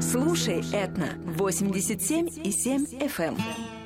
Слушай 0.00 0.64
Этно 0.72 1.14
87 1.36 2.28
и 2.44 2.50
7 2.50 2.84
FM. 3.00 3.77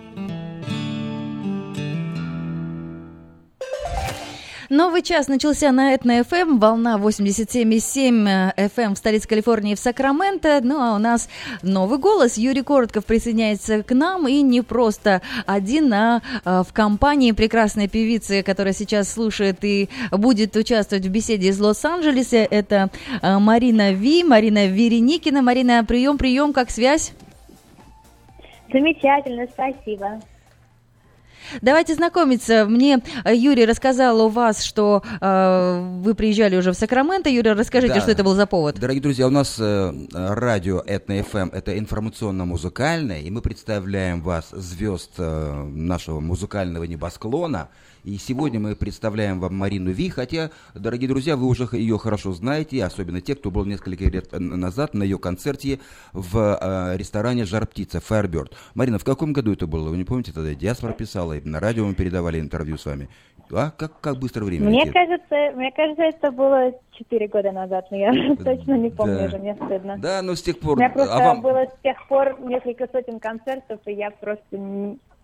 Новый 4.72 5.02
час 5.02 5.28
начался 5.28 5.70
на 5.70 5.92
Этно 5.92 6.24
ФМ, 6.24 6.58
волна 6.58 6.96
87,7 6.96 8.54
FM 8.56 8.94
в 8.94 8.96
столице 8.96 9.28
Калифорнии 9.28 9.74
в 9.74 9.78
Сакраменто. 9.78 10.60
Ну 10.62 10.80
а 10.80 10.94
у 10.94 10.98
нас 10.98 11.28
новый 11.62 11.98
голос. 11.98 12.38
Юрий 12.38 12.62
Коротков 12.62 13.04
присоединяется 13.04 13.82
к 13.82 13.94
нам 13.94 14.26
и 14.26 14.40
не 14.40 14.62
просто 14.62 15.20
один, 15.44 15.92
а, 15.92 16.22
а 16.46 16.62
в 16.62 16.72
компании 16.72 17.32
прекрасной 17.32 17.86
певицы, 17.86 18.42
которая 18.42 18.72
сейчас 18.72 19.12
слушает 19.12 19.58
и 19.60 19.90
будет 20.10 20.56
участвовать 20.56 21.04
в 21.04 21.10
беседе 21.10 21.48
из 21.48 21.60
Лос-Анджелеса. 21.60 22.38
Это 22.38 22.88
а, 23.20 23.38
Марина 23.40 23.92
Ви, 23.92 24.24
Марина 24.24 24.68
Вереникина. 24.68 25.42
Марина, 25.42 25.84
прием, 25.84 26.16
прием, 26.16 26.54
как 26.54 26.70
связь? 26.70 27.12
Замечательно, 28.72 29.46
спасибо. 29.52 30.22
Давайте 31.60 31.94
знакомиться. 31.94 32.66
Мне 32.66 33.02
э, 33.24 33.34
Юрий 33.34 33.64
рассказал 33.64 34.20
у 34.20 34.28
вас, 34.28 34.62
что 34.62 35.02
э, 35.20 36.00
вы 36.02 36.14
приезжали 36.14 36.56
уже 36.56 36.72
в 36.72 36.74
Сакраменто. 36.74 37.28
Юрий, 37.28 37.52
расскажите, 37.52 37.94
да. 37.94 38.00
что 38.00 38.10
это 38.10 38.24
был 38.24 38.34
за 38.34 38.46
повод. 38.46 38.78
Дорогие 38.78 39.02
друзья, 39.02 39.26
у 39.26 39.30
нас 39.30 39.56
э, 39.58 39.92
радио 40.12 40.82
Этно 40.86 41.20
FM– 41.20 41.50
это 41.52 41.78
информационно-музыкальное, 41.78 43.20
и 43.20 43.30
мы 43.30 43.40
представляем 43.40 44.22
вас 44.22 44.50
звезд 44.50 45.12
э, 45.18 45.64
нашего 45.64 46.20
музыкального 46.20 46.84
небосклона– 46.84 47.68
и 48.04 48.16
сегодня 48.16 48.58
мы 48.58 48.74
представляем 48.74 49.38
вам 49.40 49.56
Марину 49.56 49.90
Ви, 49.90 50.08
хотя, 50.08 50.50
дорогие 50.74 51.08
друзья, 51.08 51.36
вы 51.36 51.46
уже 51.46 51.68
ее 51.72 51.98
хорошо 51.98 52.32
знаете, 52.32 52.84
особенно 52.84 53.20
те, 53.20 53.34
кто 53.34 53.50
был 53.50 53.64
несколько 53.64 54.04
лет 54.04 54.32
назад 54.32 54.94
на 54.94 55.02
ее 55.04 55.18
концерте 55.18 55.78
в 56.12 56.58
э, 56.60 56.96
ресторане 56.96 57.44
«Жар 57.44 57.66
птица» 57.66 57.98
Firebird. 57.98 58.52
Марина, 58.74 58.98
в 58.98 59.04
каком 59.04 59.32
году 59.32 59.52
это 59.52 59.66
было? 59.66 59.90
Вы 59.90 59.98
не 59.98 60.04
помните, 60.04 60.32
тогда 60.32 60.54
Диаспора 60.54 60.92
писала, 60.92 61.34
и 61.34 61.40
на 61.48 61.60
радио 61.60 61.86
мы 61.86 61.94
передавали 61.94 62.40
интервью 62.40 62.76
с 62.76 62.86
вами. 62.86 63.08
А 63.52 63.70
как, 63.70 64.00
как 64.00 64.18
быстро 64.18 64.44
время 64.44 64.66
мне 64.66 64.80
летит? 64.80 64.94
кажется, 64.94 65.56
мне 65.56 65.70
кажется, 65.72 66.02
это 66.02 66.30
было 66.32 66.72
четыре 66.92 67.28
года 67.28 67.52
назад, 67.52 67.86
но 67.90 67.96
я 67.98 68.36
точно 68.36 68.78
не 68.78 68.90
помню 68.90 69.18
да. 69.18 69.24
уже, 69.26 69.38
мне 69.38 69.54
стыдно. 69.54 69.98
Да, 69.98 70.22
но 70.22 70.34
с 70.34 70.42
тех 70.42 70.58
пор... 70.58 70.76
У 70.76 70.80
меня 70.80 70.90
просто 70.90 71.14
а 71.14 71.18
вам... 71.18 71.42
было 71.42 71.66
с 71.66 71.82
тех 71.82 71.96
пор 72.08 72.40
несколько 72.40 72.88
сотен 72.90 73.20
концертов, 73.20 73.80
и 73.86 73.92
я 73.92 74.10
просто 74.10 74.56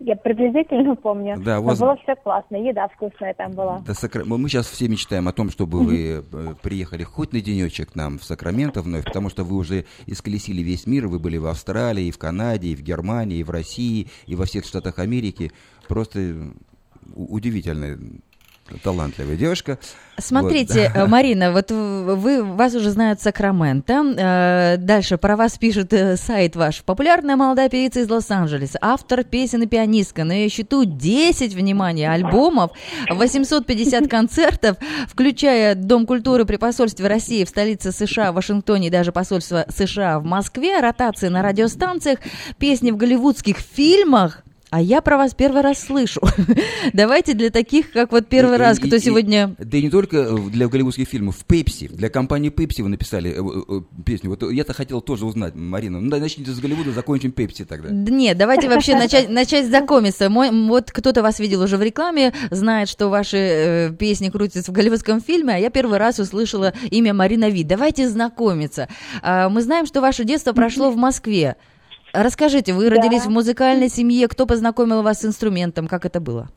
я 0.01 0.17
приблизительно 0.17 0.95
помню. 0.97 1.37
Да, 1.39 1.61
вас... 1.61 1.79
было 1.79 1.97
все 2.03 2.15
классно, 2.17 2.57
еда 2.57 2.89
вкусная 2.89 3.35
там 3.35 3.53
была. 3.53 3.81
Да, 3.87 3.95
Сакра... 3.95 4.25
Мы 4.25 4.49
сейчас 4.49 4.67
все 4.67 4.89
мечтаем 4.89 5.29
о 5.29 5.33
том, 5.33 5.51
чтобы 5.51 5.81
вы 5.81 6.25
э, 6.33 6.55
приехали 6.63 7.03
хоть 7.03 7.33
на 7.33 7.41
денечек 7.41 7.93
к 7.93 7.95
нам 7.97 8.19
в 8.19 8.25
Сакраменто 8.25 8.83
вновь, 8.83 9.05
потому 9.05 9.29
что 9.29 9.45
вы 9.45 9.57
уже 9.57 9.85
исколесили 10.07 10.63
весь 10.63 10.87
мир, 10.87 11.09
вы 11.09 11.19
были 11.19 11.37
в 11.37 11.47
Австралии, 11.47 12.07
и 12.07 12.11
в 12.11 12.19
Канаде, 12.19 12.69
и 12.69 12.77
в 12.77 12.83
Германии, 12.83 13.39
и 13.39 13.45
в 13.45 13.51
России, 13.51 14.09
и 14.27 14.35
во 14.35 14.45
всех 14.45 14.65
штатах 14.65 14.99
Америки. 14.99 15.51
Просто 15.89 16.53
удивительно 17.15 17.99
талантливая 18.83 19.37
девушка. 19.37 19.79
Смотрите, 20.21 20.85
вот, 20.89 20.95
да. 20.95 21.07
Марина, 21.07 21.53
вот 21.53 21.71
вы, 21.71 22.43
вас 22.43 22.75
уже 22.75 22.91
знают 22.91 23.21
Сакраменто. 23.21 24.15
Э, 24.17 24.77
дальше 24.77 25.17
про 25.17 25.37
вас 25.37 25.57
пишет 25.59 25.93
э, 25.93 26.17
сайт 26.17 26.57
ваш. 26.57 26.83
Популярная 26.83 27.37
молодая 27.37 27.69
певица 27.69 28.01
из 28.01 28.11
Лос-Анджелеса, 28.11 28.79
автор 28.81 29.23
песен 29.23 29.63
и 29.63 29.67
пианистка. 29.67 30.25
На 30.25 30.33
ее 30.33 30.49
счету 30.49 30.85
10, 30.85 31.55
внимание, 31.55 32.11
альбомов, 32.11 32.73
850 33.09 34.09
концертов, 34.11 34.77
включая 35.09 35.77
Дом 35.77 36.05
культуры 36.05 36.45
при 36.45 36.57
посольстве 36.57 37.07
России 37.07 37.45
в 37.45 37.49
столице 37.49 37.93
США, 37.93 38.33
в 38.33 38.37
Вашингтоне 38.37 38.89
и 38.89 38.91
даже 38.91 39.13
посольство 39.13 39.67
США 39.69 40.19
в 40.19 40.25
Москве, 40.25 40.81
ротации 40.81 41.29
на 41.29 41.43
радиостанциях, 41.43 42.19
песни 42.59 42.91
в 42.91 42.97
голливудских 42.97 43.59
фильмах, 43.59 44.43
а 44.71 44.83
я 44.83 45.01
про 45.01 45.17
вас 45.17 45.35
первый 45.35 45.63
раз 45.63 45.81
слышу. 45.81 46.21
Давайте 46.93 47.35
для 47.35 47.51
таких, 47.51 47.91
как 47.93 48.13
вот 48.13 48.29
первый 48.29 48.57
и, 48.57 48.59
раз, 48.59 48.79
кто 48.79 48.97
и, 48.97 48.99
сегодня... 48.99 49.55
Да 49.59 49.79
и 49.79 49.83
не 49.83 49.91
только 49.91 50.19
э, 50.19 50.37
для 50.51 50.69
голливудских 50.69 51.09
фильмов, 51.09 51.37
в 51.39 51.45
Пепси, 51.45 51.89
для 51.89 52.11
компании 52.11 52.51
Пепси 52.51 52.83
вы 52.83 52.91
написали 52.91 53.31
э, 53.31 53.77
э, 53.79 54.03
песню. 54.05 54.31
Вот 54.31 54.43
я-то 54.51 54.75
хотел 54.75 55.01
тоже 55.01 55.25
узнать, 55.25 55.55
Марина. 55.55 56.01
Ну, 56.01 56.15
начните 56.19 56.51
с 56.51 56.61
Голливуда, 56.61 56.93
закончим 56.93 57.33
Пепси 57.33 57.65
тогда. 57.65 57.89
Нет, 57.91 58.37
давайте 58.37 58.69
вообще 58.69 58.95
начать, 58.99 59.31
начать 59.31 59.67
знакомиться. 59.67 60.29
Мой, 60.29 60.51
вот 60.51 60.91
кто-то 60.93 61.23
вас 61.23 61.39
видел 61.39 61.63
уже 61.63 61.77
в 61.77 61.83
рекламе, 61.83 62.35
знает, 62.51 62.89
что 62.89 63.09
ваши 63.09 63.37
э, 63.39 63.91
песни 63.99 64.29
крутятся 64.29 64.71
в 64.71 64.75
голливудском 64.75 65.23
фильме, 65.23 65.55
а 65.55 65.59
я 65.59 65.71
первый 65.71 65.99
раз 65.99 66.19
услышала 66.19 66.75
имя 66.91 67.15
Марина 67.15 67.49
Ви. 67.49 67.65
Давайте 67.65 68.09
знакомиться. 68.09 68.89
А, 69.23 69.49
мы 69.49 69.63
знаем, 69.63 69.87
что 69.87 70.01
ваше 70.01 70.25
детство 70.25 70.53
прошло 70.53 70.91
в 70.91 70.97
Москве. 70.97 71.57
Расскажите, 72.13 72.73
вы 72.73 72.91
да. 72.91 72.97
родились 72.97 73.27
в 73.27 73.31
музыкальной 73.31 73.89
семье, 73.89 74.29
кто 74.29 74.47
познакомил 74.47 75.03
вас 75.03 75.21
с 75.21 75.25
инструментом, 75.25 75.89
как 75.89 76.05
это 76.07 76.21
было? 76.21 76.49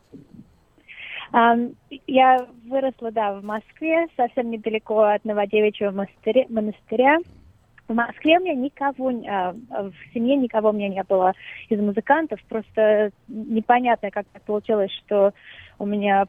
Я 2.08 2.46
выросла, 2.68 3.12
да, 3.12 3.34
в 3.34 3.44
Москве, 3.44 4.08
совсем 4.18 4.52
недалеко 4.52 5.02
от 5.02 5.24
Новодевичьего 5.24 5.92
монастыря. 5.92 6.46
монастыря. 6.50 7.20
В 7.88 7.94
Москве 7.94 8.38
у 8.38 8.42
меня 8.42 8.56
никого, 8.56 9.12
а, 9.30 9.54
в 9.70 10.14
семье 10.14 10.36
никого 10.36 10.70
у 10.70 10.74
меня 10.74 10.90
не 10.90 11.04
было 11.04 11.34
из 11.70 11.80
музыкантов. 11.80 12.40
Просто 12.50 13.12
непонятно, 13.28 14.12
как 14.12 14.26
так 14.32 14.42
получилось, 14.44 14.92
что 15.06 15.34
у 15.80 15.86
меня 15.86 16.26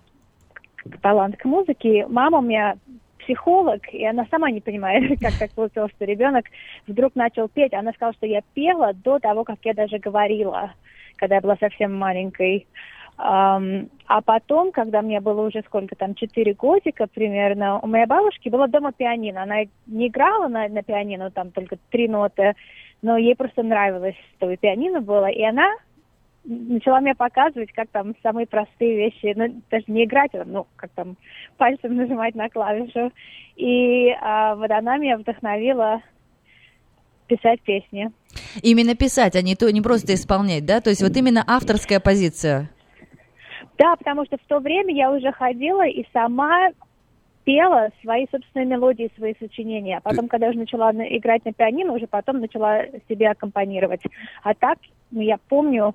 талант 1.00 1.36
к 1.36 1.44
музыке. 1.44 2.06
Мама 2.08 2.38
у 2.38 2.42
меня 2.42 2.76
психолог, 3.22 3.82
и 3.92 4.04
она 4.04 4.26
сама 4.30 4.50
не 4.50 4.60
понимает, 4.60 5.18
как 5.20 5.38
так 5.38 5.50
получилось, 5.52 5.92
что 5.96 6.04
ребенок 6.04 6.46
вдруг 6.86 7.14
начал 7.14 7.48
петь. 7.48 7.74
Она 7.74 7.92
сказала, 7.92 8.14
что 8.14 8.26
я 8.26 8.42
пела 8.54 8.92
до 8.92 9.18
того, 9.18 9.44
как 9.44 9.58
я 9.64 9.74
даже 9.74 9.98
говорила, 9.98 10.72
когда 11.16 11.36
я 11.36 11.40
была 11.40 11.56
совсем 11.56 11.94
маленькой. 11.94 12.66
А 13.18 14.20
потом, 14.24 14.72
когда 14.72 15.02
мне 15.02 15.20
было 15.20 15.46
уже 15.46 15.62
сколько 15.66 15.94
там, 15.94 16.14
четыре 16.14 16.54
годика 16.54 17.06
примерно, 17.06 17.78
у 17.78 17.86
моей 17.86 18.06
бабушки 18.06 18.48
было 18.48 18.66
дома 18.68 18.92
пианино. 18.92 19.42
Она 19.42 19.64
не 19.86 20.08
играла 20.08 20.48
на, 20.48 20.68
на 20.68 20.82
пианино, 20.82 21.30
там 21.30 21.50
только 21.50 21.76
три 21.90 22.08
ноты, 22.08 22.54
но 23.02 23.16
ей 23.16 23.36
просто 23.36 23.62
нравилось, 23.62 24.16
чтобы 24.36 24.56
пианино 24.56 25.00
было. 25.00 25.26
И 25.26 25.42
она 25.42 25.68
начала 26.44 27.00
мне 27.00 27.14
показывать, 27.14 27.72
как 27.72 27.88
там 27.90 28.14
самые 28.22 28.46
простые 28.46 28.96
вещи, 28.96 29.32
ну, 29.36 29.62
даже 29.70 29.84
не 29.86 30.04
играть, 30.04 30.34
а, 30.34 30.44
ну, 30.44 30.66
как 30.76 30.90
там 30.90 31.16
пальцем 31.56 31.96
нажимать 31.96 32.34
на 32.34 32.48
клавишу. 32.48 33.12
И 33.56 34.10
а, 34.20 34.54
вот 34.56 34.70
она 34.70 34.96
меня 34.98 35.18
вдохновила 35.18 36.02
писать 37.26 37.60
песни. 37.62 38.10
Именно 38.62 38.94
писать, 38.94 39.36
а 39.36 39.42
не, 39.42 39.54
то, 39.54 39.70
не 39.70 39.80
просто 39.80 40.14
исполнять, 40.14 40.66
да? 40.66 40.80
То 40.80 40.90
есть 40.90 41.02
вот 41.02 41.16
именно 41.16 41.44
авторская 41.46 42.00
позиция. 42.00 42.70
Да, 43.78 43.96
потому 43.96 44.24
что 44.26 44.36
в 44.36 44.46
то 44.46 44.58
время 44.58 44.94
я 44.94 45.10
уже 45.10 45.32
ходила 45.32 45.86
и 45.86 46.06
сама 46.12 46.70
пела 47.44 47.88
свои 48.02 48.26
собственные 48.30 48.66
мелодии, 48.66 49.10
свои 49.16 49.34
сочинения. 49.38 49.98
А 49.98 50.00
потом, 50.00 50.26
Ты... 50.26 50.30
когда 50.30 50.48
уже 50.48 50.58
начала 50.58 50.92
играть 50.92 51.44
на 51.44 51.52
пианино, 51.52 51.92
уже 51.92 52.06
потом 52.06 52.40
начала 52.40 52.84
себе 53.08 53.30
аккомпанировать. 53.30 54.02
А 54.42 54.54
так, 54.54 54.78
ну, 55.10 55.20
я 55.20 55.38
помню, 55.48 55.94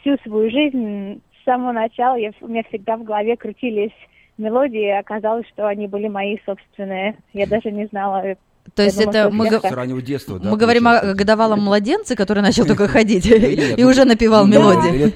всю 0.00 0.16
свою 0.18 0.50
жизнь 0.50 1.22
с 1.40 1.44
самого 1.44 1.72
начала 1.72 2.16
я, 2.16 2.32
у 2.40 2.48
меня 2.48 2.62
всегда 2.68 2.96
в 2.96 3.04
голове 3.04 3.36
крутились 3.36 3.92
мелодии, 4.38 4.86
и 4.86 4.98
оказалось, 4.98 5.46
что 5.48 5.66
они 5.66 5.86
были 5.86 6.08
мои 6.08 6.38
собственные. 6.44 7.16
Я 7.32 7.46
даже 7.46 7.70
не 7.70 7.86
знала, 7.86 8.36
то 8.74 8.82
есть 8.82 9.00
это 9.00 9.30
мы, 9.30 9.48
г... 9.48 10.02
детства, 10.02 10.38
да, 10.38 10.50
мы 10.50 10.56
говорим 10.56 10.86
о 10.86 11.14
годовалом 11.14 11.60
младенце, 11.60 12.14
который 12.14 12.42
начал 12.42 12.66
только 12.66 12.88
ходить 12.88 13.26
и 13.78 13.84
уже 13.84 14.04
напевал 14.04 14.46
мелодии. 14.46 15.10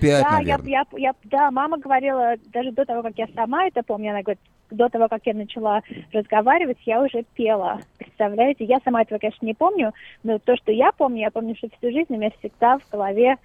Да, 1.25 1.51
мама 1.51 1.79
говорила, 1.79 2.35
даже 2.53 2.73
до 2.73 2.85
того, 2.85 3.03
как 3.03 3.13
я 3.17 3.27
сама 3.35 3.67
это 3.67 3.83
помню, 3.83 4.11
она 4.11 4.23
говорит, 4.23 4.41
до 4.71 4.89
того, 4.89 5.09
как 5.09 5.21
я 5.25 5.35
начала 5.35 5.83
разговаривать, 6.13 6.79
я 6.85 7.03
уже 7.03 7.25
пела. 7.35 7.81
Представляете, 7.99 8.65
я 8.65 8.79
сама 8.85 9.03
этого, 9.03 9.19
конечно, 9.19 9.47
не 9.47 9.55
помню, 9.55 9.93
но 10.23 10.39
то, 10.39 10.57
что 10.57 10.73
я 10.73 10.91
помню, 10.93 11.21
я 11.21 11.31
помню, 11.31 11.55
что 11.57 11.69
всю 11.79 11.93
жизнь 11.93 12.07
у 12.09 12.17
меня 12.17 12.31
всегда 12.39 12.79
в 12.79 12.91
голове 12.91 13.37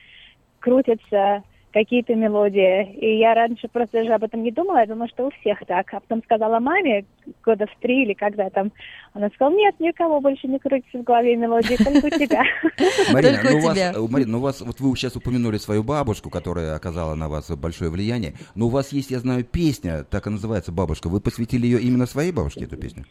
крутятся 0.59 1.43
какие-то 1.71 2.15
мелодии. 2.15 2.93
И 2.93 3.19
я 3.19 3.33
раньше 3.33 3.67
просто 3.67 3.99
даже 3.99 4.13
об 4.13 4.23
этом 4.23 4.43
не 4.43 4.51
думала, 4.51 4.79
я 4.79 4.87
думала, 4.87 5.07
что 5.07 5.27
у 5.27 5.31
всех 5.31 5.59
так. 5.67 5.93
А 5.93 5.99
потом 5.99 6.23
сказала 6.23 6.59
маме, 6.59 7.05
года 7.43 7.67
в 7.67 7.81
три 7.81 8.03
или 8.03 8.13
когда 8.13 8.49
там, 8.49 8.71
она 9.13 9.29
сказала, 9.29 9.55
нет, 9.55 9.79
никого 9.79 10.19
больше 10.19 10.47
не 10.47 10.59
крутится 10.59 10.97
в 10.97 11.03
голове 11.03 11.35
мелодии, 11.35 11.75
только 11.75 12.07
у 12.07 12.09
тебя. 12.09 12.43
Марина, 13.13 13.39
ну 13.43 13.57
у 13.57 13.61
вас, 13.61 13.77
э, 13.77 13.93
Марина, 14.09 14.31
ну 14.31 14.37
у 14.39 14.41
вас, 14.41 14.61
вот 14.61 14.79
вы 14.79 14.95
сейчас 14.95 15.15
упомянули 15.15 15.57
свою 15.57 15.83
бабушку, 15.83 16.29
которая 16.29 16.75
оказала 16.75 17.15
на 17.15 17.29
вас 17.29 17.49
большое 17.51 17.91
влияние, 17.91 18.33
но 18.55 18.65
у 18.65 18.69
вас 18.69 18.91
есть, 18.91 19.11
я 19.11 19.19
знаю, 19.19 19.43
песня, 19.43 20.03
так 20.03 20.27
и 20.27 20.29
называется 20.29 20.71
«Бабушка». 20.71 21.07
Вы 21.07 21.21
посвятили 21.21 21.65
ее 21.65 21.79
именно 21.79 22.05
своей 22.05 22.31
бабушке, 22.31 22.65
эту 22.65 22.77
песню? 22.77 23.05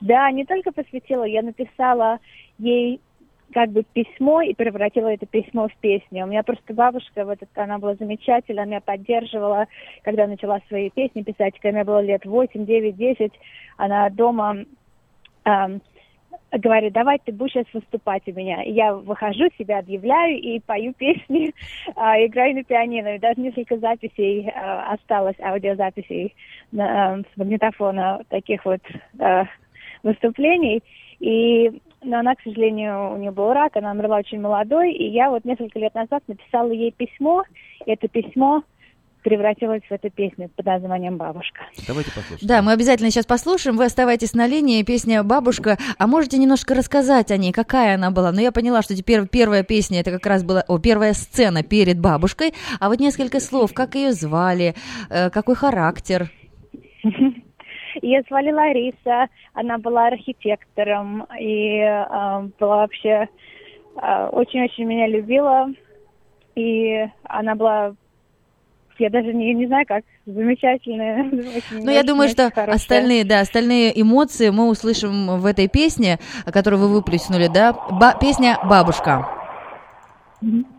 Да, 0.00 0.30
не 0.30 0.44
только 0.44 0.72
посвятила, 0.72 1.24
я 1.24 1.42
написала 1.42 2.18
ей 2.58 3.00
как 3.52 3.70
бы 3.70 3.82
письмо 3.82 4.42
и 4.42 4.54
превратила 4.54 5.08
это 5.08 5.26
письмо 5.26 5.68
в 5.68 5.76
песню. 5.76 6.24
У 6.24 6.28
меня 6.28 6.42
просто 6.42 6.74
бабушка, 6.74 7.24
вот 7.24 7.38
она 7.54 7.78
была 7.78 7.94
замечательная, 7.94 8.66
меня 8.66 8.80
поддерживала, 8.80 9.66
когда 10.02 10.26
начала 10.26 10.60
свои 10.68 10.90
песни 10.90 11.22
писать, 11.22 11.54
когда 11.60 11.78
мне 11.78 11.84
было 11.84 12.00
лет 12.00 12.24
8, 12.24 12.64
9, 12.66 12.96
10, 12.96 13.32
она 13.76 14.10
дома 14.10 14.64
эм, 15.44 15.80
говорит, 16.52 16.92
давай 16.92 17.18
ты 17.18 17.32
будешь 17.32 17.52
сейчас 17.52 17.66
выступать 17.72 18.22
у 18.26 18.32
меня. 18.32 18.62
И 18.62 18.72
я 18.72 18.94
выхожу, 18.94 19.48
себя 19.58 19.78
объявляю 19.78 20.38
и 20.38 20.60
пою 20.60 20.92
песни, 20.92 21.54
а, 21.96 22.18
играю 22.24 22.54
на 22.54 22.64
пианино. 22.64 23.16
И 23.16 23.18
даже 23.18 23.40
несколько 23.40 23.78
записей 23.78 24.50
а, 24.50 24.92
осталось, 24.92 25.36
аудиозаписей 25.40 26.34
на, 26.70 27.14
а, 27.14 27.18
с 27.20 27.36
магнитофона 27.36 28.22
таких 28.28 28.64
вот 28.64 28.80
а, 29.18 29.46
выступлений. 30.02 30.82
И 31.20 31.80
но 32.02 32.18
она, 32.18 32.34
к 32.34 32.42
сожалению, 32.42 33.14
у 33.14 33.16
нее 33.16 33.30
был 33.30 33.52
рак, 33.52 33.76
она 33.76 33.92
умерла 33.92 34.18
очень 34.18 34.40
молодой, 34.40 34.92
и 34.92 35.10
я 35.10 35.30
вот 35.30 35.44
несколько 35.44 35.78
лет 35.78 35.94
назад 35.94 36.22
написала 36.26 36.70
ей 36.70 36.92
письмо, 36.92 37.44
и 37.86 37.90
это 37.90 38.08
письмо 38.08 38.62
превратилась 39.22 39.82
в 39.88 39.92
эту 39.92 40.10
песню 40.10 40.50
под 40.56 40.66
названием 40.66 41.16
«Бабушка». 41.16 41.62
Давайте 41.86 42.10
послушаем. 42.10 42.40
Да, 42.42 42.60
мы 42.60 42.72
обязательно 42.72 43.10
сейчас 43.10 43.24
послушаем. 43.24 43.76
Вы 43.76 43.84
оставайтесь 43.84 44.34
на 44.34 44.46
линии. 44.46 44.82
Песня 44.82 45.22
«Бабушка». 45.22 45.78
А 45.96 46.06
можете 46.06 46.38
немножко 46.38 46.74
рассказать 46.74 47.30
о 47.30 47.36
ней, 47.36 47.52
какая 47.52 47.94
она 47.94 48.10
была? 48.10 48.32
Ну, 48.32 48.40
я 48.40 48.50
поняла, 48.50 48.82
что 48.82 48.96
теперь 48.96 49.26
первая 49.28 49.62
песня, 49.62 50.00
это 50.00 50.10
как 50.10 50.26
раз 50.26 50.42
была, 50.42 50.64
о, 50.66 50.78
первая 50.78 51.12
сцена 51.12 51.62
перед 51.62 52.00
бабушкой. 52.00 52.52
А 52.80 52.88
вот 52.88 52.98
несколько 52.98 53.38
слов, 53.38 53.72
как 53.72 53.94
ее 53.94 54.12
звали, 54.12 54.74
э, 55.08 55.30
какой 55.30 55.54
характер? 55.54 56.28
Ее 58.00 58.22
звали 58.28 58.50
Лариса, 58.50 59.28
она 59.52 59.78
была 59.78 60.06
архитектором 60.06 61.26
и 61.38 61.78
э, 61.78 62.48
была 62.58 62.76
вообще 62.78 63.28
э, 64.00 64.28
очень-очень 64.32 64.84
меня 64.84 65.06
любила. 65.06 65.68
И 66.54 67.06
она 67.24 67.54
была 67.54 67.94
я 68.98 69.10
даже 69.10 69.32
не, 69.32 69.52
не 69.54 69.66
знаю, 69.66 69.84
как 69.86 70.04
замечательная. 70.26 71.30
Ну, 71.72 71.90
я 71.90 72.02
думаю, 72.02 72.28
что 72.28 72.50
хорошая. 72.50 72.76
остальные, 72.76 73.24
да, 73.24 73.40
остальные 73.40 74.00
эмоции 74.00 74.50
мы 74.50 74.68
услышим 74.68 75.40
в 75.40 75.46
этой 75.46 75.66
песне, 75.66 76.18
которую 76.46 76.80
вы 76.80 76.88
выплеснули, 76.88 77.48
да, 77.48 77.72
Ба- 77.72 78.16
песня 78.20 78.58
«Бабушка». 78.62 79.26
Mm-hmm. 80.42 80.71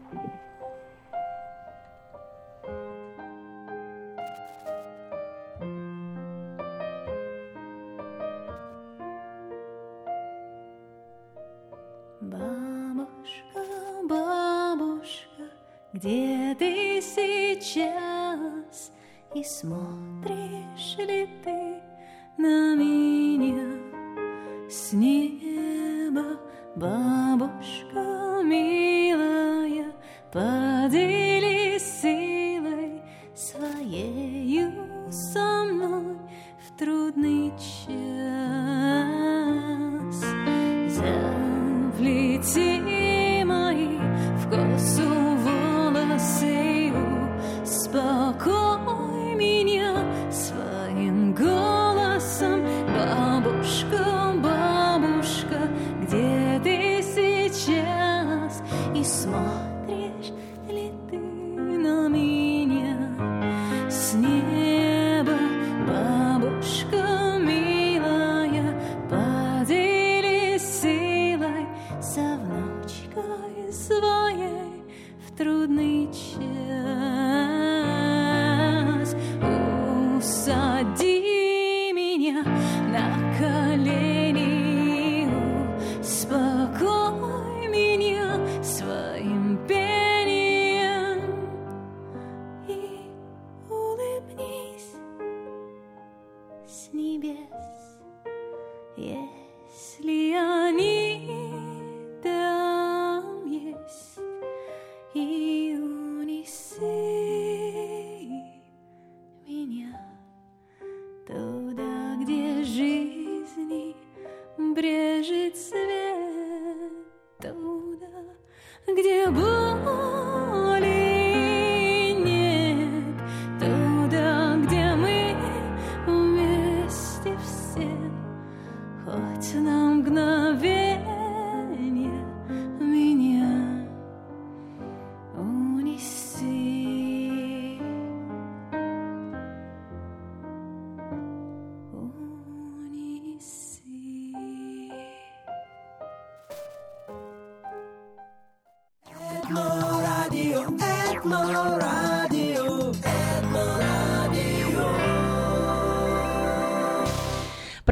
Где 16.03 16.53
ты 16.59 16.99
сейчас? 17.01 18.91
И 19.33 19.41
смотришь 19.41 20.97
ли 20.97 21.29
ты 21.45 21.79
на 22.37 22.75
меня? 22.75 23.79
С 24.69 24.91
неба, 24.91 26.41
бабушка 26.75 28.41
милая, 28.43 29.93
поделись 30.33 31.62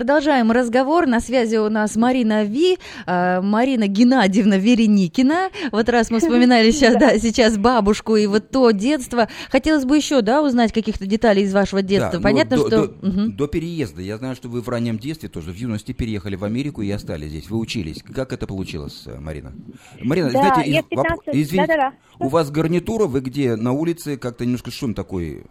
Продолжаем 0.01 0.49
разговор. 0.51 1.05
На 1.05 1.19
связи 1.19 1.57
у 1.57 1.69
нас 1.69 1.95
Марина 1.95 2.43
Ви, 2.43 2.79
э, 3.05 3.39
Марина 3.39 3.85
Геннадьевна 3.85 4.57
Вереникина. 4.57 5.51
Вот 5.71 5.89
раз 5.89 6.09
мы 6.09 6.17
вспоминали 6.17 6.71
сейчас, 6.71 6.95
да, 6.95 7.19
сейчас 7.19 7.55
бабушку 7.55 8.15
и 8.15 8.25
вот 8.25 8.49
то 8.49 8.71
детство. 8.71 9.29
Хотелось 9.51 9.85
бы 9.85 9.95
еще, 9.95 10.23
да, 10.23 10.41
узнать 10.41 10.73
каких-то 10.73 11.05
деталей 11.05 11.43
из 11.43 11.53
вашего 11.53 11.83
детства. 11.83 12.13
Да, 12.13 12.19
Понятно, 12.19 12.57
до, 12.57 12.67
что... 12.67 12.87
До, 12.87 13.07
угу. 13.07 13.31
до 13.31 13.45
переезда. 13.45 14.01
Я 14.01 14.17
знаю, 14.17 14.35
что 14.35 14.49
вы 14.49 14.61
в 14.61 14.69
раннем 14.69 14.97
детстве 14.97 15.29
тоже, 15.29 15.51
в 15.51 15.55
юности 15.55 15.91
переехали 15.91 16.35
в 16.35 16.43
Америку 16.45 16.81
и 16.81 16.89
остались 16.89 17.29
здесь. 17.29 17.51
Вы 17.51 17.59
учились. 17.59 18.01
Как 18.01 18.33
это 18.33 18.47
получилось, 18.47 19.03
э, 19.05 19.19
Марина? 19.19 19.53
Марина, 20.01 20.31
да, 20.31 20.55
знаете, 20.55 20.79
из, 20.79 20.83
15... 20.85 21.11
воп... 21.11 21.21
извините, 21.31 21.67
да, 21.67 21.77
да, 21.77 21.91
да. 21.91 22.25
у 22.25 22.29
вас 22.29 22.49
гарнитура, 22.49 23.05
вы 23.05 23.19
где? 23.19 23.55
На 23.55 23.71
улице 23.71 24.17
как-то 24.17 24.45
немножко 24.45 24.71
шум 24.71 24.95
такой 24.95 25.43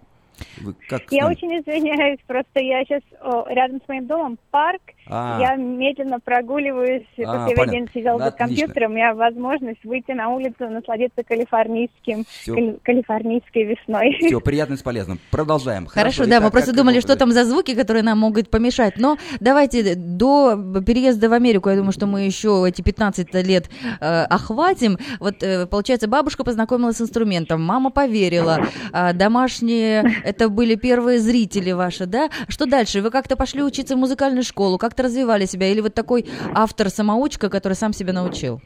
вы 0.60 0.74
как 0.88 1.02
я 1.10 1.26
очень 1.26 1.48
извиняюсь, 1.58 2.20
просто 2.26 2.60
я 2.60 2.84
сейчас 2.84 3.02
о, 3.20 3.46
рядом 3.48 3.80
с 3.84 3.88
моим 3.88 4.06
домом 4.06 4.38
парк, 4.50 4.82
а. 5.10 5.38
я 5.40 5.56
медленно 5.56 6.20
прогуливаюсь, 6.20 7.06
а, 7.18 7.48
я 7.48 7.54
весь 7.54 7.70
день 7.70 7.88
сидел 7.92 8.18
за 8.18 8.30
компьютером, 8.30 8.92
у 8.92 8.94
меня 8.94 9.14
возможность 9.14 9.84
выйти 9.84 10.12
на 10.12 10.28
улицу, 10.30 10.68
насладиться 10.68 11.22
калифорнийским, 11.22 12.24
кали, 12.46 12.78
калифорнийской 12.82 13.64
весной. 13.64 14.16
Все, 14.20 14.40
приятно 14.44 14.74
и 14.74 14.76
с 14.76 14.82
полезным. 14.82 15.18
Продолжаем. 15.30 15.86
Хорошо, 15.86 16.00
Хорошо 16.18 16.30
да, 16.30 16.36
Итак, 16.36 16.44
мы 16.44 16.50
просто 16.50 16.74
думали, 16.74 17.00
что 17.00 17.16
там 17.16 17.32
за 17.32 17.44
звуки, 17.44 17.74
которые 17.74 18.02
нам 18.02 18.18
могут 18.18 18.50
помешать, 18.50 18.94
но 18.96 19.16
давайте 19.40 19.94
до 19.94 20.56
переезда 20.86 21.28
в 21.28 21.32
Америку, 21.32 21.68
я 21.68 21.76
думаю, 21.76 21.92
что 21.92 22.06
мы 22.06 22.22
еще 22.22 22.64
эти 22.68 22.82
15 22.82 23.34
лет 23.46 23.68
э, 24.00 24.22
охватим. 24.24 24.98
Вот, 25.18 25.42
э, 25.42 25.66
получается, 25.66 26.08
бабушка 26.08 26.44
познакомилась 26.44 26.96
с 26.96 27.00
инструментом, 27.00 27.62
мама 27.62 27.90
поверила, 27.90 28.60
э, 28.92 29.12
домашние 29.12 30.14
это 30.24 30.48
были 30.48 30.74
первые 30.74 31.18
зрители 31.18 31.72
ваши, 31.72 32.06
да? 32.06 32.30
Что 32.48 32.66
дальше? 32.66 33.00
Вы 33.00 33.10
как-то 33.10 33.36
пошли 33.36 33.62
учиться 33.62 33.96
в 33.96 33.98
музыкальную 33.98 34.44
школу, 34.44 34.78
как-то 34.78 34.99
развивали 35.02 35.44
себя? 35.44 35.68
Или 35.68 35.80
вот 35.80 35.94
такой 35.94 36.26
автор-самоучка, 36.54 37.48
который 37.48 37.74
сам 37.74 37.92
себя 37.92 38.12
научил? 38.12 38.60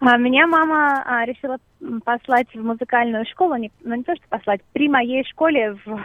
А, 0.00 0.16
меня 0.16 0.46
мама 0.48 1.02
а, 1.06 1.24
решила 1.24 1.58
послать 2.04 2.48
в 2.52 2.62
музыкальную 2.62 3.24
школу, 3.26 3.54
не, 3.54 3.70
ну 3.84 3.94
не 3.94 4.02
то 4.02 4.16
что 4.16 4.24
послать, 4.28 4.60
при 4.72 4.88
моей 4.88 5.24
школе 5.24 5.74
в, 5.74 5.86
в, 5.86 6.00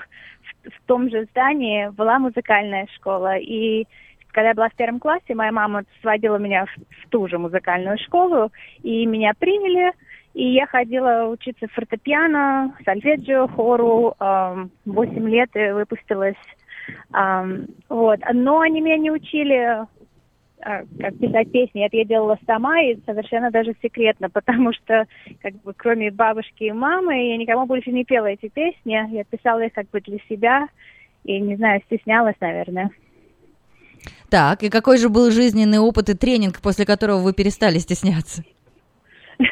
в 0.70 0.82
том 0.86 1.10
же 1.10 1.26
здании 1.32 1.90
была 1.90 2.20
музыкальная 2.20 2.88
школа. 2.96 3.38
И 3.38 3.88
когда 4.32 4.50
я 4.50 4.54
была 4.54 4.70
в 4.70 4.76
первом 4.76 5.00
классе, 5.00 5.34
моя 5.34 5.52
мама 5.52 5.84
сводила 6.02 6.38
меня 6.38 6.66
в, 6.66 6.70
в 6.78 7.10
ту 7.10 7.28
же 7.28 7.40
музыкальную 7.40 7.98
школу, 7.98 8.52
и 8.84 9.04
меня 9.08 9.34
приняли, 9.34 9.92
и 10.36 10.54
я 10.54 10.68
ходила 10.68 11.28
учиться 11.30 11.66
фортепиано, 11.74 12.76
сольфеджио, 12.86 13.48
хору, 13.48 14.14
эм, 14.20 14.70
8 14.86 15.28
лет 15.28 15.50
и 15.56 15.72
выпустилась. 15.72 16.36
Вот. 17.10 18.20
Но 18.34 18.60
они 18.60 18.82
меня 18.82 18.98
не 18.98 19.12
учили 19.12 19.86
а, 20.60 20.84
как 21.00 21.18
писать 21.20 21.52
песни. 21.52 21.86
Это 21.86 21.98
я 21.98 22.06
делала 22.06 22.38
сама 22.46 22.82
и 22.82 22.98
совершенно 23.06 23.52
даже 23.52 23.76
секретно, 23.82 24.30
потому 24.34 24.74
что 24.74 25.06
как 25.42 25.54
бы 25.62 25.74
кроме 25.76 26.12
бабушки 26.12 26.64
и 26.64 26.72
мамы 26.72 27.30
я 27.30 27.38
никому 27.38 27.66
больше 27.66 27.92
не 27.92 28.04
пела 28.04 28.28
эти 28.28 28.50
песни. 28.50 29.16
Я 29.16 29.24
писала 29.24 29.62
их 29.62 29.74
как 29.74 29.90
бы 29.90 30.02
для 30.02 30.18
себя 30.30 30.68
и, 31.24 31.40
не 31.40 31.56
знаю, 31.56 31.82
стеснялась, 31.86 32.36
наверное. 32.40 32.90
Так, 34.30 34.64
и 34.64 34.70
какой 34.70 34.98
же 34.98 35.10
был 35.10 35.32
жизненный 35.32 35.80
опыт 35.80 36.10
и 36.10 36.14
тренинг, 36.14 36.62
после 36.62 36.86
которого 36.86 37.20
вы 37.20 37.34
перестали 37.34 37.78
стесняться? 37.78 38.44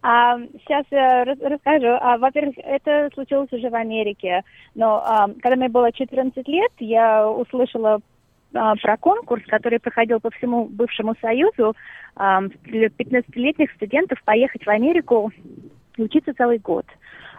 А, 0.00 0.38
сейчас 0.38 0.84
я 0.90 1.24
расскажу. 1.24 1.98
А, 2.00 2.18
во-первых, 2.18 2.54
это 2.58 3.10
случилось 3.14 3.52
уже 3.52 3.68
в 3.68 3.74
Америке. 3.74 4.42
Но 4.74 5.02
а, 5.04 5.28
когда 5.42 5.56
мне 5.56 5.68
было 5.68 5.92
14 5.92 6.46
лет, 6.48 6.72
я 6.78 7.28
услышала 7.28 8.00
а, 8.54 8.74
про 8.76 8.96
конкурс, 8.96 9.42
который 9.46 9.80
проходил 9.80 10.20
по 10.20 10.30
всему 10.30 10.66
бывшему 10.66 11.14
Союзу 11.20 11.74
а, 12.16 12.42
для 12.64 12.88
15-летних 12.88 13.70
студентов 13.72 14.22
поехать 14.24 14.64
в 14.64 14.68
Америку 14.68 15.30
учиться 15.96 16.34
целый 16.34 16.58
год. 16.58 16.86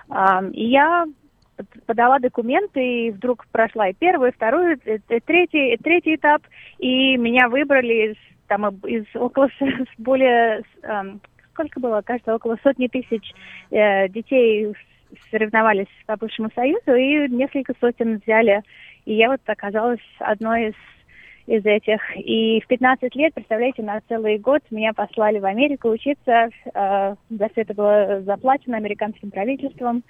А, 0.09 0.43
и 0.51 0.65
я 0.65 1.05
подала 1.85 2.19
документы, 2.19 3.07
и 3.07 3.11
вдруг 3.11 3.45
прошла 3.51 3.89
и 3.89 3.93
первый, 3.93 4.29
и 4.29 4.33
второй, 4.33 4.75
и 4.75 5.19
третий, 5.19 5.73
и 5.73 5.77
третий 5.77 6.15
этап, 6.15 6.41
и 6.79 7.15
меня 7.17 7.47
выбрали 7.47 8.11
из, 8.11 8.15
там, 8.47 8.67
из 8.85 9.05
около 9.13 9.49
более, 9.97 10.63
сколько 11.53 11.79
было, 11.79 12.01
кажется, 12.01 12.35
около 12.35 12.57
сотни 12.63 12.87
тысяч 12.87 13.33
э, 13.71 14.09
детей 14.09 14.73
соревновались 15.31 15.87
по 16.05 16.17
бывшему 16.17 16.49
Союзу, 16.55 16.93
и 16.95 17.29
несколько 17.29 17.73
сотен 17.79 18.21
взяли, 18.23 18.61
и 19.05 19.13
я 19.13 19.29
вот 19.29 19.41
оказалась 19.45 20.01
одной 20.19 20.69
из 20.69 20.73
из 21.45 21.65
этих. 21.65 21.99
И 22.15 22.61
в 22.61 22.67
15 22.67 23.13
лет, 23.15 23.33
представляете, 23.33 23.83
на 23.83 23.99
целый 24.07 24.37
год 24.37 24.61
меня 24.71 24.93
послали 24.93 25.39
в 25.39 25.45
Америку 25.45 25.89
учиться. 25.89 26.49
Э, 26.73 27.15
за 27.29 27.49
все 27.49 27.61
это 27.61 27.73
было 27.73 28.21
заплачено 28.21 28.77
американским 28.77 29.29
правительством. 29.29 30.03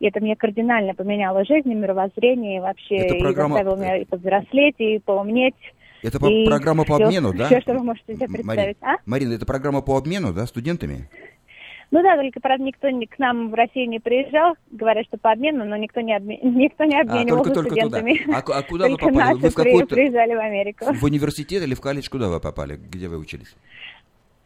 И 0.00 0.06
это 0.06 0.20
мне 0.20 0.34
кардинально 0.34 0.94
поменяло 0.94 1.44
жизнь, 1.44 1.72
мировоззрение, 1.72 2.56
и 2.56 2.60
вообще 2.60 2.96
это 2.96 3.14
программа... 3.20 3.54
и 3.54 3.58
заставило 3.58 3.80
меня 3.80 3.96
и 3.98 4.04
повзрослеть, 4.04 4.76
и 4.78 4.98
поумнеть. 4.98 5.54
Это 6.02 6.26
и 6.26 6.46
программа 6.46 6.84
по 6.84 6.96
все, 6.96 7.04
обмену, 7.04 7.32
да? 7.32 7.46
Все, 7.46 7.60
что 7.60 7.74
вы 7.74 7.84
можете 7.84 8.14
себе 8.14 8.26
представить. 8.26 8.46
Марина, 8.46 8.76
а? 8.82 8.96
Марина, 9.06 9.32
это 9.34 9.46
программа 9.46 9.82
по 9.82 9.96
обмену, 9.96 10.32
да, 10.32 10.46
студентами? 10.46 11.08
Ну 11.90 12.02
да, 12.02 12.16
только, 12.16 12.38
правда, 12.40 12.64
никто 12.64 12.88
не, 12.88 13.06
к 13.06 13.18
нам 13.18 13.50
в 13.50 13.54
Россию 13.54 13.88
не 13.88 13.98
приезжал, 13.98 14.54
говорят, 14.70 15.06
что 15.06 15.18
по 15.18 15.32
обмену, 15.32 15.64
но 15.64 15.76
никто 15.76 16.00
не, 16.00 16.14
обмен, 16.14 16.38
никто 16.56 16.84
не 16.84 17.00
обменивался 17.00 17.50
а, 17.50 17.54
только, 17.54 17.70
студентами. 17.70 18.10
Только 18.12 18.24
туда. 18.24 18.38
А, 18.38 18.58
а 18.58 18.62
куда 18.62 18.86
только 18.86 19.04
вы 19.04 19.12
попали? 19.12 19.38
Вы 19.38 19.50
в 19.50 19.54
какой 19.54 19.86
приезжали 19.86 20.34
в 20.34 20.38
Америку. 20.38 20.84
В 20.92 21.04
университет 21.04 21.62
или 21.62 21.74
в 21.74 21.80
колледж? 21.80 22.08
Куда 22.08 22.28
вы 22.28 22.38
попали? 22.38 22.76
Где 22.76 23.08
вы 23.08 23.18
учились? 23.18 23.56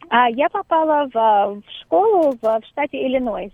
А, 0.09 0.29
я 0.29 0.49
попала 0.49 1.07
в, 1.07 1.13
в 1.13 1.63
школу 1.81 2.31
в, 2.31 2.41
в 2.41 2.65
штате 2.65 3.05
Иллинойс. 3.05 3.53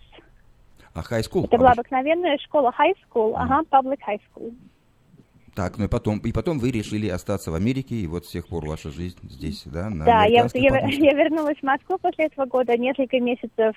А 0.94 1.02
high 1.02 1.22
school? 1.22 1.46
Это 1.46 1.58
была 1.58 1.72
обыкновенная 1.72 2.38
школа 2.40 2.74
high 2.78 2.96
school, 3.06 3.34
ага, 3.36 3.62
public 3.70 4.00
high 4.08 4.20
school. 4.32 4.54
Так, 5.56 5.78
ну 5.78 5.86
и 5.86 5.88
потом, 5.90 6.20
и 6.20 6.32
потом 6.32 6.60
вы 6.60 6.72
решили 6.72 7.10
остаться 7.10 7.52
в 7.52 7.56
Америке, 7.56 7.96
и 7.96 8.08
вот 8.08 8.26
с 8.26 8.30
тех 8.30 8.48
пор 8.48 8.66
ваша 8.66 8.90
жизнь 8.90 9.20
здесь, 9.24 9.64
да? 9.66 9.90
На 9.90 10.06
да, 10.06 10.24
я, 10.24 10.48
я, 10.54 10.88
я 10.88 11.14
вернулась 11.14 11.58
в 11.58 11.64
Москву 11.64 11.98
после 12.02 12.28
этого 12.28 12.46
года, 12.46 12.78
несколько 12.78 13.20
месяцев 13.20 13.76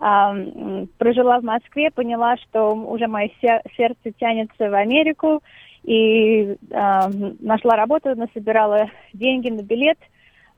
э, 0.00 0.86
прожила 0.96 1.40
в 1.40 1.44
Москве, 1.44 1.90
поняла, 1.90 2.36
что 2.36 2.72
уже 2.72 3.08
мое 3.08 3.30
сердце 3.42 4.12
тянется 4.18 4.70
в 4.70 4.74
Америку, 4.74 5.42
и 5.82 6.56
э, 6.70 7.00
нашла 7.40 7.74
работу, 7.74 8.14
насобирала 8.14 8.88
деньги 9.12 9.50
на 9.50 9.62
билет. 9.62 9.98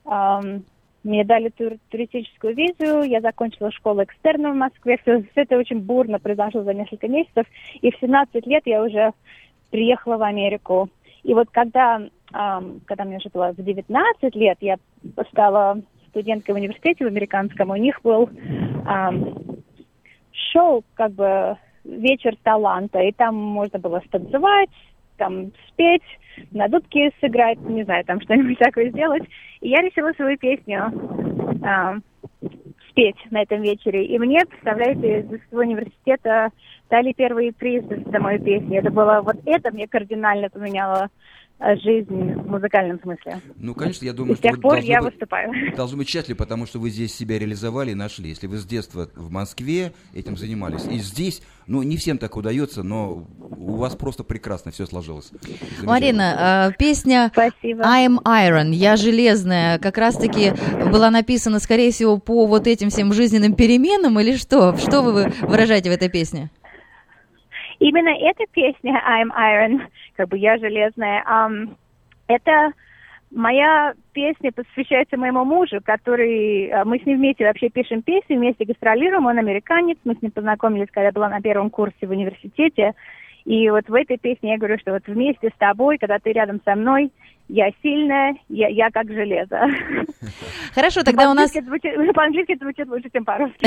Э, 0.05 0.41
мне 1.03 1.25
дали 1.25 1.49
тур 1.49 1.73
туристическую 1.89 2.55
визу, 2.55 3.03
я 3.03 3.23
закончила 3.23 3.71
школу 3.71 4.05
экстерна 4.05 4.53
в 4.53 4.57
Москве. 4.57 4.99
Все, 5.01 5.23
все 5.23 5.43
это 5.43 5.57
очень 5.57 5.81
бурно 5.81 6.19
произошло 6.19 6.63
за 6.63 6.75
несколько 6.75 7.09
месяцев. 7.09 7.47
И 7.81 7.91
в 7.91 7.97
17 8.01 8.47
лет 8.47 8.65
я 8.67 8.83
уже 8.83 9.13
приехала 9.71 10.17
в 10.17 10.23
Америку. 10.23 10.89
И 11.23 11.35
вот 11.35 11.49
когда, 11.51 12.01
когда 12.31 13.05
мне 13.05 13.19
уже 13.19 13.29
было 13.29 13.53
в 13.53 13.63
19 13.63 14.35
лет, 14.35 14.59
я 14.61 14.77
стала 15.31 15.81
студенткой 16.09 16.55
в 16.55 16.59
университете 16.59 17.05
в 17.05 17.09
американском, 17.09 17.71
у 17.71 17.77
них 17.77 18.01
был 18.03 18.29
шоу, 20.53 20.85
как 20.95 21.13
бы 21.13 21.57
вечер 21.85 22.37
таланта, 22.43 23.01
и 23.01 23.13
там 23.13 23.35
можно 23.35 23.79
было 23.79 24.03
станцевать, 24.07 24.71
там 25.17 25.53
спеть, 25.69 26.03
на 26.53 26.69
дудке 26.69 27.11
сыграть, 27.21 27.61
не 27.61 27.85
знаю, 27.85 28.05
там 28.05 28.21
что-нибудь 28.21 28.59
такое 28.61 28.91
сделать. 28.91 29.25
И 29.61 29.69
я 29.69 29.79
решила 29.79 30.13
свою 30.13 30.39
песню 30.39 30.93
спеть 32.91 33.17
на 33.31 33.43
этом 33.43 33.63
вечере. 33.63 34.05
И 34.05 34.19
мне, 34.19 34.45
представляете, 34.45 35.21
из 35.21 35.41
университета 35.51 36.51
дали 36.91 37.13
первые 37.13 37.53
призы 37.53 38.05
за 38.07 38.21
мою 38.21 38.43
песню. 38.43 38.81
Это 38.81 38.91
было 38.91 39.21
вот 39.23 39.37
это 39.47 39.73
мне 39.73 39.87
кардинально 39.87 40.51
поменяло 40.51 41.09
жизнь 41.61 42.35
в 42.35 42.49
музыкальном 42.49 42.99
смысле. 43.01 43.41
Ну, 43.57 43.75
конечно, 43.75 44.05
я 44.05 44.13
думаю, 44.13 44.33
и 44.33 44.37
что 44.37 44.49
с 44.49 44.51
тех 44.51 44.61
пор 44.61 44.79
я 44.79 45.01
быть, 45.01 45.13
выступаю. 45.13 45.53
Должны 45.77 45.99
быть 45.99 46.09
счастливы, 46.09 46.37
потому 46.39 46.67
что 46.67 46.79
вы 46.79 46.91
здесь 46.91 47.15
себя 47.15 47.39
реализовали 47.39 47.91
и 47.91 47.95
нашли. 47.95 48.31
Если 48.31 48.47
вы 48.47 48.57
с 48.57 48.65
детства 48.65 49.09
в 49.15 49.31
Москве 49.31 49.93
этим 50.15 50.37
занимались, 50.37 50.87
и 50.87 50.99
здесь, 50.99 51.43
ну, 51.67 51.83
не 51.83 51.97
всем 51.99 52.19
так 52.19 52.37
удается, 52.37 52.83
но 52.83 53.27
у 53.39 53.77
вас 53.77 53.95
просто 53.95 54.25
прекрасно 54.25 54.71
все 54.71 54.87
сложилось. 54.87 55.31
Марина, 55.83 56.71
э, 56.71 56.77
песня 56.79 57.31
Спасибо. 57.33 57.83
I'm 57.83 58.19
Iron, 58.25 58.73
я 58.73 58.97
железная, 58.97 59.79
как 59.79 59.99
раз-таки 59.99 60.53
была 60.91 61.11
написана, 61.11 61.61
скорее 61.61 61.93
всего, 61.93 62.19
по 62.19 62.47
вот 62.47 62.67
этим 62.67 62.89
всем 62.89 63.13
жизненным 63.13 63.55
переменам 63.55 64.19
или 64.19 64.37
что? 64.37 64.77
Что 64.77 65.03
вы 65.03 65.33
выражаете 65.43 65.91
в 65.91 65.93
этой 65.93 66.09
песне? 66.09 66.51
Именно 67.81 68.11
эта 68.11 68.45
песня 68.53 69.03
I'm 69.07 69.31
Iron, 69.37 69.81
как 70.17 70.29
бы 70.29 70.39
я 70.39 70.59
железная, 70.59 71.25
um, 71.25 71.75
это 72.29 72.73
моя 73.31 73.95
песня 74.13 74.53
посвящается 74.53 75.17
моему 75.17 75.45
мужу, 75.45 75.81
который... 75.83 76.67
Э, 76.67 76.85
мы 76.85 76.99
с 76.99 77.07
ним 77.07 77.19
вместе 77.19 77.47
вообще 77.47 77.71
пишем 77.71 78.03
песни, 78.03 78.37
вместе 78.37 78.65
гастролируем, 78.65 79.27
он 79.27 79.39
американец, 79.39 79.97
мы 80.05 80.15
с 80.15 80.23
ним 80.23 80.31
познакомились, 80.31 80.89
когда 80.91 81.07
я 81.07 81.13
была 81.13 81.29
на 81.29 81.41
первом 81.41 81.71
курсе 81.71 82.07
в 82.07 82.11
университете, 82.11 82.93
и 83.45 83.71
вот 83.71 83.89
в 83.89 83.95
этой 83.95 84.19
песне 84.19 84.53
я 84.53 84.59
говорю, 84.59 84.79
что 84.79 84.93
вот 84.93 85.03
вместе 85.07 85.49
с 85.49 85.59
тобой, 85.59 85.99
когда 85.99 86.19
ты 86.19 86.33
рядом 86.33 86.61
со 86.65 86.75
мной, 86.75 87.11
я 87.49 87.71
сильная, 87.83 88.37
я, 88.49 88.69
я 88.69 88.91
как 88.91 89.09
железо. 89.09 89.61
Хорошо, 90.75 91.03
тогда 91.03 91.31
у 91.31 91.35
нас... 91.35 91.51
По-английски 91.51 92.53
это 92.53 92.65
звучит 92.65 92.89
лучше, 92.89 93.11
чем 93.13 93.25
по-русски. 93.25 93.67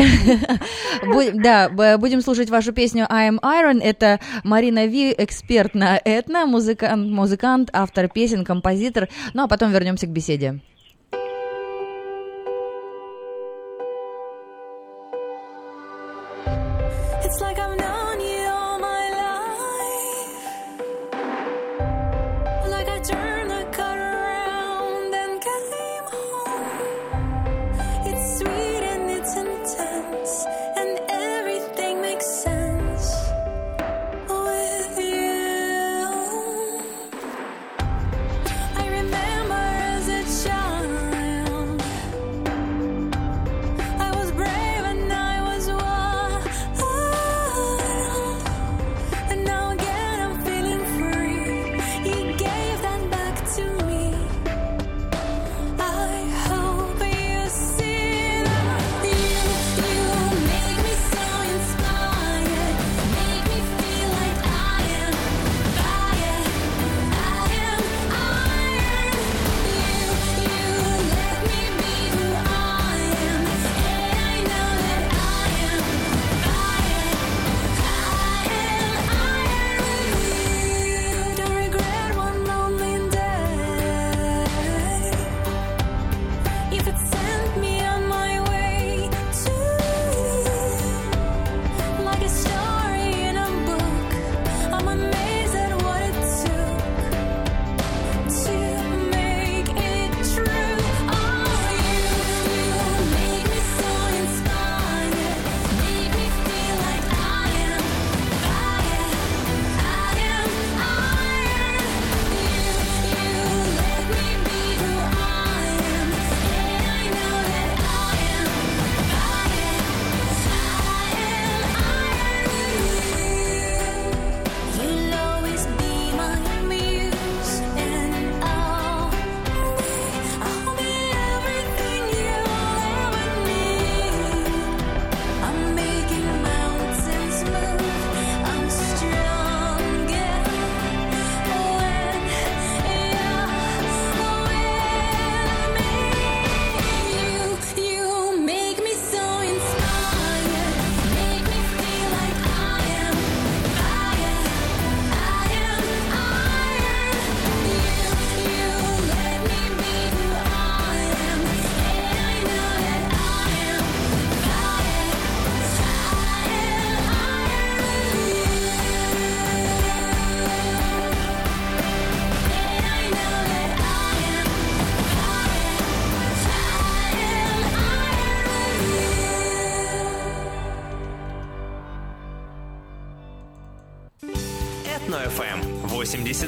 Да, 1.43 1.69
будем 1.97 2.21
слушать 2.21 2.49
вашу 2.49 2.71
песню 2.71 3.05
I 3.09 3.29
am 3.29 3.39
Iron. 3.41 3.81
Это 3.83 4.19
Марина 4.43 4.85
Ви, 4.85 5.13
эксперт 5.17 5.75
на 5.75 5.99
этно, 6.03 6.45
музыкант, 6.45 7.11
музыкант, 7.11 7.69
автор 7.73 8.07
песен, 8.07 8.45
композитор. 8.45 9.09
Ну, 9.33 9.43
а 9.43 9.47
потом 9.47 9.71
вернемся 9.71 10.07
к 10.07 10.11
беседе. 10.11 10.61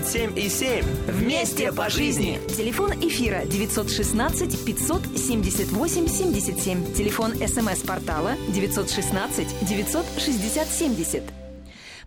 97 0.05 0.37
и 0.37 0.49
7. 0.49 0.85
Вместе 1.07 1.71
по 1.71 1.89
жизни. 1.89 2.39
Телефон 2.55 2.91
эфира 2.91 3.43
916 3.45 4.65
578 4.65 6.07
77. 6.07 6.93
Телефон 6.93 7.33
смс-портала 7.35 8.35
916 8.49 9.47
960 9.67 10.67
70. 10.67 11.44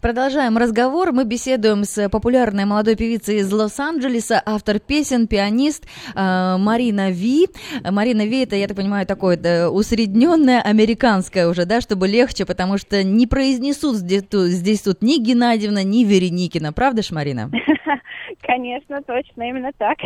Продолжаем 0.00 0.56
разговор. 0.56 1.10
Мы 1.10 1.24
беседуем 1.24 1.82
с 1.82 2.08
популярной 2.08 2.64
молодой 2.64 2.94
певицей 2.94 3.38
из 3.38 3.52
Лос-Анджелеса, 3.52 4.40
автор 4.46 4.78
песен, 4.78 5.26
пианист 5.26 5.86
э, 6.14 6.56
Марина 6.56 7.10
Ви. 7.10 7.48
Марина 7.82 8.24
Ви 8.24 8.44
это, 8.44 8.54
я 8.54 8.68
так 8.68 8.76
понимаю, 8.76 9.06
такое 9.06 9.36
да, 9.36 9.70
усредненное 9.70 10.60
американское 10.60 11.48
уже, 11.48 11.64
да, 11.64 11.80
чтобы 11.80 12.06
легче, 12.06 12.46
потому 12.46 12.78
что 12.78 13.02
не 13.02 13.26
произнесут 13.26 13.96
здесь, 13.96 14.22
здесь 14.30 14.82
тут 14.82 15.02
ни 15.02 15.18
Геннадьевна, 15.18 15.82
ни 15.82 16.04
Вереникина. 16.04 16.72
Правда 16.72 17.02
ж, 17.02 17.10
Марина? 17.10 17.50
Конечно, 18.48 19.00
точно, 19.02 19.42
именно 19.42 19.72
так. 19.76 19.98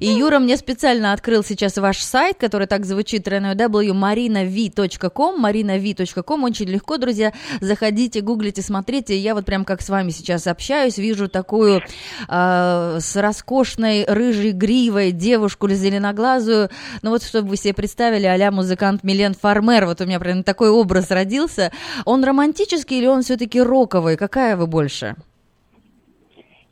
И 0.00 0.06
Юра 0.06 0.38
мне 0.38 0.56
специально 0.56 1.12
открыл 1.12 1.44
сейчас 1.44 1.76
ваш 1.76 1.98
сайт, 1.98 2.38
который 2.38 2.66
так 2.66 2.86
звучит 2.86 3.28
www.marinav.com, 3.28 5.44
marinav.com, 5.44 6.44
очень 6.44 6.70
легко, 6.70 6.96
друзья, 6.96 7.34
заходите, 7.60 8.22
гуглите, 8.22 8.62
смотрите, 8.62 9.18
я 9.18 9.34
вот 9.34 9.44
прям 9.44 9.66
как 9.66 9.82
с 9.82 9.90
вами 9.90 10.08
сейчас 10.08 10.46
общаюсь, 10.46 10.96
вижу 10.96 11.28
такую 11.28 11.82
э, 12.30 12.98
с 12.98 13.14
роскошной 13.14 14.06
рыжей 14.06 14.52
гривой 14.52 15.12
девушку 15.12 15.68
зеленоглазую, 15.68 16.70
ну 17.02 17.10
вот 17.10 17.22
чтобы 17.22 17.50
вы 17.50 17.58
себе 17.58 17.74
представили, 17.74 18.24
а 18.24 18.50
музыкант 18.50 19.04
Милен 19.04 19.34
Фармер, 19.34 19.84
вот 19.84 20.00
у 20.00 20.06
меня 20.06 20.18
прям 20.18 20.44
такой 20.44 20.70
образ 20.70 21.10
родился, 21.10 21.70
он 22.06 22.24
романтический 22.24 23.00
или 23.00 23.06
он 23.06 23.22
все-таки 23.22 23.60
роковый, 23.60 24.16
какая 24.16 24.56
вы 24.56 24.66
больше? 24.66 25.14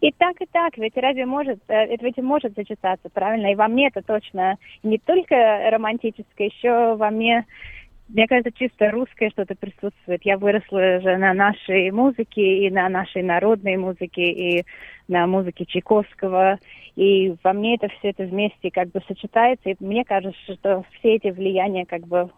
И 0.00 0.12
так, 0.12 0.40
и 0.40 0.46
так, 0.46 0.78
ведь 0.78 0.96
разве 0.96 1.26
может, 1.26 1.60
э, 1.68 1.96
ведь 2.00 2.16
может 2.18 2.54
сочетаться, 2.54 3.10
правильно? 3.10 3.52
И 3.52 3.54
во 3.54 3.68
мне 3.68 3.88
это 3.88 4.00
точно 4.00 4.56
не 4.82 4.98
только 4.98 5.68
романтическое, 5.70 6.48
еще 6.48 6.94
во 6.94 7.10
мне, 7.10 7.44
мне 8.08 8.26
кажется, 8.26 8.50
чисто 8.52 8.90
русское 8.90 9.28
что-то 9.28 9.54
присутствует. 9.54 10.22
Я 10.24 10.38
выросла 10.38 11.00
же 11.00 11.18
на 11.18 11.34
нашей 11.34 11.90
музыке, 11.90 12.66
и 12.66 12.70
на 12.70 12.88
нашей 12.88 13.22
народной 13.22 13.76
музыке, 13.76 14.22
и 14.22 14.64
на 15.06 15.26
музыке 15.26 15.66
Чайковского. 15.66 16.58
И 16.96 17.34
во 17.44 17.52
мне 17.52 17.74
это 17.74 17.88
все 17.98 18.08
это 18.10 18.24
вместе 18.24 18.70
как 18.70 18.88
бы 18.88 19.02
сочетается. 19.06 19.68
И 19.68 19.76
мне 19.80 20.04
кажется, 20.04 20.54
что 20.54 20.82
все 20.98 21.16
эти 21.16 21.28
влияния 21.28 21.84
как 21.84 22.06
бы 22.06 22.30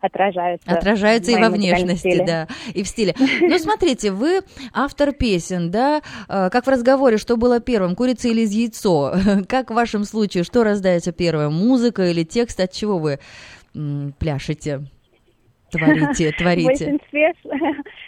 отражаются. 0.00 0.70
Отражаются 0.70 1.32
в 1.32 1.38
и 1.38 1.40
во 1.40 1.48
внешности, 1.50 2.08
стиле. 2.08 2.24
да, 2.24 2.48
и 2.74 2.82
в 2.82 2.88
стиле. 2.88 3.14
Ну, 3.40 3.58
смотрите, 3.58 4.10
вы 4.10 4.40
автор 4.72 5.12
песен, 5.12 5.70
да, 5.70 6.02
э, 6.28 6.50
как 6.50 6.66
в 6.66 6.68
разговоре, 6.68 7.16
что 7.16 7.36
было 7.36 7.60
первым, 7.60 7.94
курица 7.94 8.28
или 8.28 8.40
яйцо? 8.46 9.14
Как 9.48 9.70
в 9.70 9.74
вашем 9.74 10.04
случае, 10.04 10.44
что 10.44 10.64
раздается 10.64 11.12
первым, 11.12 11.54
музыка 11.54 12.10
или 12.10 12.24
текст, 12.24 12.60
от 12.60 12.72
чего 12.72 12.98
вы 12.98 13.18
пляшете, 14.18 14.84
творите, 15.70 16.32
В 16.32 16.36
творите? 16.38 16.84
большинстве, 16.86 17.32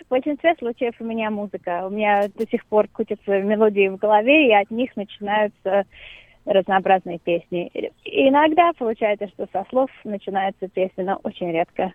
в 0.07 0.11
большинстве 0.11 0.55
случаев 0.59 0.95
у 1.01 1.05
меня 1.05 1.31
музыка. 1.31 1.87
У 1.87 1.91
меня 1.91 2.29
до 2.35 2.49
сих 2.49 2.65
пор 2.67 2.89
крутятся 2.89 3.41
мелодии 3.41 3.89
в 3.89 3.97
голове, 3.97 4.49
и 4.49 4.55
от 4.55 4.71
них 4.71 4.97
начинаются 4.97 5.85
разнообразные 6.49 7.19
песни. 7.19 7.71
Иногда 8.05 8.73
получается, 8.79 9.29
что 9.29 9.47
со 9.53 9.65
слов 9.69 9.91
начинаются 10.05 10.69
песни, 10.69 11.03
но 11.03 11.21
очень 11.23 11.53
редко. 11.53 11.93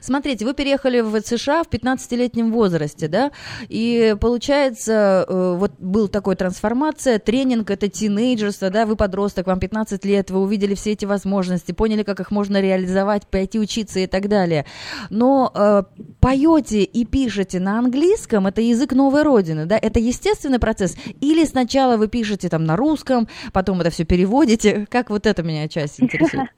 Смотрите, 0.00 0.44
вы 0.44 0.54
переехали 0.54 1.00
в 1.00 1.20
США 1.20 1.62
в 1.62 1.68
15-летнем 1.68 2.52
возрасте, 2.52 3.08
да, 3.08 3.32
и 3.68 4.16
получается, 4.20 5.24
э, 5.28 5.56
вот 5.58 5.72
был 5.78 6.08
такой 6.08 6.36
трансформация, 6.36 7.18
тренинг, 7.18 7.70
это 7.70 7.88
тинейджерство, 7.88 8.70
да, 8.70 8.86
вы 8.86 8.96
подросток, 8.96 9.46
вам 9.46 9.60
15 9.60 10.04
лет, 10.04 10.30
вы 10.30 10.40
увидели 10.40 10.74
все 10.74 10.92
эти 10.92 11.04
возможности, 11.04 11.72
поняли, 11.72 12.02
как 12.02 12.20
их 12.20 12.30
можно 12.30 12.60
реализовать, 12.60 13.26
пойти 13.26 13.58
учиться 13.58 14.00
и 14.00 14.06
так 14.06 14.28
далее. 14.28 14.66
Но 15.10 15.50
э, 15.54 15.82
поете 16.20 16.82
и 16.82 17.04
пишете 17.04 17.60
на 17.60 17.78
английском, 17.78 18.46
это 18.46 18.60
язык 18.60 18.92
новой 18.92 19.22
родины, 19.22 19.66
да, 19.66 19.78
это 19.80 19.98
естественный 20.00 20.58
процесс, 20.58 20.96
или 21.20 21.44
сначала 21.44 21.96
вы 21.96 22.08
пишете 22.08 22.48
там 22.48 22.64
на 22.64 22.76
русском, 22.76 23.28
потом 23.52 23.80
это 23.80 23.90
все 23.90 24.04
переводите, 24.04 24.86
как 24.90 25.10
вот 25.10 25.26
это 25.26 25.42
меня 25.42 25.68
часть 25.68 26.00
интересует? 26.00 26.50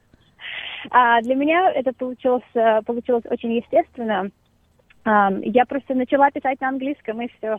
А 0.91 1.21
для 1.23 1.35
меня 1.35 1.71
это 1.73 1.93
получилось, 1.93 2.43
э, 2.55 2.83
получилось 2.83 3.25
очень 3.31 3.53
естественно. 3.55 4.31
Ам, 5.05 5.41
Я 5.43 5.65
просто 5.65 5.95
начала 5.95 6.31
писать 6.31 6.61
на 6.61 6.69
английском, 6.69 7.21
и 7.23 7.29
все. 7.39 7.59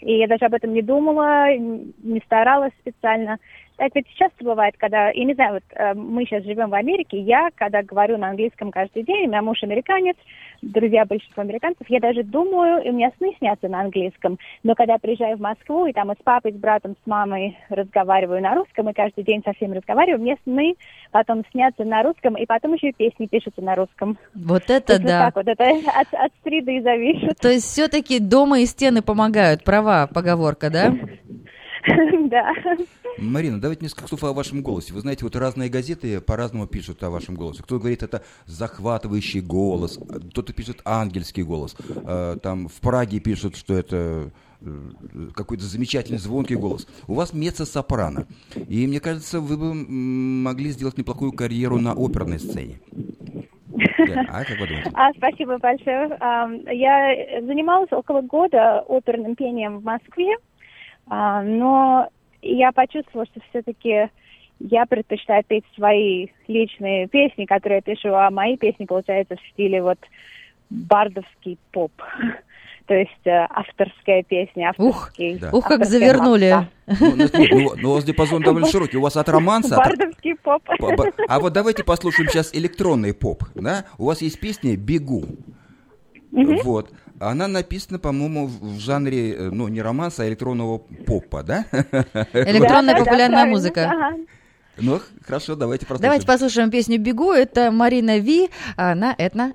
И 0.00 0.18
я 0.18 0.26
даже 0.28 0.46
об 0.46 0.54
этом 0.54 0.72
не 0.72 0.82
думала, 0.82 1.54
не 1.56 2.20
старалась 2.24 2.72
специально. 2.80 3.38
Так 3.80 3.92
ведь 3.94 4.08
часто 4.14 4.44
бывает, 4.44 4.74
когда, 4.76 5.08
я 5.08 5.24
не 5.24 5.32
знаю, 5.32 5.54
вот 5.54 5.62
э, 5.70 5.94
мы 5.94 6.26
сейчас 6.26 6.44
живем 6.44 6.68
в 6.68 6.74
Америке, 6.74 7.18
я, 7.18 7.48
когда 7.54 7.82
говорю 7.82 8.18
на 8.18 8.28
английском 8.28 8.70
каждый 8.70 9.04
день, 9.04 9.24
у 9.24 9.28
меня 9.28 9.40
муж 9.40 9.62
американец, 9.62 10.18
друзья 10.60 11.06
большинство 11.06 11.42
американцев, 11.42 11.88
я 11.88 11.98
даже 11.98 12.22
думаю, 12.22 12.84
и 12.84 12.90
у 12.90 12.92
меня 12.92 13.10
сны 13.16 13.34
снятся 13.38 13.68
на 13.68 13.80
английском. 13.80 14.38
Но 14.62 14.74
когда 14.74 14.92
я 14.92 14.98
приезжаю 14.98 15.38
в 15.38 15.40
Москву, 15.40 15.86
и 15.86 15.94
там 15.94 16.12
и 16.12 16.14
с 16.14 16.22
папой, 16.22 16.52
с 16.52 16.56
братом, 16.56 16.94
с 17.02 17.06
мамой 17.06 17.56
разговариваю 17.70 18.42
на 18.42 18.54
русском, 18.54 18.90
и 18.90 18.92
каждый 18.92 19.24
день 19.24 19.40
со 19.42 19.54
всеми 19.54 19.78
разговариваю, 19.78 20.20
мне 20.20 20.36
сны 20.44 20.74
потом 21.10 21.42
снятся 21.50 21.84
на 21.84 22.02
русском, 22.02 22.36
и 22.36 22.44
потом 22.44 22.74
еще 22.74 22.90
и 22.90 22.92
песни 22.92 23.28
пишутся 23.28 23.62
на 23.62 23.76
русском. 23.76 24.18
Вот 24.34 24.66
То 24.66 24.74
это 24.74 24.92
есть 24.92 25.04
вот 25.04 25.10
да. 25.10 25.24
так 25.24 25.36
вот, 25.36 25.48
это 25.48 25.64
от, 25.98 26.12
от 26.12 26.32
среды 26.44 26.82
зависит. 26.82 27.38
То 27.40 27.48
есть 27.48 27.64
все-таки 27.64 28.18
дома 28.18 28.60
и 28.60 28.66
стены 28.66 29.00
помогают, 29.00 29.64
права 29.64 30.06
поговорка, 30.06 30.68
да? 30.68 30.92
Да. 32.30 32.52
Марина, 33.18 33.60
давайте 33.60 33.84
несколько 33.84 34.06
слов 34.08 34.24
о 34.24 34.32
вашем 34.32 34.62
голосе. 34.62 34.92
Вы 34.92 35.00
знаете, 35.00 35.24
вот 35.24 35.36
разные 35.36 35.68
газеты 35.68 36.20
по-разному 36.20 36.66
пишут 36.66 37.02
о 37.02 37.10
вашем 37.10 37.34
голосе. 37.34 37.62
Кто 37.62 37.78
говорит, 37.78 38.02
это 38.02 38.22
захватывающий 38.46 39.40
голос, 39.40 39.98
кто-то 40.30 40.52
пишет 40.52 40.80
ангельский 40.84 41.42
голос. 41.42 41.76
Э, 41.88 42.36
Там 42.42 42.68
в 42.68 42.80
Праге 42.80 43.20
пишут, 43.20 43.56
что 43.56 43.74
это 43.74 44.30
э, 44.60 44.90
какой-то 45.34 45.64
замечательный 45.64 46.18
звонкий 46.18 46.54
голос. 46.56 46.86
У 47.08 47.14
вас 47.14 47.32
меццо-сопрано. 47.32 48.26
И 48.68 48.86
мне 48.86 49.00
кажется, 49.00 49.40
вы 49.40 49.56
бы 49.56 49.74
могли 49.74 50.70
сделать 50.70 50.98
неплохую 50.98 51.32
карьеру 51.32 51.78
на 51.78 51.92
оперной 51.92 52.38
сцене. 52.38 52.80
А 54.28 54.44
как 54.44 54.58
вы 54.58 54.66
думаете? 54.66 54.90
А, 54.94 55.12
спасибо 55.16 55.58
большое. 55.58 56.08
Я 56.72 57.42
занималась 57.42 57.92
около 57.92 58.20
года 58.22 58.80
оперным 58.80 59.34
пением 59.36 59.78
в 59.78 59.84
Москве, 59.84 60.36
а, 61.10 61.42
но 61.42 62.08
я 62.40 62.72
почувствовала, 62.72 63.26
что 63.26 63.40
все-таки 63.50 64.08
я 64.60 64.86
предпочитаю 64.86 65.42
петь 65.46 65.64
свои 65.74 66.28
личные 66.48 67.08
песни, 67.08 67.44
которые 67.44 67.82
я 67.84 67.94
пишу, 67.94 68.14
а 68.14 68.30
мои 68.30 68.56
песни 68.56 68.84
получаются 68.84 69.36
в 69.36 69.52
стиле 69.52 69.82
вот 69.82 69.98
бардовский 70.70 71.58
поп. 71.72 71.92
То 72.86 72.94
есть 72.94 73.24
э, 73.24 73.46
авторская 73.50 74.22
песня, 74.24 74.72
Ух, 74.76 74.96
авторский. 74.96 75.38
да. 75.38 75.50
Ух, 75.52 75.66
как 75.66 75.84
завернули. 75.84 76.66
Ну, 76.86 77.14
ну, 77.16 77.28
ну, 77.32 77.72
ну, 77.76 77.90
у 77.90 77.94
вас 77.94 78.04
диапазон 78.04 78.42
довольно 78.42 78.66
широкий. 78.66 78.96
У 78.96 79.00
вас 79.00 79.16
от 79.16 79.28
романса... 79.28 79.76
Бардовский 79.76 80.34
поп. 80.36 80.64
По- 80.64 80.96
по- 80.96 81.12
А 81.28 81.38
вот 81.38 81.52
давайте 81.52 81.84
послушаем 81.84 82.28
сейчас 82.28 82.52
электронный 82.52 83.14
поп. 83.14 83.44
Да? 83.54 83.84
У 83.96 84.06
вас 84.06 84.22
есть 84.22 84.40
песня 84.40 84.76
«Бегу». 84.76 85.24
Вот. 86.32 86.90
Она 87.20 87.48
написана, 87.48 87.98
по-моему, 87.98 88.46
в 88.46 88.78
жанре, 88.78 89.34
э, 89.34 89.50
ну, 89.50 89.68
не 89.68 89.82
романса, 89.82 90.22
а 90.22 90.28
электронного 90.28 90.78
попа, 90.78 91.42
да? 91.42 91.66
Электронная 92.32 92.96
популярная 92.96 93.44
музыка. 93.44 93.90
Ага. 93.90 94.16
Ну, 94.78 95.00
хорошо, 95.26 95.54
давайте 95.54 95.84
послушаем. 95.84 96.02
Давайте 96.02 96.26
послушаем 96.26 96.70
песню 96.70 96.98
«Бегу». 96.98 97.32
Это 97.32 97.70
Марина 97.70 98.16
Ви 98.16 98.48
а, 98.76 98.94
на 98.94 99.14
Этно 99.18 99.52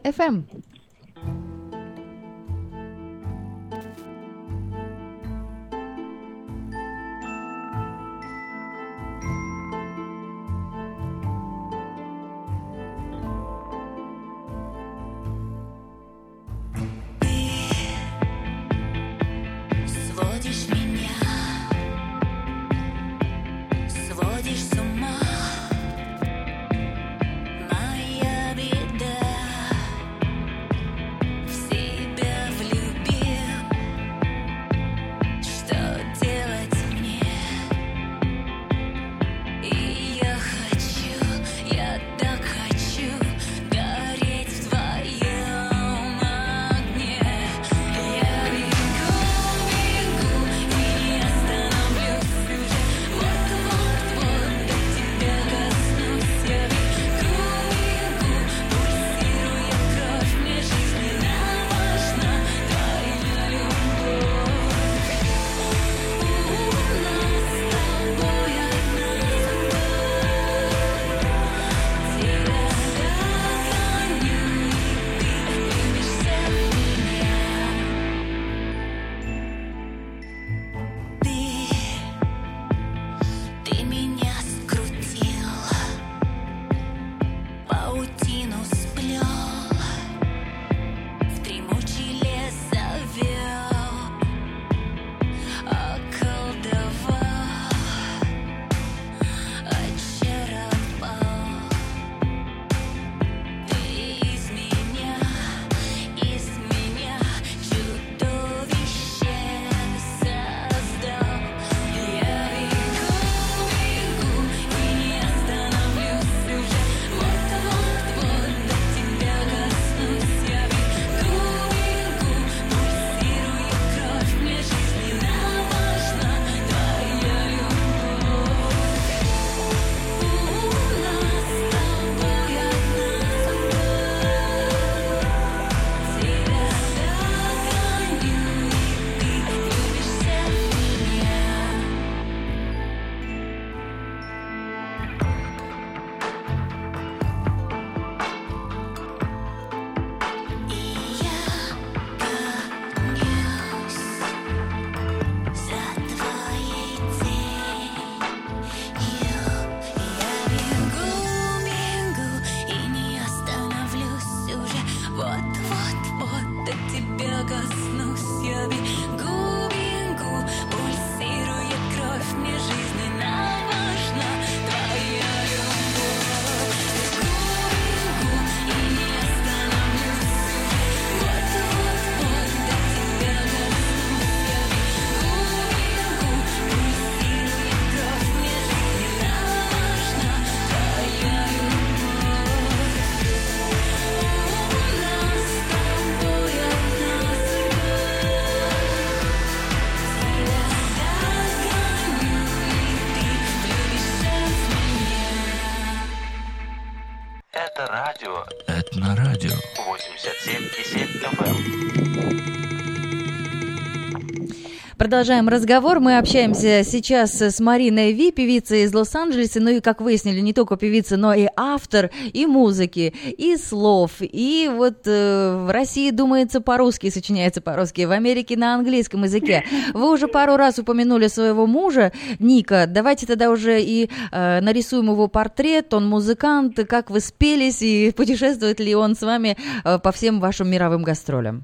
Продолжаем 215.16 215.48
разговор. 215.48 216.02
Мы 216.02 216.18
общаемся 216.18 216.84
сейчас 216.84 217.42
с 217.42 217.62
Мариной 217.62 218.12
Ви, 218.12 218.34
певицей 218.34 218.84
из 218.84 218.94
Лос-Анджелеса. 218.94 219.62
Ну 219.62 219.70
и, 219.70 219.80
как 219.80 220.02
выяснили, 220.02 220.42
не 220.42 220.52
только 220.52 220.76
певица, 220.76 221.16
но 221.16 221.34
и 221.34 221.48
автор 221.56 222.12
и 222.34 222.46
музыки, 222.46 223.14
и 223.26 223.56
слов. 223.56 224.12
И 224.20 224.70
вот 224.70 225.04
э, 225.06 225.66
в 225.68 225.72
России 225.72 226.12
думается 226.12 226.60
по-русски, 226.60 227.10
сочиняется 227.10 227.62
по-русски, 227.62 228.02
в 228.02 228.12
Америке 228.12 228.58
на 228.58 228.76
английском 228.76 229.24
языке. 229.24 229.64
Вы 229.94 230.12
уже 230.12 230.28
пару 230.28 230.58
раз 230.58 230.80
упомянули 230.80 231.28
своего 231.28 231.66
мужа, 231.66 232.12
Ника. 232.40 232.86
Давайте 232.86 233.26
тогда 233.26 233.52
уже 233.52 233.82
и 233.82 234.10
э, 234.34 234.60
нарисуем 234.60 235.12
его 235.12 235.30
портрет. 235.30 235.94
Он 235.94 236.06
музыкант. 236.10 236.78
Как 236.90 237.10
вы 237.10 237.22
спелись 237.22 237.82
и 237.82 238.12
путешествует 238.12 238.82
ли 238.82 238.94
он 238.94 239.16
с 239.16 239.22
вами 239.22 239.56
э, 239.86 239.98
по 239.98 240.12
всем 240.12 240.42
вашим 240.42 240.70
мировым 240.70 241.04
гастролям? 241.04 241.64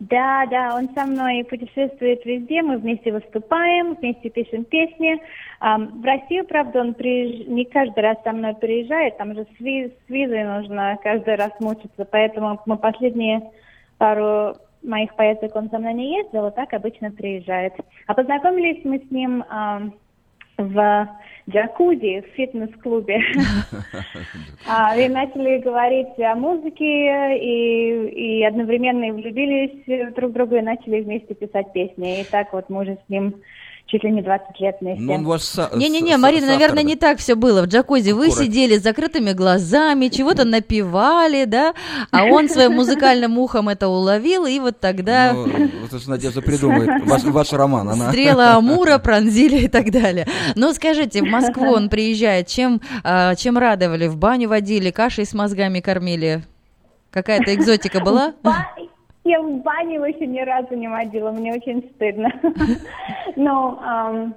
Да, 0.00 0.46
да, 0.46 0.76
он 0.76 0.88
со 0.94 1.06
мной 1.06 1.44
путешествует 1.44 2.24
везде, 2.24 2.62
мы 2.62 2.78
вместе 2.78 3.12
выступаем, 3.12 3.94
вместе 3.94 4.30
пишем 4.30 4.64
песни. 4.64 5.20
В 5.60 6.04
Россию, 6.04 6.46
правда, 6.46 6.80
он 6.80 6.94
приезж... 6.94 7.48
не 7.48 7.64
каждый 7.64 8.00
раз 8.00 8.16
со 8.22 8.30
мной 8.30 8.54
приезжает, 8.54 9.18
там 9.18 9.34
же 9.34 9.44
с, 9.44 9.60
ви- 9.60 9.88
с 9.88 10.08
визой 10.08 10.44
нужно 10.44 10.96
каждый 11.02 11.34
раз 11.34 11.50
мучиться, 11.58 12.04
поэтому 12.04 12.60
мы 12.64 12.76
последние 12.76 13.50
пару 13.98 14.54
моих 14.84 15.14
поездок 15.16 15.56
он 15.56 15.68
со 15.68 15.80
мной 15.80 15.94
не 15.94 16.18
ездил, 16.18 16.46
а 16.46 16.52
так 16.52 16.72
обычно 16.74 17.10
приезжает. 17.10 17.74
А 18.06 18.14
познакомились 18.14 18.84
мы 18.84 18.98
с 19.00 19.10
ним 19.10 19.44
в 20.58 21.08
джакузи 21.48 22.22
в 22.22 22.34
фитнес-клубе. 22.36 23.20
А, 24.70 24.94
И 24.98 25.08
начали 25.08 25.58
говорить 25.58 26.18
о 26.18 26.34
музыке, 26.34 27.38
и, 27.38 28.38
и 28.40 28.44
одновременно 28.44 29.14
влюбились 29.14 30.12
друг 30.14 30.30
в 30.30 30.34
друга, 30.34 30.58
и 30.58 30.62
начали 30.62 31.00
вместе 31.00 31.34
писать 31.34 31.72
песни. 31.72 32.20
И 32.20 32.24
так 32.24 32.52
вот 32.52 32.68
мы 32.68 32.82
уже 32.82 32.98
с 33.06 33.08
ним 33.08 33.36
чуть 33.88 34.04
ли 34.04 34.10
не 34.10 34.22
20 34.22 34.60
лет 34.60 34.76
вместе. 34.80 35.02
Ну, 35.02 35.14
он 35.14 35.24
ваш 35.24 35.42
со- 35.42 35.70
Не-не-не, 35.74 36.16
с- 36.16 36.20
Марина, 36.20 36.46
соавтор, 36.46 36.60
наверное, 36.60 36.82
да. 36.84 36.88
не 36.88 36.96
так 36.96 37.18
все 37.18 37.34
было. 37.34 37.62
В 37.62 37.66
джакузи 37.66 38.12
вы 38.12 38.30
сидели 38.30 38.78
с 38.78 38.82
закрытыми 38.82 39.32
глазами, 39.32 40.08
чего-то 40.08 40.44
напевали, 40.44 41.44
да, 41.44 41.74
а 42.10 42.24
он 42.24 42.48
своим 42.48 42.72
музыкальным 42.74 43.38
ухом 43.38 43.68
это 43.68 43.88
уловил, 43.88 44.46
и 44.46 44.58
вот 44.60 44.78
тогда 44.78 45.32
Ну, 45.32 45.44
вот 45.44 45.88
это 45.88 45.98
же 45.98 46.10
Надежда 46.10 46.42
придумает 46.42 47.02
ваш, 47.06 47.24
ваш 47.24 47.52
роман. 47.52 47.88
Она... 47.88 48.10
стрелы 48.10 48.44
Амура 48.44 48.98
пронзили 48.98 49.64
и 49.64 49.68
так 49.68 49.90
далее. 49.90 50.26
Но 50.54 50.72
скажите, 50.72 51.22
в 51.22 51.26
Москву 51.26 51.72
он 51.72 51.88
приезжает, 51.88 52.46
чем, 52.46 52.80
а, 53.02 53.34
чем 53.34 53.56
радовали? 53.58 54.06
В 54.06 54.16
баню 54.16 54.48
водили, 54.48 54.90
кашей 54.90 55.24
с 55.24 55.32
мозгами 55.32 55.80
кормили? 55.80 56.44
Какая-то 57.10 57.54
экзотика 57.54 58.00
была? 58.00 58.34
Я 59.28 59.42
в 59.42 59.60
бане 59.60 59.96
его 59.96 60.06
еще 60.06 60.26
ни 60.26 60.40
разу 60.40 60.74
не 60.74 60.88
водила, 60.88 61.30
мне 61.30 61.52
очень 61.52 61.82
стыдно. 61.94 62.30
Но 63.36 64.32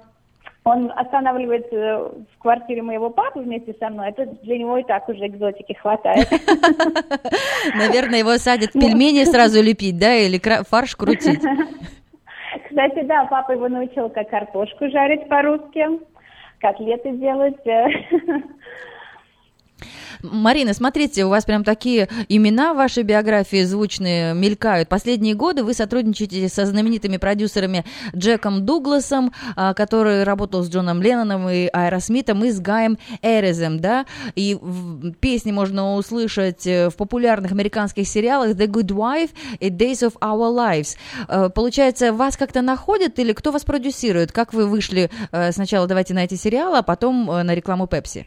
он 0.64 0.92
останавливается 0.94 2.12
в 2.34 2.38
квартире 2.38 2.82
моего 2.82 3.08
папы 3.08 3.40
вместе 3.40 3.74
со 3.80 3.88
мной. 3.88 4.10
Это 4.10 4.26
для 4.42 4.58
него 4.58 4.76
и 4.76 4.84
так 4.84 5.08
уже 5.08 5.26
экзотики 5.26 5.72
хватает. 5.72 6.28
Наверное, 7.74 8.18
его 8.18 8.36
садят 8.36 8.72
пельмени 8.72 9.24
сразу 9.24 9.62
лепить, 9.62 9.98
да, 9.98 10.14
или 10.14 10.38
фарш 10.68 10.94
крутить. 10.94 11.40
Кстати, 12.68 13.02
да, 13.04 13.24
папа 13.30 13.52
его 13.52 13.68
научил, 13.68 14.10
как 14.10 14.28
картошку 14.28 14.90
жарить 14.90 15.26
по-русски, 15.26 15.86
котлеты 16.60 17.12
делать. 17.12 17.56
Марина, 20.22 20.72
смотрите, 20.72 21.24
у 21.24 21.28
вас 21.28 21.44
прям 21.44 21.64
такие 21.64 22.08
имена 22.28 22.74
в 22.74 22.76
вашей 22.76 23.02
биографии 23.02 23.64
звучные 23.64 24.34
мелькают. 24.34 24.88
Последние 24.88 25.34
годы 25.34 25.64
вы 25.64 25.74
сотрудничаете 25.74 26.48
со 26.48 26.64
знаменитыми 26.66 27.16
продюсерами 27.16 27.84
Джеком 28.14 28.64
Дугласом, 28.64 29.32
а, 29.56 29.74
который 29.74 30.22
работал 30.22 30.62
с 30.62 30.70
Джоном 30.70 31.02
Ленноном 31.02 31.48
и 31.48 31.66
Aerosmith'ом, 31.72 32.44
и 32.44 32.50
с 32.50 32.60
Гаем 32.60 32.98
Эрезем, 33.22 33.80
да? 33.80 34.06
И 34.36 34.58
песни 35.20 35.50
можно 35.50 35.94
услышать 35.96 36.66
э, 36.66 36.88
в 36.90 36.96
популярных 36.96 37.52
американских 37.52 38.06
сериалах 38.06 38.50
The 38.50 38.66
Good 38.66 38.88
Wife 38.88 39.30
и 39.58 39.70
Days 39.70 40.08
of 40.08 40.14
Our 40.20 40.54
Lives. 40.54 40.96
Э, 41.28 41.50
Получается, 41.52 42.12
вас 42.12 42.36
как-то 42.36 42.62
находят 42.62 43.18
или 43.18 43.32
кто 43.32 43.50
вас 43.50 43.64
продюсирует? 43.64 44.32
Как 44.32 44.52
вы 44.52 44.66
вышли 44.66 45.10
э, 45.32 45.52
сначала, 45.52 45.86
давайте 45.86 46.14
на 46.14 46.24
эти 46.24 46.34
сериалы, 46.34 46.78
а 46.78 46.82
потом 46.82 47.26
на 47.26 47.54
рекламу 47.54 47.86
Пепси? 47.86 48.26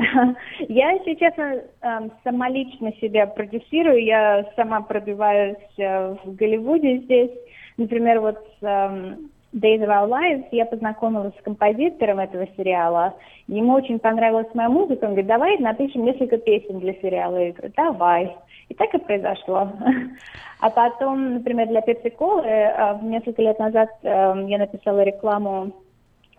Я, 0.68 0.92
если 0.92 1.14
честно, 1.14 1.62
эм, 1.82 2.12
самолично 2.24 2.92
себя 3.00 3.26
продюсирую. 3.26 4.02
Я 4.02 4.46
сама 4.56 4.80
пробиваюсь 4.82 5.56
э, 5.76 6.14
в 6.24 6.34
Голливуде 6.34 6.98
здесь. 6.98 7.30
Например, 7.76 8.20
вот 8.20 8.38
с 8.60 8.64
эм, 8.64 9.30
Days 9.52 9.80
of 9.80 9.88
Our 9.88 10.08
Lives 10.08 10.44
я 10.52 10.64
познакомилась 10.64 11.34
с 11.38 11.42
композитором 11.42 12.20
этого 12.20 12.46
сериала. 12.56 13.14
Ему 13.46 13.74
очень 13.74 13.98
понравилась 13.98 14.52
моя 14.54 14.68
музыка. 14.68 15.04
Он 15.04 15.10
говорит, 15.10 15.26
давай 15.26 15.58
напишем 15.58 16.04
несколько 16.04 16.38
песен 16.38 16.78
для 16.78 16.94
сериала. 16.94 17.36
Я 17.36 17.52
говорю, 17.52 17.72
давай. 17.76 18.36
И 18.68 18.74
так 18.74 18.94
и 18.94 18.98
произошло. 18.98 19.68
А 20.62 20.68
потом, 20.68 21.34
например, 21.36 21.68
для 21.68 21.80
Cola 21.80 22.44
э, 22.44 22.98
несколько 23.02 23.40
лет 23.40 23.58
назад 23.58 23.88
эм, 24.02 24.46
я 24.46 24.58
написала 24.58 25.02
рекламу 25.02 25.72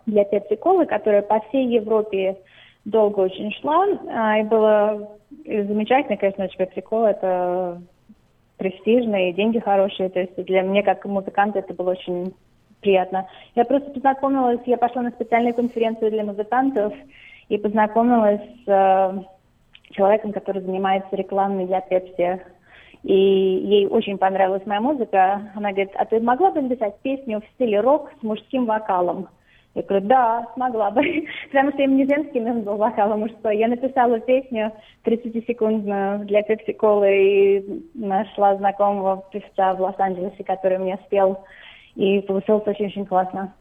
для 0.06 0.22
Cola, 0.22 0.86
которая 0.86 1.22
по 1.22 1.40
всей 1.40 1.66
Европе 1.66 2.36
долго 2.84 3.20
очень 3.20 3.52
шла, 3.60 3.86
а, 4.10 4.38
и 4.38 4.42
было 4.42 5.18
и 5.44 5.62
замечательно, 5.62 6.16
конечно, 6.16 6.42
Pepsi 6.58 6.82
Cola 6.82 7.10
это 7.10 7.82
престижно, 8.58 9.28
и 9.28 9.32
деньги 9.32 9.58
хорошие, 9.58 10.08
то 10.08 10.20
есть 10.20 10.36
для 10.44 10.62
меня 10.62 10.82
как 10.82 11.04
музыканта 11.04 11.60
это 11.60 11.74
было 11.74 11.92
очень 11.92 12.34
приятно. 12.80 13.28
Я 13.54 13.64
просто 13.64 13.90
познакомилась, 13.90 14.60
я 14.66 14.76
пошла 14.76 15.02
на 15.02 15.10
специальную 15.10 15.54
конференцию 15.54 16.10
для 16.10 16.24
музыкантов 16.24 16.92
и 17.48 17.58
познакомилась 17.58 18.40
с 18.64 18.68
э, 18.68 19.22
человеком, 19.92 20.32
который 20.32 20.62
занимается 20.62 21.16
рекламой 21.16 21.66
для 21.66 21.78
Pepsi. 21.78 22.40
И 23.04 23.14
ей 23.14 23.86
очень 23.86 24.16
понравилась 24.16 24.64
моя 24.64 24.80
музыка. 24.80 25.50
Она 25.54 25.70
говорит, 25.70 25.90
а 25.96 26.04
ты 26.04 26.20
могла 26.20 26.52
бы 26.52 26.62
написать 26.62 26.94
песню 27.02 27.40
в 27.40 27.54
стиле 27.54 27.80
рок 27.80 28.12
с 28.20 28.22
мужским 28.22 28.66
вокалом? 28.66 29.28
Я 29.74 29.82
говорю, 29.82 30.06
да, 30.06 30.46
смогла 30.54 30.90
бы, 30.90 31.02
потому 31.50 31.72
что 31.72 31.82
им 31.82 31.96
не 31.96 32.06
женский 32.06 32.40
нужен 32.40 32.62
был 32.62 32.76
вокал, 32.76 33.12
а 33.12 33.16
мужской. 33.16 33.56
Я 33.56 33.68
написала 33.68 34.20
песню 34.20 34.72
30-секундную 35.04 36.26
для 36.26 36.42
Cola 36.42 37.10
и 37.10 37.82
нашла 37.94 38.56
знакомого 38.56 39.24
певца 39.32 39.74
в 39.74 39.80
Лос-Анджелесе, 39.80 40.44
который 40.44 40.78
мне 40.78 40.98
спел, 41.06 41.44
и 41.94 42.20
получилось 42.20 42.66
очень-очень 42.66 43.06
классно. 43.06 43.54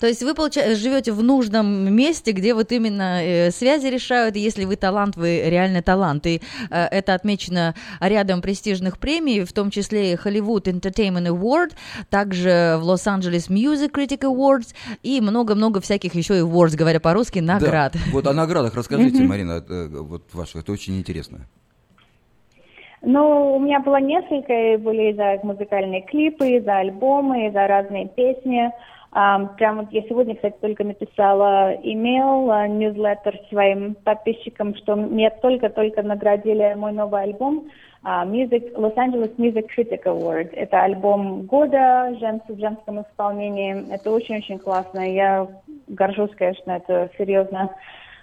То 0.00 0.06
есть 0.06 0.22
вы, 0.22 0.34
живете 0.74 1.12
в 1.12 1.22
нужном 1.22 1.92
месте, 1.92 2.32
где 2.32 2.54
вот 2.54 2.72
именно 2.72 3.22
э, 3.22 3.50
связи 3.50 3.86
решают, 3.86 4.36
и 4.36 4.40
если 4.40 4.64
вы 4.64 4.76
талант, 4.76 5.16
вы 5.16 5.42
реально 5.48 5.82
талант. 5.82 6.26
И 6.26 6.40
э, 6.70 6.86
это 6.90 7.14
отмечено 7.14 7.74
рядом 8.00 8.42
престижных 8.42 8.98
премий, 8.98 9.44
в 9.44 9.52
том 9.52 9.70
числе 9.70 10.14
Hollywood 10.14 10.64
Entertainment 10.64 11.28
Award, 11.28 11.72
также 12.10 12.78
в 12.78 12.88
Los-Angeles 12.88 13.48
Music 13.50 13.92
Critic 13.92 14.20
Awards 14.20 14.74
и 15.02 15.20
много-много 15.20 15.80
всяких 15.80 16.14
еще 16.14 16.38
и 16.38 16.40
awards, 16.40 16.76
говоря 16.76 17.00
по-русски, 17.00 17.40
Да. 17.40 17.54
наград. 17.54 17.94
Вот 18.12 18.26
о 18.26 18.32
наградах 18.32 18.74
расскажите, 18.74 19.22
Марина, 19.22 19.64
э, 19.68 19.88
вот 19.88 20.34
ваших, 20.34 20.62
это 20.62 20.72
очень 20.72 20.98
интересно. 20.98 21.46
Ну, 23.02 23.56
у 23.56 23.60
меня 23.60 23.80
было 23.80 24.00
несколько, 24.00 24.52
и 24.52 24.76
были 24.76 25.12
за 25.12 25.38
музыкальные 25.46 26.02
клипы, 26.02 26.60
за 26.64 26.78
альбомы, 26.78 27.50
за 27.52 27.66
разные 27.66 28.08
песни. 28.08 28.70
Прям 29.12 29.78
вот 29.78 29.92
я 29.92 30.02
сегодня, 30.02 30.34
кстати, 30.34 30.56
только 30.60 30.84
написала 30.84 31.74
имейл, 31.82 32.50
а, 32.50 32.66
ньюзлеттер 32.66 33.38
своим 33.48 33.94
подписчикам, 33.94 34.74
что 34.76 34.94
меня 34.94 35.30
только-только 35.30 36.02
наградили 36.02 36.74
мой 36.76 36.92
новый 36.92 37.22
альбом 37.22 37.68
а, 38.02 38.24
Music, 38.24 38.74
Los 38.74 38.94
Angeles 38.96 39.34
Music 39.36 39.66
Critic 39.76 40.04
Award. 40.04 40.50
Это 40.52 40.82
альбом 40.82 41.42
года 41.42 42.14
жен- 42.20 42.42
в 42.48 42.58
женском 42.58 43.02
исполнении. 43.02 43.92
Это 43.92 44.10
очень-очень 44.10 44.58
классно. 44.58 45.00
Я 45.00 45.48
горжусь, 45.88 46.30
конечно, 46.36 46.72
это 46.72 47.10
серьезно 47.16 47.70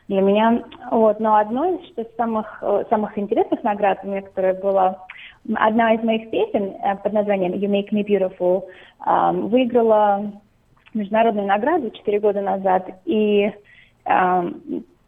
для 0.07 0.21
меня. 0.21 0.63
Вот. 0.91 1.19
Но 1.19 1.35
одной 1.35 1.77
из 1.77 1.87
что 1.89 2.05
самых, 2.17 2.59
э, 2.61 2.83
самых 2.89 3.17
интересных 3.17 3.63
наград 3.63 3.99
у 4.03 4.07
меня, 4.07 4.21
которая 4.21 4.53
была, 4.53 5.05
одна 5.55 5.93
из 5.93 6.03
моих 6.03 6.29
песен 6.29 6.75
э, 6.83 6.95
под 6.97 7.13
названием 7.13 7.53
You 7.53 7.69
Make 7.69 7.91
Me 7.91 8.05
Beautiful 8.05 8.63
ам, 8.99 9.47
выиграла 9.47 10.31
международную 10.93 11.47
награду 11.47 11.89
4 11.91 12.19
года 12.19 12.41
назад. 12.41 12.89
И 13.05 13.51
ам, 14.05 14.55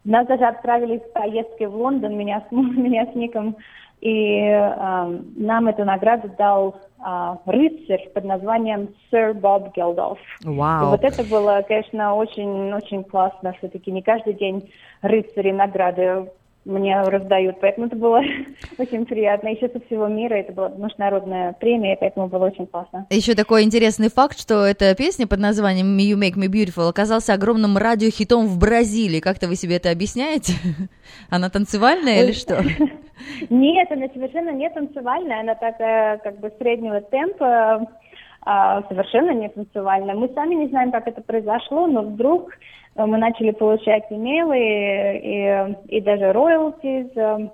нас 0.04 0.28
даже 0.28 0.46
отправили 0.46 1.00
в 1.00 1.14
поездки 1.14 1.64
в 1.64 1.76
Лондон, 1.76 2.18
меня 2.18 2.44
с, 2.48 2.52
меня 2.52 3.06
с 3.12 3.16
Ником, 3.16 3.58
и 4.02 4.50
ам, 4.50 5.26
нам 5.36 5.68
эту 5.68 5.86
награду 5.86 6.30
дал 6.38 6.76
а, 7.00 7.38
рыцарь 7.46 8.10
под 8.14 8.24
названием 8.26 8.90
Сэр 9.10 9.34
Боб 9.34 9.76
Гелдоф. 9.76 10.18
И 10.44 10.48
Вау. 10.48 10.90
вот 10.90 11.04
это 11.04 11.24
было, 11.24 11.64
конечно, 11.68 12.16
очень-очень 12.16 13.04
классно. 13.04 13.54
Все-таки 13.54 13.92
не 13.92 14.02
каждый 14.02 14.34
день 14.34 14.72
рыцари 15.02 15.52
награды 15.52 16.32
мне 16.66 17.00
раздают. 17.02 17.60
Поэтому 17.62 17.88
это 17.88 17.96
было 17.96 18.22
очень 18.78 19.06
приятно. 19.06 19.50
Еще 19.50 19.70
со 19.70 19.80
всего 19.86 20.08
мира 20.08 20.36
это 20.36 20.52
была 20.52 20.70
международная 20.70 21.54
премия, 21.54 21.96
поэтому 22.00 22.28
было 22.28 22.48
очень 22.48 22.68
классно. 22.68 23.06
Еще 23.10 23.36
такой 23.36 23.64
интересный 23.64 24.10
факт, 24.10 24.40
что 24.40 24.66
эта 24.66 24.94
песня 24.96 25.28
под 25.28 25.40
названием 25.40 25.98
«You 25.98 26.20
Make 26.20 26.38
Me 26.38 26.52
Beautiful» 26.52 26.90
оказался 26.90 27.34
огромным 27.34 27.78
радиохитом 27.78 28.48
в 28.48 28.60
Бразилии. 28.60 29.20
Как-то 29.20 29.48
вы 29.48 29.56
себе 29.56 29.78
это 29.78 29.92
объясняете? 29.92 30.54
Она 31.30 31.50
танцевальная 31.50 32.24
или 32.24 32.32
что? 32.32 32.62
Нет, 33.50 33.92
она 33.92 34.08
совершенно 34.10 34.50
не 34.50 34.70
танцевальная, 34.70 35.40
она 35.40 35.56
такая 35.56 36.18
как 36.18 36.40
бы 36.40 36.52
среднего 36.60 37.00
темпа, 37.00 37.88
а, 38.42 38.84
совершенно 38.84 39.32
не 39.32 39.50
танцевальная. 39.50 40.16
Мы 40.16 40.30
сами 40.36 40.56
не 40.56 40.68
знаем, 40.68 40.92
как 40.92 41.08
это 41.08 41.22
произошло, 41.22 41.88
но 41.88 42.04
вдруг 42.04 42.52
э, 42.52 42.56
мы 42.96 43.18
начали 43.18 43.52
получать 43.52 44.06
имейлы 44.10 44.58
и, 44.58 45.98
и 45.98 46.02
даже 46.02 46.32
роялтиз, 46.32 47.08
э, 47.16 47.50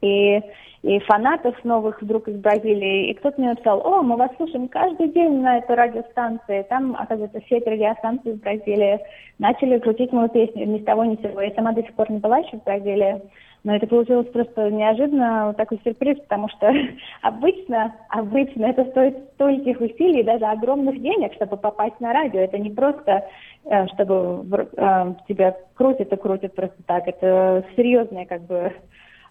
и, 0.00 0.40
и 0.82 0.98
фанатов 1.00 1.62
новых 1.64 2.00
вдруг 2.00 2.28
из 2.28 2.36
Бразилии. 2.40 3.10
И 3.10 3.14
кто-то 3.14 3.38
мне 3.38 3.50
написал, 3.50 3.86
о, 3.86 4.02
мы 4.02 4.16
вас 4.16 4.30
слушаем 4.36 4.68
каждый 4.68 5.08
день 5.08 5.40
на 5.40 5.58
этой 5.58 5.76
радиостанции. 5.76 6.62
Там, 6.70 6.96
оказывается, 6.98 7.40
сеть 7.48 7.66
радиостанций 7.66 8.32
в 8.32 8.40
Бразилии. 8.40 9.00
Начали 9.38 9.78
крутить 9.78 10.12
мою 10.12 10.28
песню 10.30 10.66
ни 10.66 10.78
с 10.78 10.84
того 10.84 11.04
ни 11.04 11.16
с 11.16 11.20
сего. 11.20 11.42
Я 11.42 11.52
сама 11.54 11.72
до 11.72 11.82
сих 11.82 11.92
пор 11.92 12.10
не 12.10 12.18
была 12.18 12.38
еще 12.38 12.58
в 12.58 12.64
Бразилии. 12.64 13.20
Но 13.62 13.76
это 13.76 13.86
получилось 13.86 14.28
просто 14.28 14.70
неожиданно 14.70 15.48
вот 15.48 15.56
такой 15.58 15.78
сюрприз, 15.84 16.18
потому 16.20 16.48
что 16.48 16.72
обычно, 17.22 17.94
обычно 18.08 18.66
это 18.66 18.86
стоит 18.86 19.18
стольких 19.34 19.80
усилий, 19.80 20.22
даже 20.22 20.46
огромных 20.46 21.00
денег, 21.00 21.34
чтобы 21.34 21.58
попасть 21.58 22.00
на 22.00 22.12
радио. 22.12 22.40
Это 22.40 22.58
не 22.58 22.70
просто, 22.70 23.26
чтобы 23.94 24.42
в- 24.42 24.68
э, 24.76 25.14
тебя 25.28 25.56
крутят 25.74 26.12
и 26.12 26.16
крутят 26.16 26.54
просто 26.54 26.76
так. 26.86 27.06
Это 27.06 27.64
серьезная 27.76 28.26
как 28.26 28.42
бы 28.42 28.54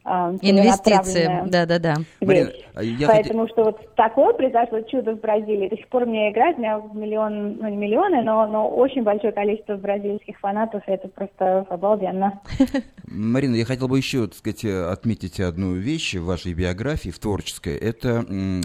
э, 0.06 0.38
Инвестиции, 0.42 1.14
целенаправленная 1.22 1.44
да-да-да. 1.52 1.96
Марина, 2.22 2.48
вещь. 2.48 2.66
а 2.74 2.84
я 2.84 3.08
Поэтому 3.08 3.48
что 3.50 3.66
вот 3.66 3.96
такое 3.96 4.34
произошло 4.34 4.80
чудо 4.82 5.12
в 5.16 5.20
Бразилии. 5.20 5.68
До 5.68 5.76
сих 5.76 5.88
пор 5.90 6.06
мне 6.06 6.32
играть, 6.32 6.58
у 6.58 6.62
меня 6.62 6.82
миллион, 6.94 7.58
ну 7.58 7.68
не 7.68 7.76
миллионы, 7.78 8.24
но, 8.24 8.48
но 8.48 8.70
очень 8.70 9.04
большое 9.04 9.34
количество 9.34 9.76
бразильских 9.76 10.40
фанатов, 10.40 10.84
и 10.88 10.92
это 10.92 11.10
просто 11.10 11.66
обалденно. 11.70 12.40
Марина, 13.08 13.56
я 13.56 13.66
хотел 13.66 13.88
бы 13.90 13.98
еще, 13.98 14.26
так 14.28 14.36
сказать, 14.36 14.64
э, 14.64 14.90
отметить 14.90 15.40
одну 15.40 15.74
вещь 15.74 16.16
в 16.16 16.26
вашей 16.26 16.54
биографии, 16.54 17.10
в 17.10 17.20
творческой. 17.20 17.78
Это 17.78 18.24
м, 18.30 18.62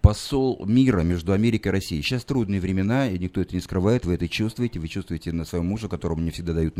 посол 0.00 0.64
мира 0.66 1.00
между 1.00 1.32
Америкой 1.32 1.70
и 1.70 1.72
Россией. 1.72 2.02
Сейчас 2.02 2.24
трудные 2.24 2.60
времена, 2.60 3.10
и 3.10 3.18
никто 3.18 3.40
это 3.40 3.54
не 3.54 3.60
скрывает, 3.60 4.04
вы 4.04 4.14
это 4.14 4.28
чувствуете, 4.28 4.78
вы 4.80 4.88
чувствуете 4.88 5.32
на 5.32 5.44
своем 5.44 5.66
муже, 5.66 5.88
которому 5.88 6.22
не 6.22 6.30
всегда 6.30 6.52
дают 6.52 6.74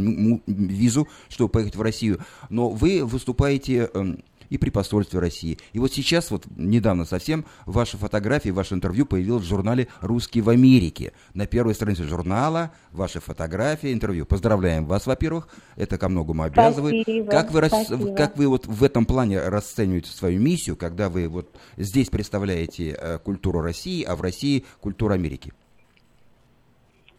визу, 0.47 1.09
чтобы 1.29 1.51
поехать 1.51 1.77
в 1.77 1.83
Россию. 1.83 2.21
Но 2.49 2.71
вы 2.71 3.05
выступаете 3.05 3.91
эм, 3.95 4.21
и 4.51 4.59
при 4.59 4.71
посольстве 4.71 5.21
России. 5.21 5.59
И 5.73 5.79
вот 5.79 5.93
сейчас, 5.93 6.31
вот 6.31 6.45
недавно 6.57 7.05
совсем, 7.05 7.45
ваша 7.67 7.97
фотография, 7.97 8.53
ваше 8.53 8.75
интервью 8.75 9.07
появилось 9.07 9.45
в 9.45 9.49
журнале 9.49 9.89
«Русские 10.01 10.43
в 10.45 10.51
Америке». 10.51 11.13
На 11.35 11.47
первой 11.47 11.75
странице 11.75 12.05
журнала 12.05 12.73
ваши 12.93 13.21
фотографии, 13.21 13.93
интервью. 13.93 14.27
Поздравляем 14.27 14.87
вас, 14.87 15.07
во-первых, 15.07 15.49
это 15.77 15.99
ко 15.99 16.09
многому 16.09 16.43
обязывает. 16.43 17.03
Спасибо, 17.03 17.31
как 17.31 17.51
вы, 17.51 17.67
спасибо. 17.67 18.15
как 18.15 18.37
вы 18.37 18.49
вот 18.49 18.67
в 18.67 18.85
этом 18.85 19.07
плане 19.07 19.41
расцениваете 19.41 20.11
свою 20.11 20.41
миссию, 20.41 20.77
когда 20.77 21.09
вы 21.09 21.29
вот 21.29 21.49
здесь 21.77 22.09
представляете 22.09 22.97
э, 22.99 23.19
культуру 23.19 23.61
России, 23.61 24.03
а 24.05 24.17
в 24.17 24.23
России 24.23 24.65
культуру 24.81 25.15
Америки? 25.15 25.53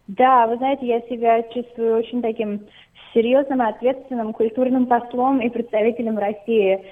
Да, 0.07 0.47
вы 0.47 0.57
знаете, 0.57 0.87
я 0.87 1.01
себя 1.01 1.43
чувствую 1.53 1.97
очень 1.97 2.21
таким 2.23 2.61
серьезным, 3.13 3.61
ответственным 3.61 4.33
культурным 4.33 4.87
послом 4.87 5.39
и 5.39 5.49
представителем 5.49 6.17
России. 6.17 6.83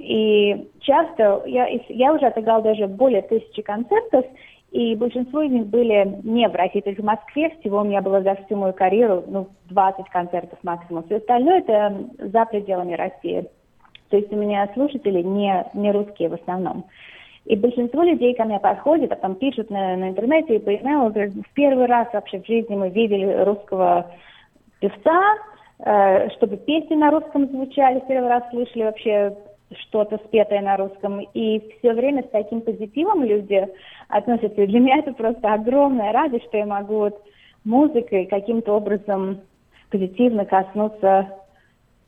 И 0.00 0.70
часто 0.80 1.42
я, 1.46 1.68
я 1.88 2.14
уже 2.14 2.26
отыграл 2.26 2.62
даже 2.62 2.86
более 2.86 3.22
тысячи 3.22 3.60
концертов, 3.62 4.24
и 4.70 4.96
большинство 4.96 5.42
из 5.42 5.50
них 5.50 5.66
были 5.66 6.18
не 6.22 6.48
в 6.48 6.54
России, 6.54 6.80
то 6.80 6.88
есть 6.88 7.00
в 7.00 7.04
Москве 7.04 7.54
всего 7.60 7.80
у 7.80 7.84
меня 7.84 8.00
было 8.00 8.22
за 8.22 8.36
всю 8.36 8.56
мою 8.56 8.72
карьеру 8.72 9.22
ну, 9.26 9.48
20 9.68 10.08
концертов 10.08 10.58
максимум. 10.62 11.04
Все 11.04 11.16
остальное 11.16 11.58
это 11.58 11.94
за 12.18 12.46
пределами 12.46 12.94
России. 12.94 13.46
То 14.08 14.16
есть 14.16 14.32
у 14.32 14.36
меня 14.36 14.68
слушатели 14.72 15.20
не, 15.20 15.66
не 15.74 15.92
русские 15.92 16.30
в 16.30 16.34
основном. 16.34 16.84
И 17.44 17.56
большинство 17.56 18.02
людей 18.02 18.34
ко 18.34 18.44
мне 18.44 18.60
подходят, 18.60 19.12
а 19.12 19.16
там 19.16 19.34
пишут 19.34 19.68
на, 19.68 19.96
на 19.96 20.10
интернете 20.10 20.56
и 20.56 20.58
по 20.58 20.74
имейлу, 20.74 21.10
говорят, 21.10 21.34
в 21.34 21.54
первый 21.54 21.86
раз 21.86 22.08
вообще 22.12 22.40
в 22.40 22.46
жизни 22.46 22.74
мы 22.74 22.88
видели 22.88 23.42
русского 23.42 24.10
певца, 24.80 25.34
чтобы 25.78 26.56
песни 26.58 26.94
на 26.94 27.10
русском 27.10 27.48
звучали, 27.48 28.00
в 28.00 28.06
первый 28.06 28.28
раз 28.28 28.44
слышали 28.50 28.84
вообще 28.84 29.36
что-то 29.80 30.18
спетое 30.26 30.60
на 30.60 30.76
русском. 30.76 31.20
И 31.34 31.60
все 31.78 31.92
время 31.92 32.22
с 32.22 32.30
таким 32.30 32.60
позитивом 32.60 33.24
люди 33.24 33.66
относятся. 34.08 34.62
И 34.62 34.66
для 34.66 34.80
меня 34.80 34.98
это 34.98 35.12
просто 35.12 35.52
огромная 35.52 36.12
радость, 36.12 36.44
что 36.46 36.58
я 36.58 36.66
могу 36.66 36.96
вот 36.96 37.22
музыкой 37.64 38.26
каким-то 38.26 38.74
образом 38.74 39.40
позитивно 39.90 40.44
коснуться 40.44 41.28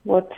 вот 0.05 0.31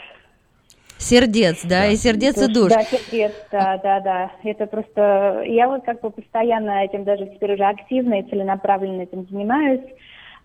Сердец, 0.99 1.63
да, 1.65 1.87
и 1.87 1.97
сердец 1.97 2.41
и 2.41 2.51
душ. 2.51 2.71
да, 2.73 2.83
сердец, 2.83 3.33
да, 3.53 3.79
да, 3.83 4.01
да. 4.01 4.31
Это 4.43 4.67
просто... 4.67 5.43
Я 5.47 5.69
вот 5.69 5.85
как 5.85 6.01
бы 6.01 6.11
постоянно 6.11 6.85
этим 6.85 7.05
даже 7.05 7.27
теперь 7.27 7.53
уже 7.53 7.65
активно 7.65 8.21
и 8.21 8.31
целенаправленно 8.31 9.03
этим 9.03 9.27
занимаюсь. 9.29 9.83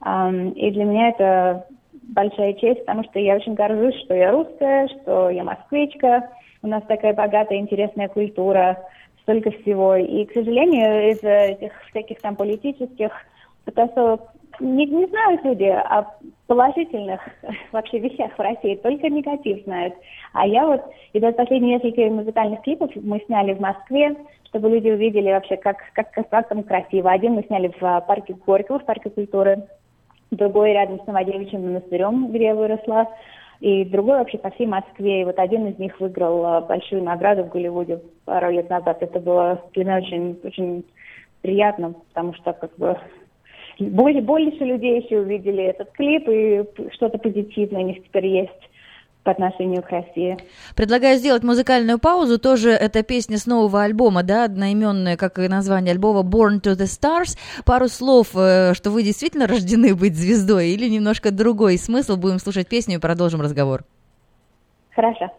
И 0.04 0.72
для 0.72 0.84
меня 0.84 1.10
это 1.10 1.68
большая 2.02 2.54
честь, 2.54 2.82
потому 2.82 3.04
что 3.04 3.20
я 3.20 3.36
очень 3.36 3.54
горжусь, 3.54 3.96
что 4.04 4.14
я 4.14 4.32
русская, 4.32 4.88
что 4.88 5.30
я 5.30 5.44
москвичка. 5.44 6.30
У 6.62 6.68
нас 6.68 6.84
такая 6.88 7.14
богатая, 7.14 7.60
интересная 7.60 8.08
культура, 8.08 8.78
столько 9.24 9.52
всего. 9.52 9.96
И, 9.96 10.26
к 10.26 10.34
сожалению, 10.34 11.12
из-за 11.12 11.30
этих 11.30 11.72
всяких 11.90 12.20
там 12.22 12.36
политических 12.36 13.12
потасовок 13.66 14.22
не, 14.60 14.86
не 14.86 15.06
знают 15.08 15.44
люди 15.44 15.64
о 15.66 16.06
положительных 16.48 17.22
вообще 17.72 18.00
вещах 18.00 18.32
в 18.38 18.40
России, 18.40 18.76
только 18.76 19.10
негатив 19.10 19.64
знают. 19.64 19.94
А 20.34 20.46
я 20.46 20.68
вот, 20.68 20.82
и 21.14 21.20
даже 21.20 21.36
последние 21.36 21.76
несколько 21.76 22.02
музыкальных 22.14 22.62
клипов 22.62 22.92
мы 22.96 23.20
сняли 23.26 23.54
в 23.54 23.60
Москве, 23.60 24.16
чтобы 24.46 24.70
люди 24.70 24.90
увидели 24.90 25.32
вообще, 25.32 25.58
как, 25.58 25.78
как, 25.94 26.12
как, 26.12 26.50
там 26.50 26.64
красиво. 26.64 27.12
Один 27.12 27.34
мы 27.34 27.44
сняли 27.44 27.74
в 27.80 27.84
а, 27.84 28.02
парке 28.02 28.34
Горького, 28.34 28.80
в 28.80 28.86
парке 28.86 29.10
культуры, 29.10 29.64
другой 30.32 30.74
рядом 30.74 31.02
с 31.02 31.08
Новодевичьим 31.08 31.66
монастырем, 31.66 32.32
где 32.32 32.46
я 32.46 32.56
выросла, 32.56 33.08
и 33.60 33.86
другой 33.86 34.18
вообще 34.18 34.38
по 34.38 34.50
всей 34.52 34.66
Москве. 34.66 35.22
И 35.22 35.26
вот 35.26 35.38
один 35.38 35.68
из 35.68 35.78
них 35.78 36.00
выиграл 36.00 36.46
а, 36.46 36.62
большую 36.62 37.04
награду 37.04 37.44
в 37.44 37.50
Голливуде 37.50 38.02
пару 38.26 38.50
лет 38.50 38.70
назад. 38.70 38.98
Это 39.02 39.20
было 39.20 39.62
для 39.74 39.84
меня 39.84 39.98
очень, 39.98 40.40
очень 40.44 40.86
приятно, 41.42 41.94
потому 42.10 42.34
что 42.34 42.54
как 42.54 42.76
бы 42.78 42.98
более, 43.80 44.22
больше 44.22 44.64
людей 44.64 45.02
еще 45.02 45.20
увидели 45.20 45.64
этот 45.64 45.92
клип, 45.92 46.28
и 46.28 46.64
что-то 46.94 47.18
позитивное 47.18 47.84
у 47.84 47.88
них 47.88 48.04
теперь 48.04 48.28
есть 48.28 48.70
по 49.24 49.32
отношению 49.32 49.84
к 49.84 49.90
России. 49.90 50.38
Предлагаю 50.76 51.18
сделать 51.18 51.44
музыкальную 51.44 52.00
паузу. 52.00 52.40
Тоже 52.40 52.72
эта 52.72 53.04
песня 53.04 53.38
с 53.38 53.46
нового 53.46 53.84
альбома, 53.84 54.24
да, 54.24 54.46
одноименная, 54.46 55.18
как 55.18 55.38
и 55.40 55.48
название 55.48 55.92
альбома 55.92 56.22
Born 56.22 56.62
to 56.62 56.76
the 56.76 56.86
Stars. 56.86 57.38
Пару 57.66 57.88
слов, 57.88 58.30
э, 58.36 58.74
что 58.74 58.90
вы 58.90 59.04
действительно 59.04 59.48
рождены 59.48 59.96
быть 59.96 60.16
звездой, 60.16 60.70
или 60.70 60.90
немножко 60.90 61.32
другой 61.32 61.78
смысл. 61.78 62.18
Будем 62.18 62.40
слушать 62.40 62.68
песню 62.68 62.96
и 62.96 63.00
продолжим 63.00 63.42
разговор. 63.42 63.84
Хорошо. 64.92 65.32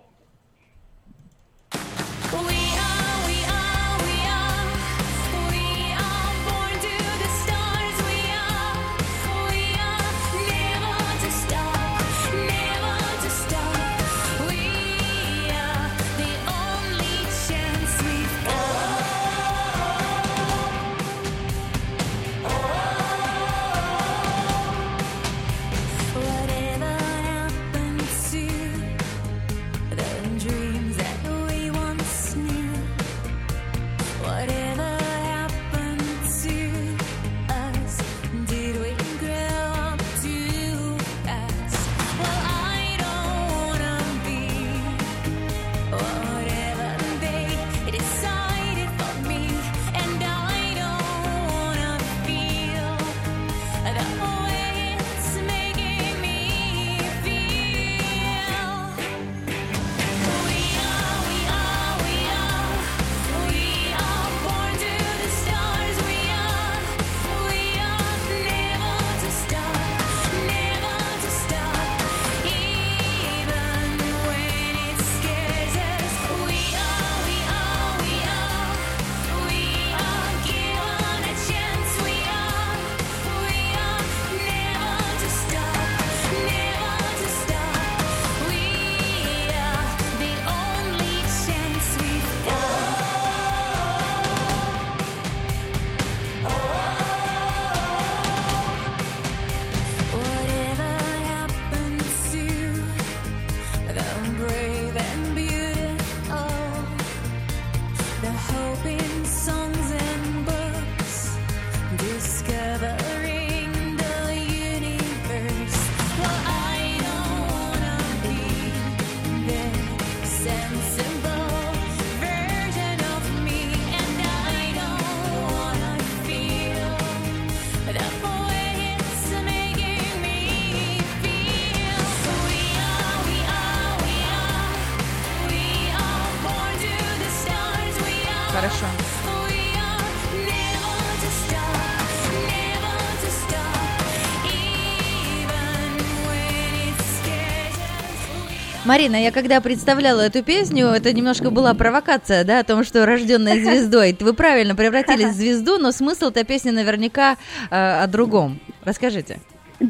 Марина, 148.93 149.17
я 149.17 149.33
когда 149.33 149.63
представляла 149.63 150.21
эту 150.21 150.45
песню, 150.45 150.89
это 150.89 151.15
немножко 151.15 151.51
была 151.51 151.73
провокация, 151.73 152.45
да, 152.45 152.59
о 152.59 152.63
том, 152.63 152.85
что 152.85 153.07
рожденная 153.07 153.55
звездой. 153.55 154.15
Вы 154.21 154.35
правильно 154.35 154.77
превратились 154.77 155.31
в 155.31 155.33
звезду, 155.33 155.79
но 155.79 155.93
смысл 155.93 156.27
этой 156.27 156.45
песни 156.45 156.73
наверняка 156.73 157.37
э, 157.71 157.75
о 157.75 158.07
другом. 158.07 158.59
Расскажите. 158.85 159.39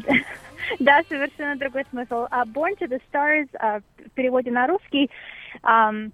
Да, 0.79 1.01
совершенно 1.09 1.57
другой 1.57 1.83
смысл. 1.89 2.25
А 2.31 2.45
Born 2.45 2.79
to 2.79 2.87
the 2.87 2.99
Stars 3.11 3.49
а, 3.59 3.79
в 3.79 4.09
переводе 4.15 4.49
на 4.49 4.65
русский 4.65 5.11
ам, 5.61 6.13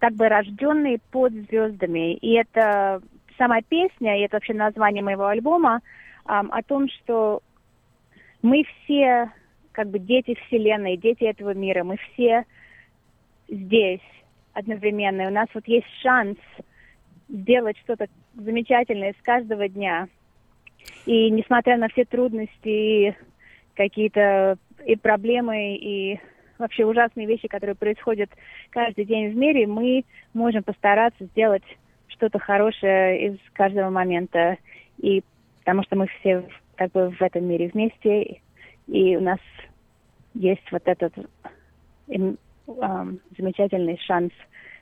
как 0.00 0.14
бы 0.14 0.26
рожденный 0.26 1.00
под 1.10 1.32
звездами. 1.32 2.14
И 2.14 2.32
это 2.32 3.02
сама 3.36 3.60
песня, 3.60 4.18
и 4.18 4.22
это 4.22 4.36
вообще 4.36 4.54
название 4.54 5.02
моего 5.02 5.26
альбома 5.26 5.82
ам, 6.24 6.50
о 6.50 6.62
том, 6.62 6.88
что 6.88 7.42
мы 8.40 8.64
все 8.64 9.30
как 9.74 9.90
бы 9.90 9.98
дети 9.98 10.38
Вселенной, 10.46 10.96
дети 10.96 11.24
этого 11.24 11.52
мира. 11.52 11.82
Мы 11.84 11.96
все 11.96 12.44
здесь 13.48 14.00
одновременно. 14.52 15.22
И 15.22 15.26
у 15.26 15.30
нас 15.30 15.48
вот 15.52 15.66
есть 15.66 15.88
шанс 16.00 16.38
сделать 17.28 17.76
что-то 17.78 18.06
замечательное 18.34 19.14
с 19.18 19.22
каждого 19.22 19.68
дня. 19.68 20.08
И 21.06 21.28
несмотря 21.30 21.76
на 21.76 21.88
все 21.88 22.04
трудности 22.04 23.16
какие-то 23.74 24.58
и 24.86 24.94
проблемы, 24.94 25.76
и 25.76 26.20
вообще 26.58 26.84
ужасные 26.84 27.26
вещи, 27.26 27.48
которые 27.48 27.74
происходят 27.74 28.30
каждый 28.70 29.04
день 29.04 29.30
в 29.30 29.36
мире, 29.36 29.66
мы 29.66 30.04
можем 30.34 30.62
постараться 30.62 31.24
сделать 31.24 31.64
что-то 32.06 32.38
хорошее 32.38 33.28
из 33.28 33.38
каждого 33.54 33.90
момента. 33.90 34.56
И 34.98 35.24
потому 35.58 35.82
что 35.82 35.96
мы 35.96 36.06
все 36.20 36.44
как 36.76 36.92
бы 36.92 37.10
в 37.10 37.20
этом 37.20 37.44
мире 37.44 37.70
вместе, 37.74 38.40
и 38.86 39.16
у 39.16 39.20
нас 39.20 39.38
есть 40.34 40.70
вот 40.70 40.82
этот 40.86 41.12
им, 42.08 42.38
ам, 42.80 43.20
замечательный 43.36 43.98
шанс 43.98 44.32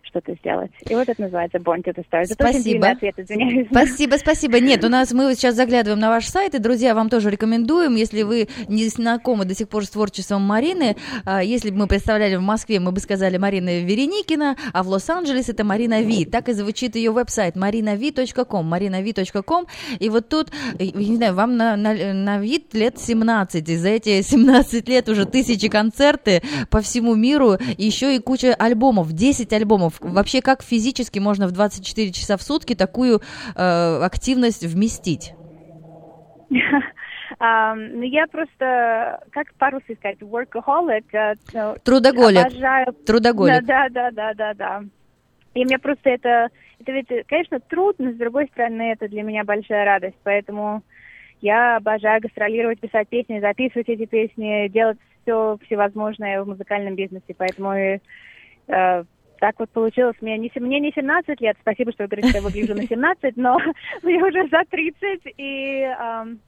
что-то 0.03 0.35
сделать. 0.35 0.71
И 0.89 0.95
вот 0.95 1.09
это 1.09 1.21
называется 1.21 1.59
Born 1.59 1.83
to 1.83 1.95
the 1.95 2.05
Stars. 2.11 2.27
Это 2.31 2.35
Спасибо. 2.35 2.89
ответ, 2.89 3.15
извиняюсь. 3.19 3.69
Спасибо, 3.71 4.17
спасибо. 4.17 4.61
Нет, 4.61 4.85
у 4.85 4.89
нас 4.89 5.13
мы 5.13 5.35
сейчас 5.35 5.55
заглядываем 5.55 6.01
на 6.01 6.11
ваш 6.11 6.27
сайт, 6.27 6.55
и, 6.55 6.59
друзья, 6.59 6.95
вам 6.95 7.09
тоже 7.09 7.31
рекомендуем, 7.31 7.95
если 7.95 8.23
вы 8.23 8.49
не 8.69 8.89
знакомы 8.89 9.45
до 9.45 9.55
сих 9.55 9.69
пор 9.69 9.85
с 9.85 9.91
творчеством 9.91 10.43
Марины, 10.43 10.97
а, 11.25 11.43
если 11.43 11.71
бы 11.71 11.79
мы 11.79 11.87
представляли 11.87 12.37
в 12.37 12.43
Москве, 12.43 12.81
мы 12.81 12.93
бы 12.93 13.01
сказали 13.01 13.37
Марина 13.39 13.81
Вереникина, 13.81 14.57
а 14.73 14.83
в 14.83 14.89
Лос-Анджелес 14.89 15.49
это 15.49 15.65
Марина 15.65 16.03
Ви. 16.03 16.25
Так 16.25 16.49
и 16.49 16.53
звучит 16.53 16.97
ее 16.97 17.11
веб-сайт 17.13 17.57
marinavi.com, 17.57 18.73
marinavi.com. 18.73 19.67
И 19.99 20.09
вот 20.09 20.29
тут, 20.29 20.51
э, 20.79 20.85
не 20.95 21.17
знаю, 21.17 21.35
вам 21.35 21.57
на, 21.57 21.77
на, 21.77 22.13
на 22.13 22.39
вид 22.39 22.75
лет 22.75 22.99
17, 22.99 23.69
и 23.69 23.77
за 23.77 23.89
эти 23.89 24.23
17 24.23 24.89
лет 24.89 25.09
уже 25.09 25.27
тысячи 25.27 25.69
концерты 25.69 26.43
по 26.71 26.81
всему 26.81 27.15
миру, 27.15 27.57
еще 27.79 28.17
и 28.17 28.19
куча 28.19 28.55
альбомов, 28.55 29.13
10 29.13 29.53
альбомов. 29.53 29.92
Вообще, 30.01 30.41
как 30.41 30.63
физически 30.63 31.19
можно 31.19 31.47
в 31.47 31.53
24 31.53 32.13
часа 32.13 32.37
в 32.37 32.43
сутки 32.43 32.75
такую 32.75 33.21
э, 33.55 34.03
активность 34.03 34.65
вместить? 34.65 35.35
Ну, 37.41 38.03
я 38.03 38.27
просто, 38.27 39.21
как 39.33 39.53
по-русски 39.55 39.97
сказать, 39.99 40.19
workaholic. 40.21 41.05
э, 41.13 41.35
ну, 41.55 41.77
Трудоголик. 41.83 42.47
Обожаю. 42.47 42.95
Трудоголик. 43.05 43.65
Да, 43.65 43.89
да, 43.89 44.11
да, 44.11 44.35
да, 44.35 44.55
да. 44.55 44.83
И 45.55 45.65
мне 45.65 45.79
просто 45.79 46.11
это, 46.11 46.49
это 46.81 46.93
ведь, 46.93 47.09
конечно, 47.27 47.61
трудно, 47.61 48.13
с 48.13 48.17
другой 48.17 48.47
стороны, 48.49 48.93
это 48.93 49.09
для 49.09 49.23
меня 49.23 49.45
большая 49.45 49.85
радость, 49.85 50.17
поэтому 50.23 50.83
я 51.41 51.77
обожаю 51.77 52.21
гастролировать, 52.21 52.81
писать 52.81 53.09
песни, 53.09 53.41
записывать 53.41 53.89
эти 53.89 54.07
песни, 54.07 54.69
делать 54.69 54.99
все 55.23 55.59
всевозможное 55.67 56.43
в 56.43 56.49
музыкальном 56.49 56.95
бизнесе, 56.95 57.35
поэтому 57.37 57.73
э, 57.73 57.99
так 59.43 59.59
вот 59.59 59.71
получилось. 59.71 60.15
Мне 60.21 60.39
не, 60.39 60.53
мне 60.55 60.79
не 60.79 60.93
17 60.93 61.41
лет, 61.41 61.57
спасибо, 61.61 61.91
что 61.91 62.05
вы 62.05 62.09
говорите, 62.09 62.29
что 62.29 62.39
я 62.39 62.45
выгляжу 62.45 62.77
на 62.77 62.87
17, 62.87 63.37
но 63.37 63.59
мне 64.05 64.23
уже 64.23 64.47
за 64.49 64.63
30, 64.71 65.35
и, 65.37 65.83
ам, 65.99 66.39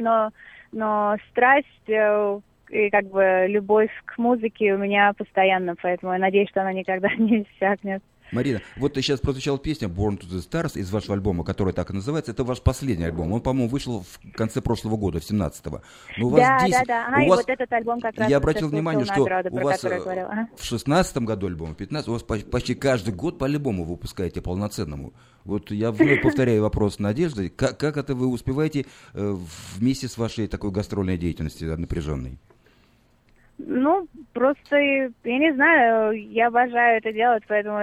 но, 0.00 0.30
но 0.72 1.16
страсть 1.30 1.68
э, 1.88 2.40
и 2.68 2.90
как 2.90 3.04
бы 3.04 3.46
любовь 3.48 3.92
к 4.06 4.18
музыке 4.18 4.74
у 4.74 4.78
меня 4.78 5.12
постоянно, 5.16 5.76
поэтому 5.80 6.14
я 6.14 6.18
надеюсь, 6.18 6.48
что 6.48 6.62
она 6.62 6.72
никогда 6.72 7.10
не 7.16 7.42
иссякнет. 7.42 8.02
Марина, 8.32 8.60
вот 8.76 8.94
сейчас 8.96 9.20
прозвучала 9.20 9.58
песня 9.58 9.88
Born 9.88 10.18
to 10.18 10.26
the 10.28 10.38
Stars 10.38 10.78
из 10.78 10.90
вашего 10.90 11.14
альбома, 11.14 11.44
который 11.44 11.72
так 11.72 11.90
и 11.90 11.92
называется. 11.92 12.32
Это 12.32 12.44
ваш 12.44 12.62
последний 12.62 13.04
альбом. 13.04 13.32
Он, 13.32 13.40
по-моему, 13.40 13.68
вышел 13.68 14.00
в 14.02 14.32
конце 14.32 14.60
прошлого 14.62 14.96
года, 14.96 15.20
в 15.20 15.22
17-го. 15.30 15.82
Но 16.18 16.26
у 16.26 16.30
вас 16.30 16.40
да, 16.40 16.66
10 16.66 16.78
да, 16.78 16.84
да. 16.86 17.06
Ага, 17.08 17.24
у 17.24 17.28
вас- 17.28 17.38
вот 17.40 17.48
этот 17.50 17.72
альбом 17.72 18.00
как 18.00 18.16
раз 18.16 18.30
Я 18.30 18.38
обратил 18.38 18.68
внимание, 18.68 19.04
что 19.04 19.18
награду, 19.18 19.50
у 19.52 19.58
вас 19.60 19.84
э. 19.84 19.98
Ага. 20.02 20.48
в 20.56 20.64
16 20.64 21.18
году 21.18 21.46
альбом, 21.46 21.74
в 21.74 21.76
15 21.76 22.08
у 22.08 22.12
вас 22.12 22.22
по- 22.22 22.38
почти 22.38 22.74
каждый 22.74 23.12
год 23.14 23.38
по 23.38 23.46
альбому 23.46 23.84
вы 23.84 23.90
выпускаете 23.92 24.40
полноценному. 24.40 25.12
Вот 25.44 25.70
я 25.70 25.92
вновь 25.92 26.22
повторяю 26.22 26.62
вопрос 26.62 26.98
Надежды. 26.98 27.50
Как, 27.50 27.78
как 27.78 27.96
это 27.96 28.14
вы 28.14 28.28
успеваете 28.28 28.86
э, 29.12 29.36
вместе 29.76 30.08
с 30.08 30.16
вашей 30.16 30.46
такой 30.46 30.70
гастрольной 30.70 31.18
деятельностью 31.18 31.78
напряженной? 31.78 32.38
Ну, 33.58 34.08
просто, 34.32 34.76
я 34.76 35.10
не 35.24 35.52
знаю, 35.54 36.12
я 36.32 36.48
обожаю 36.48 36.98
это 36.98 37.12
делать, 37.12 37.44
поэтому 37.46 37.78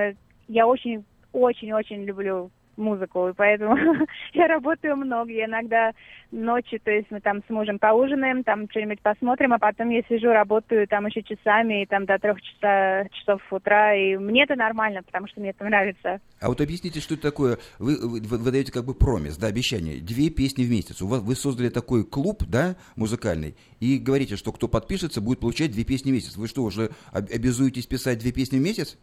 я 0.50 0.68
очень, 0.68 1.06
очень, 1.32 1.72
очень 1.72 2.04
люблю 2.04 2.52
музыку, 2.80 3.28
и 3.28 3.34
поэтому 3.34 3.78
я 4.34 4.48
работаю 4.48 4.96
много, 4.96 5.32
я 5.32 5.46
иногда 5.46 5.92
ночью, 6.32 6.80
то 6.80 6.90
есть 6.90 7.08
мы 7.12 7.20
там 7.20 7.44
с 7.46 7.50
мужем 7.50 7.78
поужинаем, 7.78 8.44
там 8.44 8.70
что-нибудь 8.70 9.02
посмотрим, 9.02 9.54
а 9.54 9.60
потом 9.60 9.90
я 9.90 10.02
сижу, 10.04 10.30
работаю 10.30 10.88
там 10.88 11.06
еще 11.06 11.22
часами, 11.22 11.84
и 11.84 11.86
там 11.86 12.06
до 12.06 12.18
трех 12.18 12.42
часа, 12.42 13.08
часов 13.12 13.42
утра, 13.52 13.94
и 13.94 14.16
мне 14.16 14.44
это 14.44 14.56
нормально, 14.56 15.04
потому 15.04 15.28
что 15.28 15.42
мне 15.42 15.50
это 15.50 15.66
нравится. 15.66 16.22
А 16.40 16.48
вот 16.48 16.62
объясните, 16.62 17.02
что 17.02 17.16
это 17.16 17.24
такое? 17.24 17.58
Вы, 17.78 17.98
вы, 18.00 18.22
вы 18.22 18.52
даете 18.52 18.72
как 18.72 18.86
бы 18.86 18.96
промис, 18.96 19.38
да, 19.38 19.48
обещание. 19.48 20.00
Две 20.00 20.30
песни 20.30 20.64
в 20.64 20.72
месяц. 20.72 21.02
У 21.02 21.08
вас 21.08 21.22
вы 21.22 21.36
создали 21.36 21.70
такой 21.70 22.06
клуб, 22.06 22.44
да, 22.48 22.76
музыкальный, 22.96 23.56
и 23.80 23.98
говорите, 23.98 24.38
что 24.38 24.52
кто 24.52 24.68
подпишется, 24.68 25.22
будет 25.22 25.40
получать 25.42 25.72
две 25.72 25.84
песни 25.84 26.12
в 26.12 26.14
месяц. 26.14 26.38
Вы 26.38 26.48
что, 26.48 26.64
уже 26.64 26.92
об- 27.12 27.30
обязуетесь 27.30 27.86
писать 27.88 28.20
две 28.20 28.32
песни 28.32 28.58
в 28.58 28.62
месяц? 28.62 28.98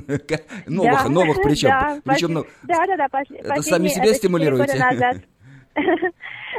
Новых, 0.66 1.08
новых 1.08 1.36
причем. 1.42 1.68
Да, 1.68 2.00
Причем, 2.04 2.32
ну, 2.32 2.44
да, 2.62 2.86
да, 2.86 2.96
да. 2.96 3.08
это 3.30 3.62
сами 3.62 3.88
себя 3.88 4.12
стимулируете. 4.14 5.22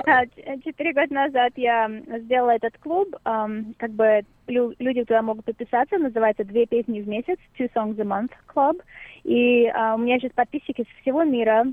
А, 0.05 0.25
Четыре 0.65 0.91
года 0.91 1.13
назад 1.13 1.53
я 1.55 1.89
сделала 2.19 2.49
этот 2.49 2.77
клуб, 2.79 3.15
как 3.23 3.91
бы 3.91 4.23
лю- 4.45 4.75
люди 4.77 5.05
туда 5.05 5.21
могут 5.21 5.45
подписаться, 5.45 5.97
называется 5.97 6.43
«Две 6.43 6.65
песни 6.65 6.99
в 6.99 7.07
месяц», 7.07 7.37
«Two 7.57 7.69
Songs 7.73 7.97
a 8.01 8.03
Month 8.03 8.31
Club», 8.53 8.81
и 9.23 9.67
а, 9.67 9.95
у 9.95 9.99
меня 9.99 10.19
сейчас 10.19 10.33
подписчики 10.33 10.81
с 10.83 11.01
всего 11.01 11.23
мира, 11.23 11.65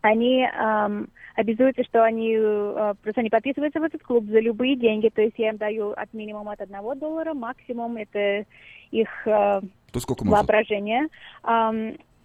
они 0.00 0.46
обязуются, 1.40 1.84
что 1.84 2.04
они 2.04 2.36
э, 2.38 2.94
просто 3.02 3.20
они 3.20 3.30
подписываются 3.30 3.80
в 3.80 3.84
этот 3.84 4.02
клуб 4.02 4.26
за 4.26 4.40
любые 4.40 4.76
деньги, 4.76 5.08
то 5.08 5.22
есть 5.22 5.34
я 5.38 5.50
им 5.50 5.56
даю 5.56 5.90
от 5.92 6.12
минимума 6.12 6.52
от 6.52 6.60
одного 6.60 6.94
доллара, 6.94 7.34
максимум 7.34 7.96
это 7.96 8.44
их 8.90 9.08
то 9.92 10.00
сколько 10.00 10.24
может? 10.24 10.38
воображение. 10.38 11.08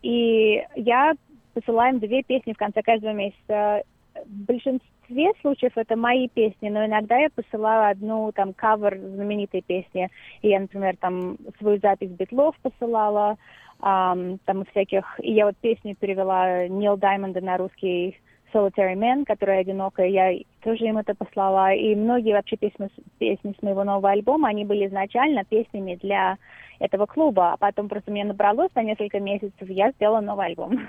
И 0.02 0.64
я 0.76 1.14
посылаю 1.54 1.94
им 1.94 2.00
две 2.00 2.22
песни 2.24 2.54
в 2.54 2.58
конце 2.58 2.82
каждого 2.82 3.14
месяца. 3.14 3.84
В 4.14 4.46
большинстве 4.46 5.32
случаев 5.42 5.74
это 5.76 5.96
мои 5.96 6.28
песни, 6.28 6.70
но 6.70 6.86
иногда 6.86 7.18
я 7.18 7.30
посылаю 7.30 7.92
одну 7.92 8.32
там 8.34 8.54
кавер 8.54 8.98
знаменитой 8.98 9.62
песни. 9.62 10.10
И 10.42 10.50
я, 10.50 10.60
например, 10.60 10.96
там 10.98 11.38
свою 11.60 11.80
запись 11.80 12.12
битлов 12.12 12.56
посылала, 12.62 13.38
ам, 13.80 14.38
там 14.46 14.66
всяких. 14.66 15.20
И 15.22 15.34
я 15.34 15.46
вот 15.46 15.58
песню 15.58 15.96
перевела 15.96 16.68
Нил 16.68 16.98
Даймонда 16.98 17.42
на 17.42 17.58
русский 17.58 18.18
Solitary 18.54 18.96
Man, 18.96 19.26
которая 19.26 19.62
одинокая, 19.62 20.08
я 20.08 20.34
тоже 20.64 20.86
им 20.86 20.98
это 20.98 21.14
послала. 21.14 21.74
И 21.74 21.94
многие 21.96 22.34
вообще 22.34 22.56
песни, 22.56 22.90
песни 23.18 23.54
с 23.58 23.62
моего 23.62 23.84
нового 23.84 24.12
альбома, 24.12 24.50
они 24.50 24.66
были 24.66 24.88
изначально 24.88 25.44
песнями 25.44 25.96
для 26.02 26.38
этого 26.80 27.06
клуба, 27.06 27.54
а 27.54 27.58
потом 27.58 27.90
просто 27.90 28.12
мне 28.12 28.24
набралось 28.24 28.70
на 28.76 28.84
несколько 28.84 29.20
месяцев, 29.20 29.70
я 29.70 29.92
сделала 29.92 30.22
новый 30.22 30.48
альбом. 30.48 30.88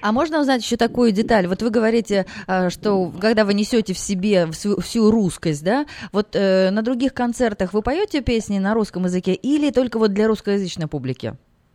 А 0.00 0.12
можно 0.12 0.40
узнать 0.40 0.62
еще 0.62 0.76
такую 0.76 1.12
деталь? 1.12 1.46
Вот 1.46 1.62
вы 1.62 1.70
говорите, 1.70 2.26
э, 2.46 2.70
что 2.70 3.12
когда 3.20 3.44
вы 3.44 3.54
несете 3.54 3.94
в 3.94 3.98
себе 3.98 4.46
всю, 4.52 4.80
всю 4.80 5.10
русскость, 5.10 5.64
да, 5.64 5.86
вот 6.12 6.34
э, 6.34 6.70
на 6.70 6.82
других 6.82 7.14
концертах 7.14 7.72
вы 7.72 7.82
поете 7.82 8.20
песни 8.22 8.58
на 8.58 8.74
русском 8.74 9.04
языке 9.04 9.34
или 9.34 9.70
только 9.70 9.98
вот 9.98 10.12
для 10.12 10.28
русскоязычной 10.28 10.86
публики 10.86 11.34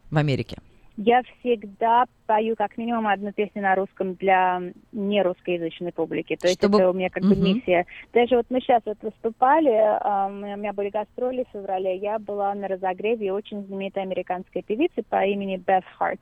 в 0.10 0.18
Америке? 0.18 0.58
Я 0.98 1.22
всегда 1.24 2.06
пою 2.28 2.56
как 2.56 2.78
минимум 2.78 3.08
одну 3.08 3.32
песню 3.32 3.62
на 3.62 3.76
русском 3.76 4.14
для 4.16 4.62
нерусскоязычной 4.92 5.92
публики. 5.92 6.36
То 6.36 6.48
есть 6.48 6.60
Чтобы- 6.60 6.78
это 6.80 6.90
у 6.90 6.94
меня 6.94 7.10
как 7.10 7.24
бы 7.24 7.36
Мгм. 7.36 7.44
миссия. 7.44 7.86
Даже 8.14 8.36
вот 8.36 8.46
мы 8.50 8.60
сейчас 8.62 8.82
вот 8.86 8.98
выступали, 9.02 9.74
ам, 10.02 10.44
у 10.44 10.58
меня 10.58 10.74
были 10.74 10.90
гастроли 10.90 11.46
в 11.50 11.54
феврале, 11.54 11.96
я 11.96 12.20
была 12.20 12.54
на 12.54 12.68
разогреве 12.68 13.32
очень 13.34 13.64
знаменитой 13.64 14.04
американской 14.04 14.62
певицы 14.62 15.04
по 15.10 15.26
имени 15.26 15.58
Бeth 15.58 15.84
Харт. 15.98 16.22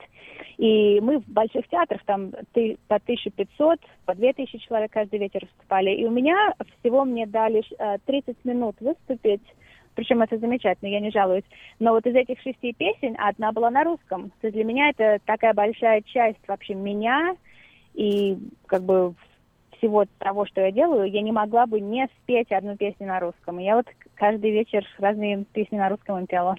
И 0.57 0.99
мы 1.01 1.20
в 1.20 1.28
больших 1.28 1.67
театрах, 1.67 2.01
там 2.05 2.32
по 2.88 2.95
1500, 2.99 3.80
по 4.05 4.15
2000 4.15 4.57
человек 4.59 4.91
каждый 4.91 5.20
вечер 5.20 5.41
выступали. 5.45 5.91
И 5.91 6.05
у 6.05 6.11
меня 6.11 6.53
всего 6.80 7.05
мне 7.05 7.26
дали 7.26 7.63
э, 7.78 7.97
30 8.05 8.38
минут 8.45 8.76
выступить 8.80 9.41
причем 10.00 10.22
это 10.22 10.38
замечательно, 10.38 10.88
я 10.88 11.02
не 11.02 11.12
жалуюсь. 11.12 11.43
Но 11.78 11.91
вот 11.91 12.06
из 12.08 12.16
этих 12.16 12.39
шести 12.39 12.72
песен 12.72 13.18
одна 13.18 13.52
была 13.52 13.70
на 13.70 13.84
русском. 13.84 14.30
То 14.39 14.47
есть 14.47 14.56
для 14.56 14.64
меня 14.64 14.91
это 14.91 15.20
такая 15.26 15.54
большая 15.54 16.02
часть 16.04 16.39
вообще 16.47 16.74
меня 16.74 17.36
и 17.93 18.38
как 18.66 18.84
бы 18.84 19.14
всего 19.78 20.06
того, 20.20 20.45
что 20.45 20.62
я 20.62 20.72
делаю, 20.72 21.12
я 21.12 21.22
не 21.22 21.34
могла 21.34 21.66
бы 21.66 21.82
не 21.82 22.08
спеть 22.16 22.50
одну 22.54 22.78
песню 22.78 23.08
на 23.08 23.20
русском. 23.20 23.60
И 23.60 23.66
я 23.66 23.76
вот 23.76 23.88
каждый 24.16 24.52
вечер 24.52 24.86
разные 25.00 25.43
песни 25.52 25.78
на 25.78 25.89
русском 25.89 26.20
им 26.20 26.28
пела. 26.28 26.56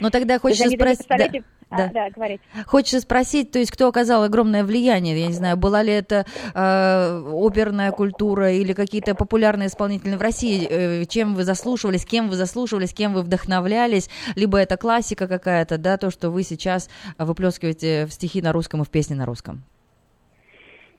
Но 0.00 0.10
тогда 0.10 0.40
хочется 0.40 0.68
спросить... 0.68 1.06
да, 1.08 1.28
а, 1.70 1.88
да. 1.88 2.10
говорите. 2.10 2.42
Хочется 2.66 3.00
спросить, 3.00 3.52
то 3.52 3.58
есть 3.58 3.70
кто 3.70 3.88
оказал 3.88 4.24
огромное 4.24 4.64
влияние, 4.64 5.18
я 5.18 5.26
не 5.28 5.32
знаю, 5.32 5.56
была 5.56 5.82
ли 5.82 5.92
это 5.92 6.26
э, 6.54 7.30
оперная 7.32 7.92
культура 7.92 8.50
или 8.52 8.72
какие-то 8.72 9.14
популярные 9.14 9.68
исполнители 9.68 10.16
в 10.16 10.20
России, 10.20 10.66
э, 10.68 11.04
чем 11.04 11.34
вы 11.34 11.44
заслушивались, 11.44 12.04
кем 12.04 12.28
вы 12.28 12.34
заслушивались, 12.34 12.92
кем 12.92 13.14
вы 13.14 13.22
вдохновлялись, 13.22 14.10
либо 14.34 14.58
это 14.58 14.76
классика 14.76 15.28
какая-то, 15.28 15.78
да, 15.78 15.96
то, 15.96 16.10
что 16.10 16.30
вы 16.30 16.42
сейчас 16.42 16.90
выплескиваете 17.18 18.06
в 18.06 18.12
стихи 18.12 18.42
на 18.42 18.52
русском 18.52 18.82
и 18.82 18.84
в 18.84 18.90
песни 18.90 19.14
на 19.14 19.24
русском. 19.24 19.62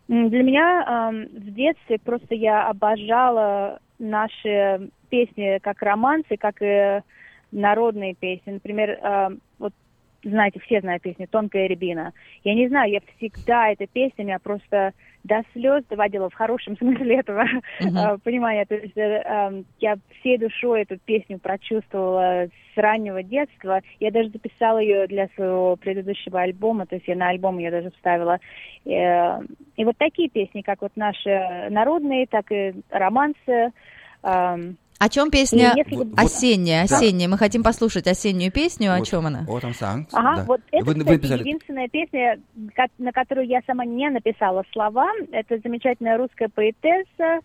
Для 0.08 0.44
меня 0.44 0.84
ам, 0.86 1.26
в 1.26 1.54
детстве 1.54 1.98
просто 1.98 2.36
я 2.36 2.68
обожала 2.68 3.80
наши 3.98 4.90
песни 5.10 5.60
как 5.60 5.82
романсы, 5.82 6.36
как 6.38 6.56
и 6.62 7.02
народные 7.52 8.16
песни. 8.16 8.52
Например, 8.52 9.00
ам, 9.02 9.40
вот 9.58 9.74
знаете, 10.24 10.60
все 10.60 10.82
знают 10.82 11.04
песню 11.04 11.28
«Тонкая 11.28 11.68
рябина». 11.68 12.14
Я 12.44 12.54
не 12.54 12.68
знаю, 12.68 12.92
я 12.92 13.00
всегда 13.18 13.70
эта 13.70 13.88
песня 13.88 14.24
меня 14.24 14.40
просто 14.40 14.94
до 15.24 15.44
слез 15.54 15.84
доводила 15.90 16.30
в 16.30 16.34
хорошем 16.34 16.78
смысле 16.80 17.20
этого 17.20 17.46
а, 17.96 18.18
понимания. 18.18 18.66
То 18.66 18.76
есть 18.76 18.98
э, 18.98 19.22
ам, 19.26 19.66
я 19.80 19.96
всей 20.20 20.38
душой 20.38 20.82
эту 20.84 20.98
песню 20.98 21.40
прочувствовала 21.40 22.48
с 22.74 22.78
раннего 22.78 23.22
детства. 23.24 23.82
Я 24.00 24.12
даже 24.12 24.30
записала 24.30 24.80
ее 24.80 25.08
для 25.08 25.28
своего 25.36 25.76
предыдущего 25.76 26.42
альбома, 26.42 26.86
то 26.86 26.96
есть 26.96 27.08
я 27.08 27.16
на 27.16 27.30
альбом 27.30 27.58
ее 27.58 27.72
даже 27.72 27.92
вставила. 27.92 28.40
Э, 28.86 29.42
И 29.76 29.86
вот 29.86 29.98
такие 29.98 30.30
песни, 30.30 30.62
как 30.62 30.82
вот 30.82 30.92
наши 30.96 31.68
народные, 31.70 32.28
так 32.28 32.52
и 32.52 32.74
романсы. 32.90 33.72
ам, 34.24 34.78
О 35.04 35.10
чем 35.10 35.32
песня 35.32 35.72
И 35.74 35.78
несколько- 35.78 35.96
Вот- 36.06 36.08
осенняя, 36.20 36.88
да. 36.88 36.96
осенняя? 36.96 37.28
Мы 37.28 37.38
хотим 37.40 37.64
послушать 37.64 38.06
осеннюю 38.06 38.52
песню, 38.52 38.94
о 38.94 39.00
Вот. 39.00 39.08
чем 39.08 39.26
она? 39.26 39.46
Вот 39.48 39.64
он 39.66 39.74
сам. 39.74 40.06
Ага, 40.12 40.36
да. 40.38 40.44
вот 40.46 40.62
это, 40.72 40.86
Вы- 40.86 40.94
вы 40.94 41.00
кстати, 41.00 41.16
написали- 41.16 41.40
единственная 41.40 41.88
песня, 41.88 42.40
на 43.00 43.12
которую 43.12 43.48
я 43.48 43.62
сама 43.66 43.84
не 43.84 44.10
написала 44.12 44.64
слова. 44.72 45.10
Это 45.32 45.58
замечательная 45.64 46.18
русская 46.20 46.50
поэтесса 46.50 47.40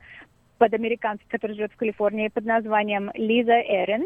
под 0.59 0.75
американцем, 0.75 1.27
которая 1.31 1.57
живет 1.57 1.73
в 1.73 1.77
Калифорнии, 1.77 2.29
под 2.29 2.45
названием 2.45 3.11
Лиза 3.15 3.59
Эрен. 3.59 4.05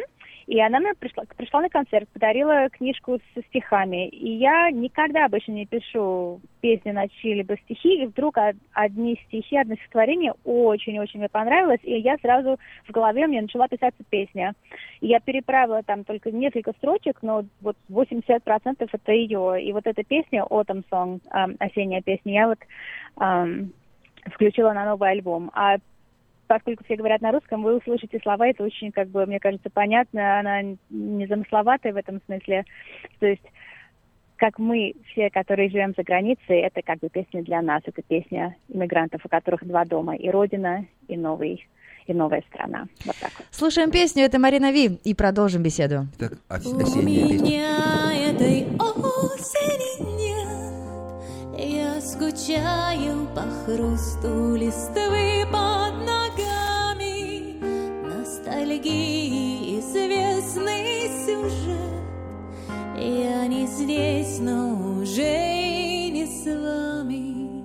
И 0.51 0.61
она 0.61 0.80
мне 0.80 0.94
пришла, 0.98 1.22
пришла 1.36 1.61
на 1.61 1.68
концерт, 1.68 2.09
подарила 2.09 2.68
книжку 2.70 3.20
со 3.34 3.42
стихами. 3.42 4.09
И 4.09 4.32
я 4.32 4.68
никогда 4.72 5.28
больше 5.28 5.53
не 5.53 5.64
пишу 5.64 6.40
песни 6.61 6.90
на 6.90 7.07
чьи-либо 7.07 7.57
стихи. 7.59 8.03
И 8.03 8.07
вдруг 8.07 8.36
од- 8.36 8.57
одни 8.72 9.16
стихи, 9.26 9.57
одно 9.57 9.76
стихотворение 9.76 10.34
очень-очень 10.42 11.20
мне 11.20 11.28
понравилось. 11.28 11.78
И 11.84 11.96
я 12.01 12.16
сразу 12.18 12.59
в 12.84 12.90
голове 12.90 13.28
меня 13.28 13.42
начала 13.42 13.68
писаться 13.68 14.03
песня. 14.11 14.55
И 15.01 15.07
я 15.07 15.20
переправила 15.20 15.84
там 15.84 16.03
только 16.03 16.32
несколько 16.32 16.72
строчек, 16.72 17.22
но 17.22 17.44
вот 17.61 17.76
80% 17.88 18.88
это 18.92 19.12
ее. 19.12 19.62
И 19.62 19.72
вот 19.72 19.86
эта 19.86 20.03
песня 20.03 20.44
Autumn 20.51 20.82
Song, 20.90 21.20
ам, 21.30 21.55
осенняя 21.61 22.03
песня, 22.03 22.32
я 22.32 22.48
вот 22.48 22.59
ам, 23.18 23.70
включила 24.26 24.72
на 24.72 24.84
новый 24.84 25.11
альбом. 25.12 25.53
А 25.55 25.76
поскольку 26.51 26.82
все 26.82 26.96
говорят 26.96 27.20
на 27.20 27.30
русском, 27.30 27.62
вы 27.62 27.76
услышите 27.76 28.18
слова, 28.20 28.48
это 28.48 28.64
очень, 28.64 28.90
как 28.90 29.07
бы, 29.09 29.24
мне 29.24 29.38
кажется, 29.38 29.70
понятно, 29.72 30.40
она 30.40 30.62
не 30.90 31.26
замысловатая 31.28 31.92
в 31.92 31.96
этом 31.96 32.20
смысле. 32.26 32.64
То 33.20 33.26
есть, 33.26 33.44
как 34.34 34.59
мы, 34.59 34.94
все, 35.12 35.30
которые 35.30 35.70
живем 35.70 35.94
за 35.96 36.03
границей, 36.03 36.59
это 36.59 36.82
как 36.82 36.98
бы 36.98 37.09
песня 37.09 37.44
для 37.44 37.62
нас, 37.62 37.82
это 37.86 38.03
песня 38.03 38.57
иммигрантов, 38.68 39.24
у 39.24 39.28
которых 39.28 39.64
два 39.64 39.84
дома, 39.84 40.16
и 40.16 40.28
родина, 40.28 40.86
и 41.07 41.16
новый, 41.16 41.68
и 42.09 42.12
новая 42.12 42.42
страна. 42.48 42.88
Вот 43.05 43.14
так 43.20 43.30
вот. 43.38 43.46
Слушаем 43.53 43.92
песню, 43.92 44.24
это 44.24 44.40
Марина 44.40 44.72
Ви, 44.72 44.98
и 45.05 45.14
продолжим 45.14 45.62
беседу. 45.62 46.09
Так, 46.18 46.32
ос- 46.51 46.66
У 46.66 47.01
меня 47.01 48.11
этой 48.28 48.66
осени 48.76 50.18
нет 50.18 51.70
Я 51.70 52.01
скучаю 52.01 53.28
по 53.36 53.42
хрусту 53.42 54.57
листвы 54.57 55.44
под 55.53 56.09
Ностальгии 58.61 59.80
известный 59.80 61.08
сюжет. 61.24 62.04
Я 62.94 63.46
не 63.46 63.66
здесь, 63.66 64.38
но 64.38 65.00
уже 65.00 66.11
не 66.11 66.26
с 66.26 66.44
вами. 66.44 67.64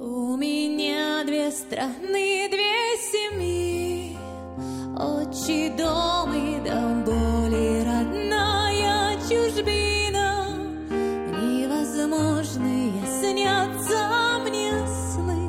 У 0.00 0.36
меня 0.36 1.22
две 1.24 1.52
страны, 1.52 2.48
две 2.50 2.96
семьи. 3.12 4.18
Отчий 4.96 5.70
дом 5.70 6.32
и 6.34 6.58
до 6.68 6.80
боли 7.06 7.84
родная 7.84 9.16
чужбина. 9.28 10.48
Невозможные 11.30 12.92
снятся 13.20 14.40
мне 14.44 14.72
сны. 14.88 15.42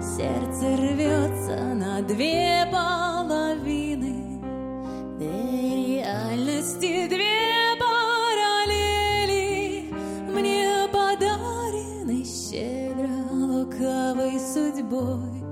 Сердце 0.00 0.76
рвется 0.76 1.56
на 1.74 2.00
две 2.02 2.68
половины 2.70 3.23
реальности, 6.64 7.08
две 7.08 7.76
параллели 7.78 9.22
Мне 10.30 10.88
подарены 10.92 12.24
щедро 12.24 13.10
лукавой 13.30 14.38
судьбой 14.40 15.42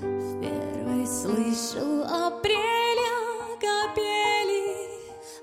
в 0.00 0.40
первой 0.40 1.06
слышу 1.06 2.02
апреля 2.04 3.18
капели, 3.60 4.76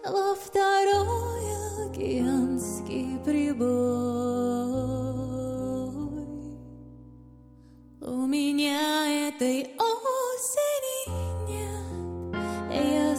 во 0.04 0.36
второй 0.36 1.88
океанский 1.88 3.20
прибой. 3.24 3.68
У 8.02 8.26
меня 8.26 9.30
этой 9.30 9.70
осени 9.78 11.17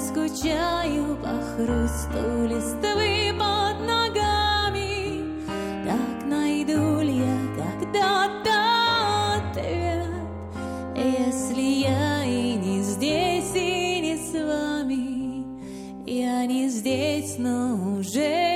скучаю 0.08 1.16
по 1.16 1.34
хрусту 1.52 2.46
листвы 2.46 3.30
под 3.38 3.86
ногами. 3.86 5.22
Так 5.84 6.24
найду 6.26 7.00
ли 7.00 7.18
я 7.18 7.38
когда-то 7.56 8.54
ответ, 9.36 10.46
если 10.96 11.60
я 11.60 12.24
и 12.24 12.54
не 12.54 12.82
здесь, 12.82 13.54
и 13.54 14.00
не 14.00 14.16
с 14.16 14.32
вами, 14.32 15.44
я 16.06 16.46
не 16.46 16.68
здесь, 16.68 17.36
но 17.36 17.98
уже 17.98 18.47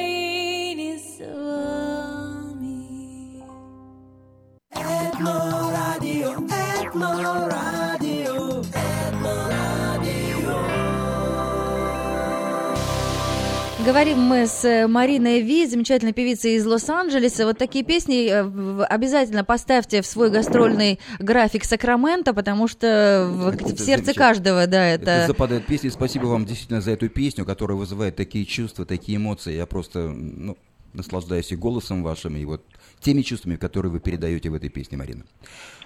Говорим 13.85 14.21
мы 14.21 14.47
с 14.47 14.65
э, 14.65 14.87
Мариной 14.87 15.41
Ви, 15.41 15.67
замечательной 15.67 16.13
певицей 16.13 16.55
из 16.55 16.65
Лос-Анджелеса. 16.65 17.45
Вот 17.45 17.59
такие 17.59 17.85
песни 17.85 18.29
э, 18.29 18.85
обязательно 18.85 19.43
поставьте 19.43 20.03
в 20.03 20.07
свой 20.07 20.31
гастрольный 20.31 21.01
график 21.19 21.65
Сакрамента, 21.65 22.33
потому 22.33 22.69
что 22.69 23.29
в, 23.29 23.49
Это 23.49 23.65
в 23.75 23.81
сердце 23.81 24.15
каждого, 24.15 24.69
да, 24.69 24.87
Это 24.87 25.11
это... 25.11 25.27
западает 25.27 25.67
песня. 25.67 25.91
Спасибо 25.91 26.27
вам 26.27 26.45
действительно 26.45 26.81
за 26.81 26.93
эту 26.93 27.09
песню, 27.09 27.45
которая 27.45 27.77
вызывает 27.77 28.15
такие 28.15 28.45
чувства, 28.45 28.87
такие 28.87 29.17
эмоции. 29.19 29.57
Я 29.57 29.67
просто 29.67 30.11
ну, 30.11 30.57
наслаждаюсь 30.93 31.51
и 31.51 31.57
голосом 31.57 32.05
вашим, 32.05 32.37
и 32.37 32.45
вот 32.45 32.63
теми 33.01 33.23
чувствами, 33.23 33.57
которые 33.57 33.91
вы 33.91 33.99
передаете 33.99 34.49
в 34.51 34.55
этой 34.55 34.69
песне, 34.69 34.97
Марина. 34.97 35.25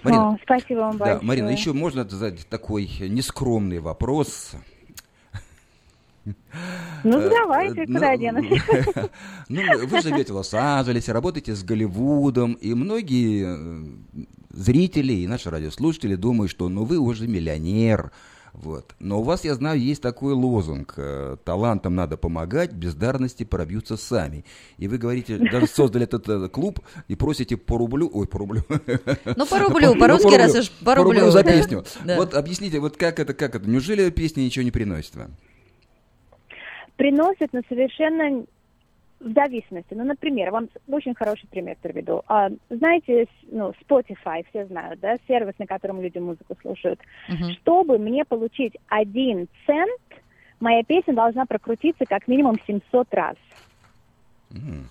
Марина, 0.03 0.33
О, 0.33 0.39
спасибо 0.43 0.81
вам 0.81 0.99
да, 0.99 1.05
большое. 1.05 1.27
Марина, 1.27 1.49
еще 1.49 1.73
можно 1.73 2.07
задать 2.07 2.47
такой 2.47 2.91
нескромный 3.01 3.79
вопрос. 3.79 4.53
Ну, 7.05 7.21
Э, 7.21 7.31
давайте, 7.31 7.83
э, 7.83 7.87
куда 7.87 8.01
ну, 8.01 8.07
я 8.07 8.17
денусь? 8.17 8.63
Ну, 9.49 9.63
вы 9.87 10.01
живете 10.01 10.33
в 10.33 10.37
Лос-Анджелесе, 10.37 11.13
работаете 11.13 11.55
с 11.55 11.63
Голливудом, 11.63 12.55
и 12.55 12.75
многие 12.75 13.45
э, 13.47 14.27
зрители 14.51 15.13
и 15.13 15.27
наши 15.27 15.51
радиослушатели 15.51 16.17
думают, 16.17 16.51
что 16.51 16.69
ну 16.69 16.85
вы 16.85 16.99
уже 16.99 17.29
миллионер. 17.29 18.11
Вот. 18.53 18.95
Но 19.01 19.21
у 19.21 19.23
вас, 19.23 19.45
я 19.45 19.55
знаю, 19.55 19.79
есть 19.79 20.01
такой 20.01 20.33
лозунг. 20.33 20.99
Талантам 21.45 21.95
надо 21.95 22.17
помогать, 22.17 22.73
бездарности 22.73 23.45
пробьются 23.45 23.99
сами. 23.99 24.47
И 24.79 24.89
вы 24.89 24.97
говорите, 24.97 25.37
даже 25.37 25.67
создали 25.67 26.07
этот 26.07 26.51
клуб 26.53 26.81
и 27.07 27.17
просите 27.17 27.59
по 27.59 27.77
рублю, 27.77 28.11
ой, 28.11 28.27
по 28.27 28.39
рублю. 28.39 28.63
Ну, 29.37 29.47
по 29.47 29.59
рублю, 29.59 29.93
Ну, 29.93 30.01
по-русски, 30.01 30.35
раз 30.35 30.55
уж 30.55 30.71
по 30.71 30.95
рублю. 30.95 31.31
за 31.31 31.45
песню. 31.45 31.85
Вот 32.17 32.35
объясните, 32.35 32.81
вот 32.81 32.97
как 32.97 33.21
это, 33.21 33.35
как 33.35 33.55
это? 33.55 33.69
Неужели 33.69 34.09
песня 34.09 34.41
ничего 34.41 34.65
не 34.65 34.71
приносит 34.71 35.15
вам? 35.17 35.37
Приносит, 36.97 37.53
но 37.53 37.61
совершенно 37.69 38.45
в 39.21 39.33
зависимости. 39.33 39.95
Ну, 39.95 40.05
например, 40.05 40.51
вам 40.51 40.69
очень 40.89 41.15
хороший 41.15 41.49
пример 41.49 41.77
приведу. 41.81 42.23
А, 42.27 42.51
знаете, 42.69 43.25
с- 43.25 43.47
ну, 43.51 43.73
Spotify, 43.89 44.45
все 44.51 44.67
знают, 44.67 45.01
да, 45.01 45.17
сервис, 45.27 45.55
на 45.59 45.67
котором 45.67 46.03
люди 46.03 46.19
музыку 46.19 46.55
слушают. 46.61 47.01
Мгм. 47.29 47.53
Чтобы 47.53 47.99
мне 47.99 48.25
получить 48.25 48.75
один 48.89 49.49
цент, 49.65 50.23
моя 50.61 50.83
песня 50.83 51.15
должна 51.15 51.47
прокрутиться 51.47 52.05
как 52.07 52.29
минимум 52.29 52.59
700 52.67 53.13
раз. 53.15 53.37
М. 54.53 54.91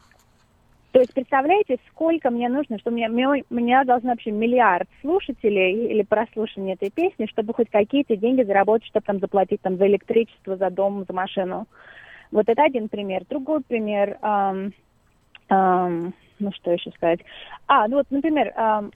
То 0.96 1.02
есть 1.02 1.14
представляете, 1.14 1.78
сколько 1.90 2.30
мне 2.30 2.48
нужно, 2.48 2.80
что 2.80 2.90
мне- 2.90 3.10
у 3.10 3.54
меня 3.54 3.84
должно 3.84 4.12
вообще 4.12 4.32
миллиард 4.32 4.88
слушателей 5.02 5.88
или 5.88 6.04
прослушивания 6.04 6.76
этой 6.76 6.90
песни, 6.90 7.26
чтобы 7.26 7.54
хоть 7.54 7.70
какие-то 7.70 8.16
деньги 8.16 8.44
заработать, 8.44 8.88
чтобы 8.88 9.06
там 9.06 9.20
заплатить 9.20 9.60
там 9.62 9.76
за 9.76 9.88
электричество, 9.88 10.56
за 10.56 10.70
дом, 10.70 11.04
за 11.06 11.14
машину. 11.14 11.68
Вот 12.32 12.48
это 12.48 12.64
один 12.64 12.88
пример. 12.88 13.24
Другой 13.30 13.60
пример, 13.60 14.18
ам, 14.22 14.72
ам, 15.50 16.14
ну 16.40 16.54
что 16.54 16.72
еще 16.72 16.92
сказать? 16.92 17.20
А, 17.68 17.90
ну 17.90 17.98
вот, 17.98 18.10
например, 18.10 18.54
ам, 18.56 18.92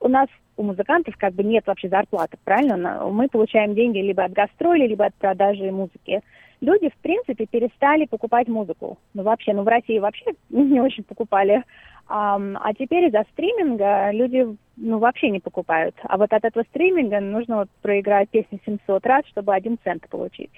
у 0.00 0.08
нас 0.08 0.28
у 0.56 0.62
музыкантов 0.62 1.14
как 1.18 1.34
бы 1.34 1.42
нет 1.42 1.66
вообще 1.66 1.90
зарплаты, 1.90 2.38
правильно? 2.42 3.06
Мы 3.10 3.28
получаем 3.28 3.74
деньги 3.74 3.98
либо 3.98 4.24
от 4.24 4.32
гастролей, 4.32 4.86
либо 4.86 5.04
от 5.04 5.14
продажи 5.16 5.70
музыки. 5.70 6.22
Люди, 6.62 6.90
в 6.90 6.96
принципе, 7.02 7.44
перестали 7.46 8.06
покупать 8.06 8.46
музыку. 8.46 8.96
Ну, 9.14 9.24
вообще, 9.24 9.52
ну, 9.52 9.64
в 9.64 9.68
России 9.68 9.98
вообще 9.98 10.26
не 10.48 10.80
очень 10.80 11.02
покупали. 11.02 11.64
Ам, 12.06 12.56
а 12.62 12.72
теперь 12.72 13.06
из-за 13.06 13.24
стриминга 13.32 14.12
люди, 14.12 14.46
ну, 14.76 14.98
вообще 14.98 15.30
не 15.30 15.40
покупают. 15.40 15.96
А 16.04 16.16
вот 16.16 16.32
от 16.32 16.44
этого 16.44 16.64
стриминга 16.70 17.18
нужно 17.18 17.56
вот 17.56 17.68
проиграть 17.82 18.28
песню 18.28 18.60
700 18.64 19.04
раз, 19.06 19.26
чтобы 19.26 19.52
один 19.52 19.76
цент 19.82 20.08
получить. 20.08 20.52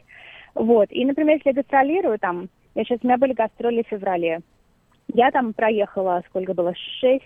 Вот. 0.54 0.88
И, 0.92 1.06
например, 1.06 1.36
если 1.36 1.48
я 1.48 1.54
гастролирую 1.54 2.18
там, 2.18 2.50
я 2.74 2.84
сейчас, 2.84 2.98
у 3.02 3.06
меня 3.06 3.16
были 3.16 3.32
гастроли 3.32 3.82
в 3.82 3.88
феврале. 3.88 4.40
Я 5.08 5.30
там 5.30 5.54
проехала, 5.54 6.22
сколько 6.28 6.52
было, 6.52 6.74
6 7.00 7.24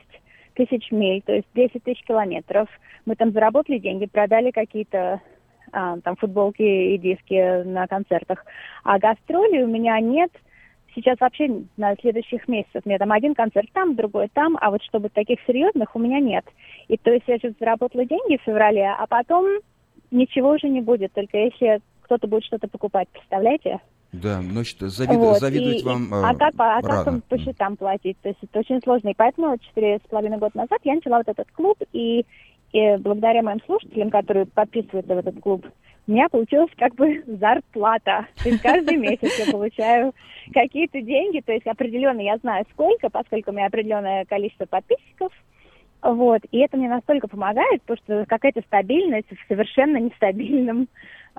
тысяч 0.54 0.92
миль, 0.92 1.22
то 1.22 1.32
есть 1.32 1.48
10 1.56 1.82
тысяч 1.82 2.04
километров. 2.04 2.68
Мы 3.06 3.16
там 3.16 3.32
заработали 3.32 3.78
деньги, 3.78 4.06
продали 4.06 4.52
какие-то 4.52 4.98
а, 4.98 5.20
там 5.72 6.16
футболки 6.16 6.62
и 6.62 6.98
диски 6.98 7.62
на 7.64 7.86
концертах. 7.86 8.44
А 8.84 8.98
гастролей 8.98 9.62
у 9.64 9.68
меня 9.68 9.98
нет 10.00 10.30
сейчас 10.94 11.18
вообще 11.20 11.48
на 11.76 11.94
следующих 11.96 12.48
месяцах. 12.48 12.82
У 12.84 12.88
меня 12.88 12.98
там 12.98 13.12
один 13.12 13.34
концерт 13.34 13.68
там, 13.72 13.94
другой 13.94 14.28
там, 14.32 14.56
а 14.60 14.70
вот 14.70 14.82
чтобы 14.82 15.08
таких 15.10 15.38
серьезных 15.46 15.94
у 15.94 15.98
меня 15.98 16.18
нет. 16.20 16.44
И 16.88 16.96
то 16.96 17.12
есть 17.12 17.24
я 17.28 17.38
сейчас 17.38 17.52
заработала 17.60 18.04
деньги 18.04 18.36
в 18.38 18.42
феврале, 18.42 18.88
а 18.98 19.06
потом 19.06 19.46
ничего 20.10 20.50
уже 20.52 20.68
не 20.68 20.80
будет, 20.80 21.12
только 21.12 21.36
если 21.38 21.80
кто-то 22.02 22.26
будет 22.26 22.44
что-то 22.44 22.68
покупать, 22.68 23.08
представляете? 23.10 23.80
Да, 24.10 24.40
значит, 24.40 24.80
завид- 24.80 25.16
Вот, 25.18 25.38
завидовать 25.38 25.82
и- 25.82 25.84
вам 25.84 26.08
а 26.14 26.32
э, 26.32 26.36
как, 26.38 26.54
по- 26.56 26.76
а 26.78 26.80
как 26.80 26.90
рано. 26.90 27.04
там 27.04 27.20
по 27.28 27.36
счетам 27.38 27.76
платить? 27.76 28.16
То 28.22 28.30
есть 28.30 28.38
это 28.42 28.60
очень 28.60 28.80
сложно. 28.82 29.10
И 29.10 29.14
поэтому 29.14 29.58
четыре 29.58 29.98
с 29.98 30.08
половиной 30.08 30.38
года 30.38 30.56
назад 30.56 30.78
я 30.84 30.94
начала 30.94 31.18
вот 31.18 31.28
этот 31.28 31.50
клуб, 31.52 31.76
и, 31.92 32.24
и 32.72 32.96
благодаря 32.98 33.42
моим 33.42 33.60
слушателям, 33.64 34.10
которые 34.10 34.46
подписываются 34.46 35.14
в 35.14 35.18
этот 35.18 35.40
клуб, 35.40 35.66
у 36.06 36.10
меня 36.12 36.28
получилась 36.28 36.70
как 36.76 36.94
бы 36.94 37.22
зарплата. 37.26 38.26
То 38.42 38.48
есть 38.48 38.62
каждый 38.62 38.96
месяц 38.98 39.46
я 39.46 39.52
получаю 39.52 40.14
какие-то 40.52 41.00
деньги, 41.00 41.40
то 41.40 41.52
есть 41.52 41.66
определенно 41.66 42.20
я 42.20 42.36
знаю 42.38 42.64
сколько, 42.72 43.10
поскольку 43.10 43.50
у 43.50 43.54
меня 43.54 43.66
определенное 43.66 44.24
количество 44.24 44.66
подписчиков. 44.66 45.32
Вот, 46.00 46.42
и 46.52 46.58
это 46.58 46.76
мне 46.76 46.88
настолько 46.88 47.26
помогает, 47.26 47.82
потому 47.82 47.98
что 48.04 48.24
какая-то 48.28 48.60
стабильность 48.60 49.26
в 49.30 49.48
совершенно 49.48 49.96
нестабильном 49.96 50.86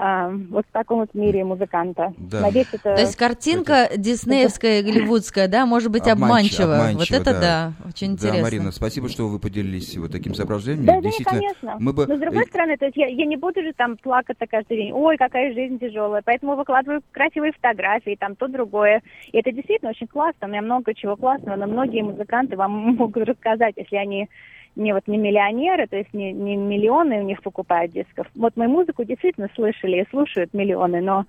а, 0.01 0.31
вот 0.49 0.65
в 0.65 0.71
таком 0.71 0.99
вот 0.99 1.13
мире 1.13 1.43
музыканта. 1.43 2.13
Да. 2.17 2.39
Надеюсь, 2.39 2.69
это... 2.71 2.95
То 2.95 3.01
есть 3.01 3.17
картинка 3.17 3.89
диснеевская, 3.97 4.81
голливудская, 4.81 5.49
да, 5.49 5.65
может 5.65 5.91
быть 5.91 6.03
Обманч- 6.03 6.55
обманчива. 6.57 6.91
Вот 6.93 7.11
это 7.11 7.33
да. 7.33 7.41
да, 7.41 7.73
очень 7.85 8.07
Да, 8.07 8.13
интересно. 8.13 8.41
Марина, 8.41 8.71
спасибо, 8.71 9.09
что 9.09 9.27
вы 9.27 9.39
поделились 9.39 9.97
вот 9.97 10.13
таким 10.13 10.35
соображением. 10.35 10.85
Да, 10.85 10.95
да, 10.95 11.01
Действительно, 11.01 11.41
конечно. 11.41 11.75
мы 11.81 11.91
бы... 11.91 12.07
Но 12.07 12.15
с 12.15 12.19
другой 12.19 12.43
э, 12.43 12.47
стороны, 12.47 12.77
то 12.77 12.85
есть 12.85 12.95
я, 12.95 13.07
я 13.07 13.25
не 13.25 13.35
буду 13.35 13.61
же 13.61 13.73
там 13.73 13.97
плакаться 13.97 14.47
каждый 14.47 14.77
день. 14.77 14.93
Ой, 14.93 15.17
какая 15.17 15.53
жизнь 15.53 15.79
тяжелая. 15.79 16.21
Поэтому 16.23 16.55
выкладываю 16.55 17.01
красивые 17.11 17.51
фотографии, 17.51 18.15
там 18.17 18.37
то 18.37 18.47
другое. 18.47 19.01
И 19.33 19.37
это 19.37 19.51
действительно 19.51 19.91
очень 19.91 20.07
классно. 20.07 20.47
У 20.47 20.49
меня 20.49 20.61
много 20.61 20.93
чего 20.93 21.17
классного, 21.17 21.57
но 21.57 21.67
многие 21.67 22.03
музыканты 22.03 22.55
вам 22.55 22.71
могут 22.95 23.27
рассказать, 23.27 23.73
если 23.75 23.97
они 23.97 24.29
не 24.75 24.93
вот 24.93 25.07
не 25.07 25.17
миллионеры, 25.17 25.87
то 25.87 25.97
есть 25.97 26.13
не, 26.13 26.31
не 26.31 26.55
миллионы 26.55 27.19
у 27.19 27.23
них 27.23 27.41
покупают 27.41 27.91
дисков. 27.91 28.27
Вот 28.35 28.55
мою 28.57 28.69
музыку 28.69 29.03
действительно 29.03 29.49
слышали 29.55 30.01
и 30.01 30.09
слушают 30.09 30.53
миллионы, 30.53 31.01
но 31.01 31.25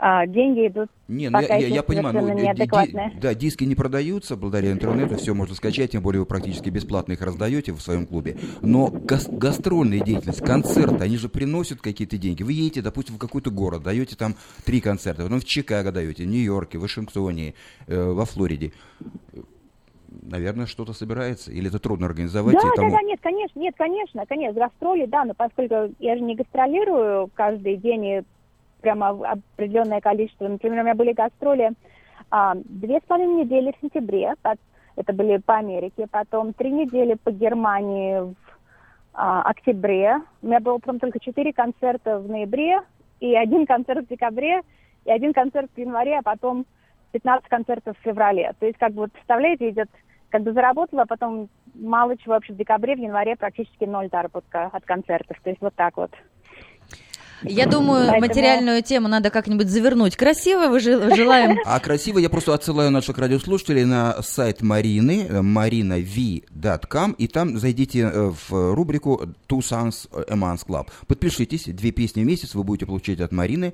а, 0.00 0.26
деньги 0.28 0.68
идут 0.68 0.88
Не, 1.08 1.28
ну 1.28 1.38
я, 1.38 1.42
пока 1.42 1.54
я- 1.56 1.66
еще 1.66 1.74
я 1.74 1.82
понимаю, 1.82 2.14
ну, 2.14 2.20
ди- 2.54 3.20
да, 3.20 3.34
диски 3.34 3.64
не 3.64 3.74
продаются 3.74 4.36
благодаря 4.36 4.70
интернету, 4.70 5.16
все 5.16 5.34
можно 5.34 5.56
скачать, 5.56 5.90
тем 5.90 6.02
более 6.02 6.20
вы 6.20 6.26
практически 6.26 6.70
бесплатно 6.70 7.14
их 7.14 7.20
раздаете 7.20 7.72
в 7.72 7.80
своем 7.80 8.06
клубе. 8.06 8.36
Но 8.62 8.86
гас- 8.92 9.28
гастрольная 9.28 9.98
деятельность, 9.98 10.40
концерты, 10.44 11.02
они 11.02 11.16
же 11.16 11.28
приносят 11.28 11.80
какие-то 11.80 12.16
деньги. 12.16 12.44
Вы 12.44 12.52
едете, 12.52 12.80
допустим, 12.80 13.16
в 13.16 13.18
какой-то 13.18 13.50
город, 13.50 13.82
даете 13.82 14.14
там 14.14 14.36
три 14.64 14.80
концерта, 14.80 15.24
потом 15.24 15.40
в 15.40 15.44
Чикаго 15.44 15.90
даете, 15.90 16.22
в 16.22 16.26
Нью-Йорке, 16.28 16.78
в 16.78 16.82
Вашингтоне, 16.82 17.54
э, 17.88 18.00
во 18.12 18.24
Флориде. 18.24 18.70
Наверное, 20.30 20.66
что-то 20.66 20.92
собирается, 20.92 21.50
или 21.50 21.68
это 21.68 21.78
трудно 21.78 22.06
организовать? 22.06 22.54
Да, 22.54 22.60
и 22.60 22.64
да, 22.64 22.70
тому- 22.74 22.90
да, 22.90 23.02
нет, 23.02 23.18
конечно, 23.22 23.58
нет, 23.58 23.74
конечно, 23.76 24.26
конечно, 24.26 24.60
гастроли, 24.60 25.06
да, 25.06 25.24
но 25.24 25.34
поскольку 25.34 25.94
я 25.98 26.16
же 26.16 26.22
не 26.22 26.34
гастролирую 26.34 27.30
каждый 27.34 27.76
день 27.76 28.04
и 28.04 28.22
прямо 28.82 29.08
определенное 29.08 30.00
количество. 30.00 30.46
Например, 30.46 30.80
у 30.80 30.84
меня 30.84 30.94
были 30.94 31.12
гастроли 31.12 31.72
а, 32.30 32.54
две 32.56 32.98
с 32.98 33.02
половиной 33.02 33.44
недели 33.44 33.72
в 33.72 33.80
сентябре, 33.80 34.34
пот- 34.42 34.60
это 34.96 35.12
были 35.12 35.38
по 35.38 35.56
Америке, 35.56 36.06
потом 36.10 36.52
три 36.52 36.70
недели 36.70 37.14
по 37.14 37.30
Германии 37.30 38.20
в 38.20 38.34
а, 39.14 39.42
октябре. 39.42 40.20
У 40.42 40.46
меня 40.46 40.60
было 40.60 40.78
потом 40.78 40.98
только 40.98 41.20
четыре 41.20 41.52
концерта 41.52 42.18
в 42.18 42.28
ноябре, 42.28 42.82
и 43.20 43.34
один 43.34 43.66
концерт 43.66 44.04
в 44.04 44.08
декабре, 44.08 44.60
и 45.04 45.10
один 45.10 45.32
концерт 45.32 45.70
в 45.74 45.78
январе, 45.78 46.18
а 46.18 46.22
потом 46.22 46.66
15 47.12 47.48
концертов 47.48 47.96
в 47.96 48.02
феврале. 48.02 48.54
То 48.60 48.66
есть, 48.66 48.78
как 48.78 48.92
бы, 48.92 49.08
представляете, 49.08 49.70
идет, 49.70 49.88
как 50.30 50.42
бы 50.42 50.52
заработала, 50.52 51.02
а 51.02 51.06
потом 51.06 51.48
мало 51.74 52.16
чего 52.16 52.34
вообще 52.34 52.52
в 52.52 52.56
декабре, 52.56 52.96
в 52.96 52.98
январе 52.98 53.36
практически 53.36 53.84
ноль 53.84 54.08
заработка 54.12 54.66
от 54.72 54.84
концертов. 54.84 55.36
То 55.42 55.50
есть, 55.50 55.60
вот 55.62 55.74
так 55.74 55.96
вот. 55.96 56.10
Я 57.44 57.66
думаю, 57.66 58.08
Поэтому- 58.08 58.26
материальную 58.26 58.82
тему 58.82 59.06
надо 59.06 59.30
как-нибудь 59.30 59.68
завернуть 59.68 60.16
красиво. 60.16 60.66
Вы 60.66 60.80
жел- 60.80 61.14
желаем 61.14 61.56
А 61.64 61.78
красиво 61.78 62.18
я 62.18 62.28
просто 62.28 62.52
отсылаю 62.52 62.90
наших 62.90 63.16
радиослушателей 63.16 63.84
на 63.84 64.20
сайт 64.22 64.60
Марины, 64.60 65.24
э, 65.28 65.40
marinav.com, 65.40 67.12
и 67.12 67.28
там 67.28 67.56
зайдите 67.56 68.00
э, 68.12 68.30
в 68.48 68.74
рубрику 68.74 69.20
Two 69.48 69.60
Songs 69.60 70.08
a 70.28 70.34
Month 70.34 70.66
Club. 70.66 70.88
Подпишитесь, 71.06 71.66
две 71.66 71.92
песни 71.92 72.22
в 72.24 72.26
месяц 72.26 72.56
вы 72.56 72.64
будете 72.64 72.86
получать 72.86 73.20
от 73.20 73.30
Марины 73.30 73.72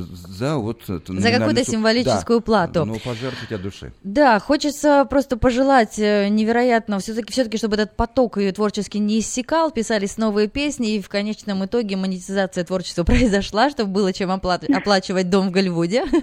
за 0.00 0.56
вот... 0.56 0.88
номинальную 0.88 1.40
какую-то 1.40 1.70
символическую 1.70 2.40
Да, 2.40 2.44
плату. 2.44 2.84
Но 2.84 2.94
пожертвовать 2.98 3.52
от 3.52 3.62
души. 3.62 3.92
Да, 4.02 4.38
хочется 4.38 5.06
просто 5.08 5.36
пожелать 5.36 5.98
э, 5.98 6.28
невероятно, 6.28 6.98
все-таки, 6.98 7.32
все-таки, 7.32 7.58
чтобы 7.58 7.74
этот 7.76 7.96
поток 7.96 8.38
ее 8.38 8.52
творческий 8.52 8.98
не 8.98 9.20
иссякал, 9.20 9.70
писались 9.70 10.16
новые 10.16 10.48
песни, 10.48 10.94
и 10.94 11.00
в 11.00 11.08
конечном 11.08 11.64
итоге 11.64 11.96
монетизация 11.96 12.64
творчества 12.64 13.04
произошла, 13.04 13.70
чтобы 13.70 13.92
было 13.92 14.12
чем 14.12 14.30
опла- 14.30 14.72
оплачивать 14.72 15.30
дом 15.30 15.48
в 15.48 15.50
Голливуде. 15.50 16.04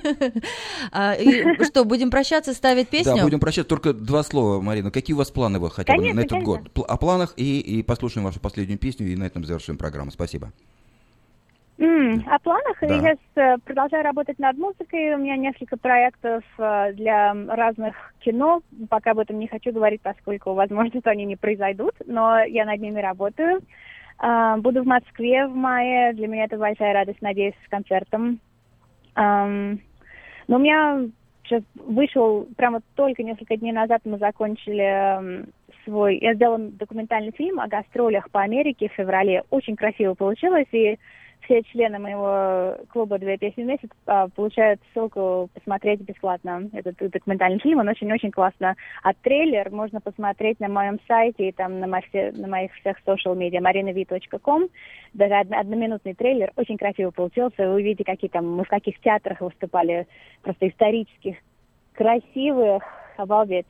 А, 0.92 1.14
И 1.14 1.64
что, 1.66 1.86
будем 1.86 2.10
прощаться, 2.10 2.54
ставить 2.54 2.90
песню? 2.90 3.16
Да, 3.16 3.24
будем 3.24 3.40
прощаться. 3.40 3.70
Только 3.70 3.94
два 3.94 4.24
слова, 4.24 4.62
Марина. 4.62 4.92
Какие 4.92 5.14
у 5.14 5.18
вас 5.18 5.32
планы 5.32 5.60
вы 5.60 5.70
хотя 5.70 5.96
бы 5.96 6.14
на 6.14 6.22
этот 6.22 6.44
год? 6.44 6.62
О 6.76 6.98
планах 6.98 7.34
и, 7.38 7.60
и 7.60 7.84
послушаем 7.84 8.26
вашу 8.26 8.40
последнюю 8.40 8.80
песню, 8.80 9.08
и 9.08 9.16
на 9.16 9.26
этом 9.26 9.46
завершим 9.46 9.78
программу. 9.78 10.12
Спасибо. 10.12 10.52
М, 11.80 12.24
О 12.28 12.38
планах 12.40 12.78
Да. 12.82 12.88
я 12.88 13.00
сейчас 13.00 13.18
э, 13.36 13.58
продолжаю 13.66 14.04
работать 14.04 14.38
над 14.40 14.58
музыкой. 14.58 15.16
У 15.16 15.18
меня 15.18 15.36
несколько 15.38 15.78
проектов 15.78 16.44
э, 16.60 16.94
для 16.94 17.34
разных 17.48 17.96
кино. 18.20 18.62
Пока 18.90 19.12
об 19.12 19.20
этом 19.20 19.40
не 19.40 19.48
хочу 19.48 19.72
говорить, 19.72 20.02
поскольку, 20.02 20.54
возможно, 20.54 21.00
что 21.00 21.10
они 21.10 21.26
не 21.26 21.36
произойдут, 21.36 21.94
но 22.06 22.40
я 22.44 22.66
над 22.66 22.80
ними 22.80 23.00
работаю. 23.00 23.62
А, 24.20 24.58
Буду 24.58 24.84
в 24.84 24.86
Москве 24.88 25.48
в 25.48 25.56
мае. 25.56 26.14
Для 26.14 26.28
меня 26.28 26.44
это 26.46 26.58
большая 26.58 26.94
радость, 26.94 27.22
надеюсь, 27.22 27.56
с 27.66 27.70
концертом. 27.70 28.40
Ам, 29.16 29.80
Но 30.48 30.58
у 30.58 30.60
меня 30.60 31.02
сейчас 31.44 31.64
вышел, 31.76 32.48
прямо 32.56 32.82
только 32.96 33.24
несколько 33.24 33.58
дней 33.58 33.72
назад 33.72 34.02
мы 34.06 34.20
закончили 34.20 34.84
м, 34.84 35.46
свой... 35.84 36.18
Я 36.20 36.36
сделала 36.36 36.60
документальный 36.60 37.32
фильм 37.32 37.60
о 37.60 37.68
гастролях 37.68 38.30
по 38.30 38.42
Америке 38.42 38.90
в 38.90 38.94
феврале. 38.94 39.44
Очень 39.50 39.76
красиво 39.76 40.14
получилось, 40.14 40.68
и 40.72 41.00
все 41.44 41.64
члены 41.64 42.00
моего 42.00 42.78
клуба 42.90 43.18
«Две 43.20 43.38
песни 43.38 43.64
в 43.64 43.68
месяц» 43.68 43.90
а, 44.06 44.28
получают 44.30 44.80
ссылку 44.94 45.50
посмотреть 45.54 46.02
бесплатно 46.02 46.70
этот 46.74 46.98
документальный 46.98 47.60
фильм. 47.60 47.80
Он 47.80 47.88
очень-очень 47.88 48.32
классно. 48.32 48.76
А 49.04 49.14
трейлер 49.14 49.70
можно 49.72 50.02
посмотреть 50.02 50.60
на 50.60 50.68
моем 50.68 51.00
сайте 51.08 51.50
и 51.50 51.52
там 51.52 51.80
на, 51.80 51.88
мо- 51.88 52.02
все- 52.10 52.32
на 52.32 52.48
моих 52.48 52.74
всех 52.76 52.98
social 53.06 53.36
медиа 53.36 53.60
marinav.com. 53.60 54.70
Даже 55.14 55.34
од- 55.34 55.52
одноминутный 55.52 56.14
трейлер. 56.14 56.52
Очень 56.56 56.78
красиво 56.78 57.12
получился. 57.12 57.68
Вы 57.68 57.76
увидите, 57.76 58.04
какие 58.04 58.30
там, 58.30 58.50
мы 58.50 58.64
в 58.64 58.70
каких 58.70 59.00
театрах 59.02 59.42
выступали, 59.42 60.08
просто 60.42 60.68
исторических, 60.68 61.38
красивых. 61.94 62.84
Обалдеть. 63.18 63.68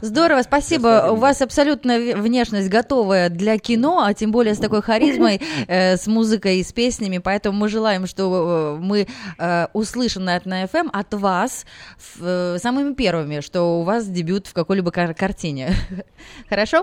Здорово, 0.00 0.42
спасибо. 0.42 1.08
У 1.12 1.16
вас 1.16 1.42
абсолютно 1.42 1.98
внешность 1.98 2.68
готовая 2.68 3.28
для 3.28 3.58
кино, 3.58 4.02
а 4.04 4.14
тем 4.14 4.30
более 4.32 4.54
с 4.54 4.58
такой 4.58 4.82
харизмой, 4.82 5.40
э, 5.68 5.96
с 5.96 6.06
музыкой 6.06 6.58
и 6.58 6.62
с 6.64 6.72
песнями. 6.72 7.18
Поэтому 7.18 7.58
мы 7.58 7.68
желаем, 7.68 8.06
что 8.06 8.76
э, 8.78 8.82
мы 8.82 9.06
э, 9.38 9.66
услышим 9.72 10.24
на 10.24 10.34
на 10.44 10.64
FM 10.64 10.90
от 10.92 11.14
вас 11.14 11.64
в- 11.98 12.22
э, 12.24 12.58
самыми 12.58 12.94
первыми, 12.94 13.40
что 13.40 13.80
у 13.80 13.82
вас 13.82 14.06
дебют 14.06 14.46
в 14.46 14.52
какой-либо 14.52 14.90
кар- 14.90 15.14
картине. 15.14 15.70
Хорошо? 16.48 16.82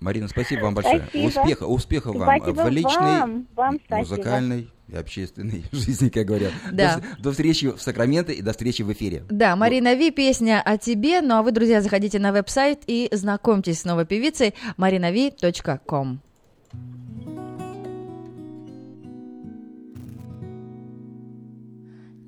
Марина, 0.00 0.28
спасибо 0.28 0.62
вам 0.64 0.74
большое. 0.74 1.02
Спасибо. 1.08 1.26
Успеха, 1.28 1.64
успехов 1.64 2.16
вам 2.16 2.36
Спасибо 2.38 2.62
в 2.62 2.68
личной, 2.68 2.90
вам. 3.20 3.46
Вам 3.54 3.78
спасибо. 3.86 4.16
музыкальной 4.16 4.70
и 4.92 4.96
общественной 4.96 5.64
жизни, 5.72 6.08
как 6.08 6.26
говорят. 6.26 6.52
Да. 6.72 6.96
До, 7.16 7.22
до 7.22 7.30
встречи 7.32 7.70
в 7.70 7.80
Сакраменто 7.80 8.32
и 8.32 8.42
до 8.42 8.52
встречи 8.52 8.82
в 8.82 8.92
эфире. 8.92 9.24
Да, 9.30 9.56
Марина 9.56 9.94
Ви, 9.94 10.10
песня 10.10 10.62
о 10.64 10.78
тебе. 10.78 11.20
Ну 11.20 11.36
а 11.36 11.42
вы, 11.42 11.52
друзья, 11.52 11.80
заходите 11.80 12.18
на 12.18 12.32
веб-сайт 12.32 12.82
и 12.86 13.08
знакомьтесь 13.12 13.80
с 13.80 13.84
новой 13.84 14.06
певицей 14.06 14.54
marinavi.com. 14.76 16.20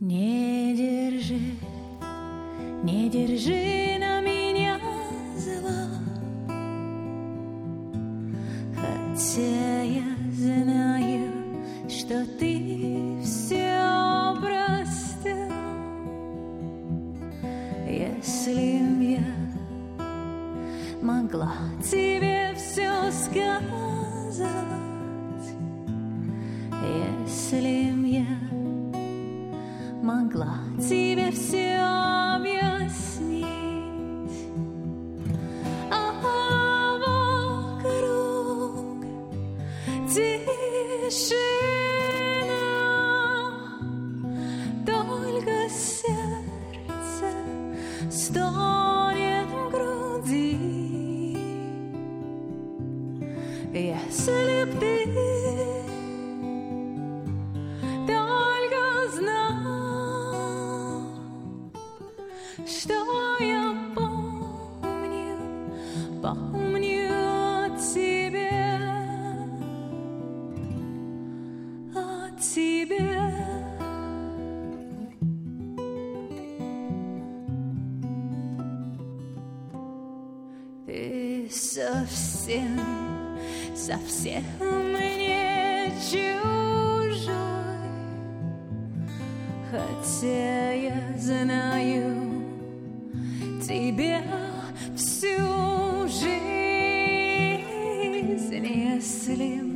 Не 0.01 0.75
держи, 0.77 1.39
не 2.83 3.09
держи 3.09 3.82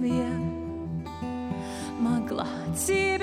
я 0.07 0.31
могла 1.99 2.47
тебе 2.77 3.16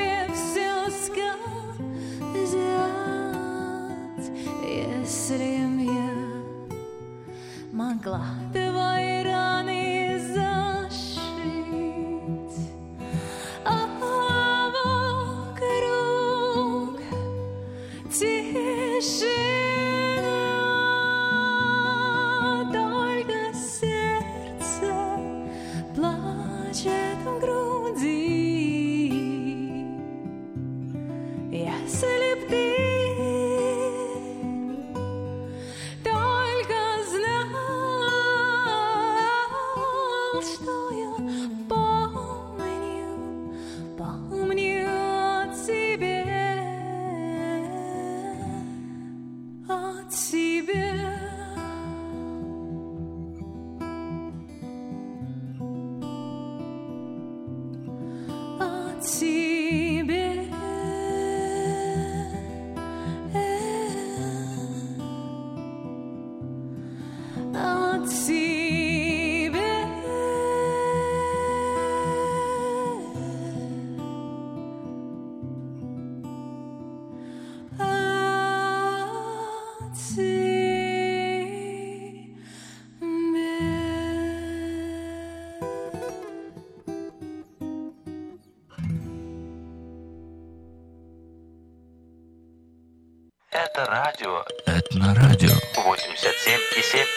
7, 96.24 96.58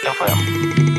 FM. 0.03 0.96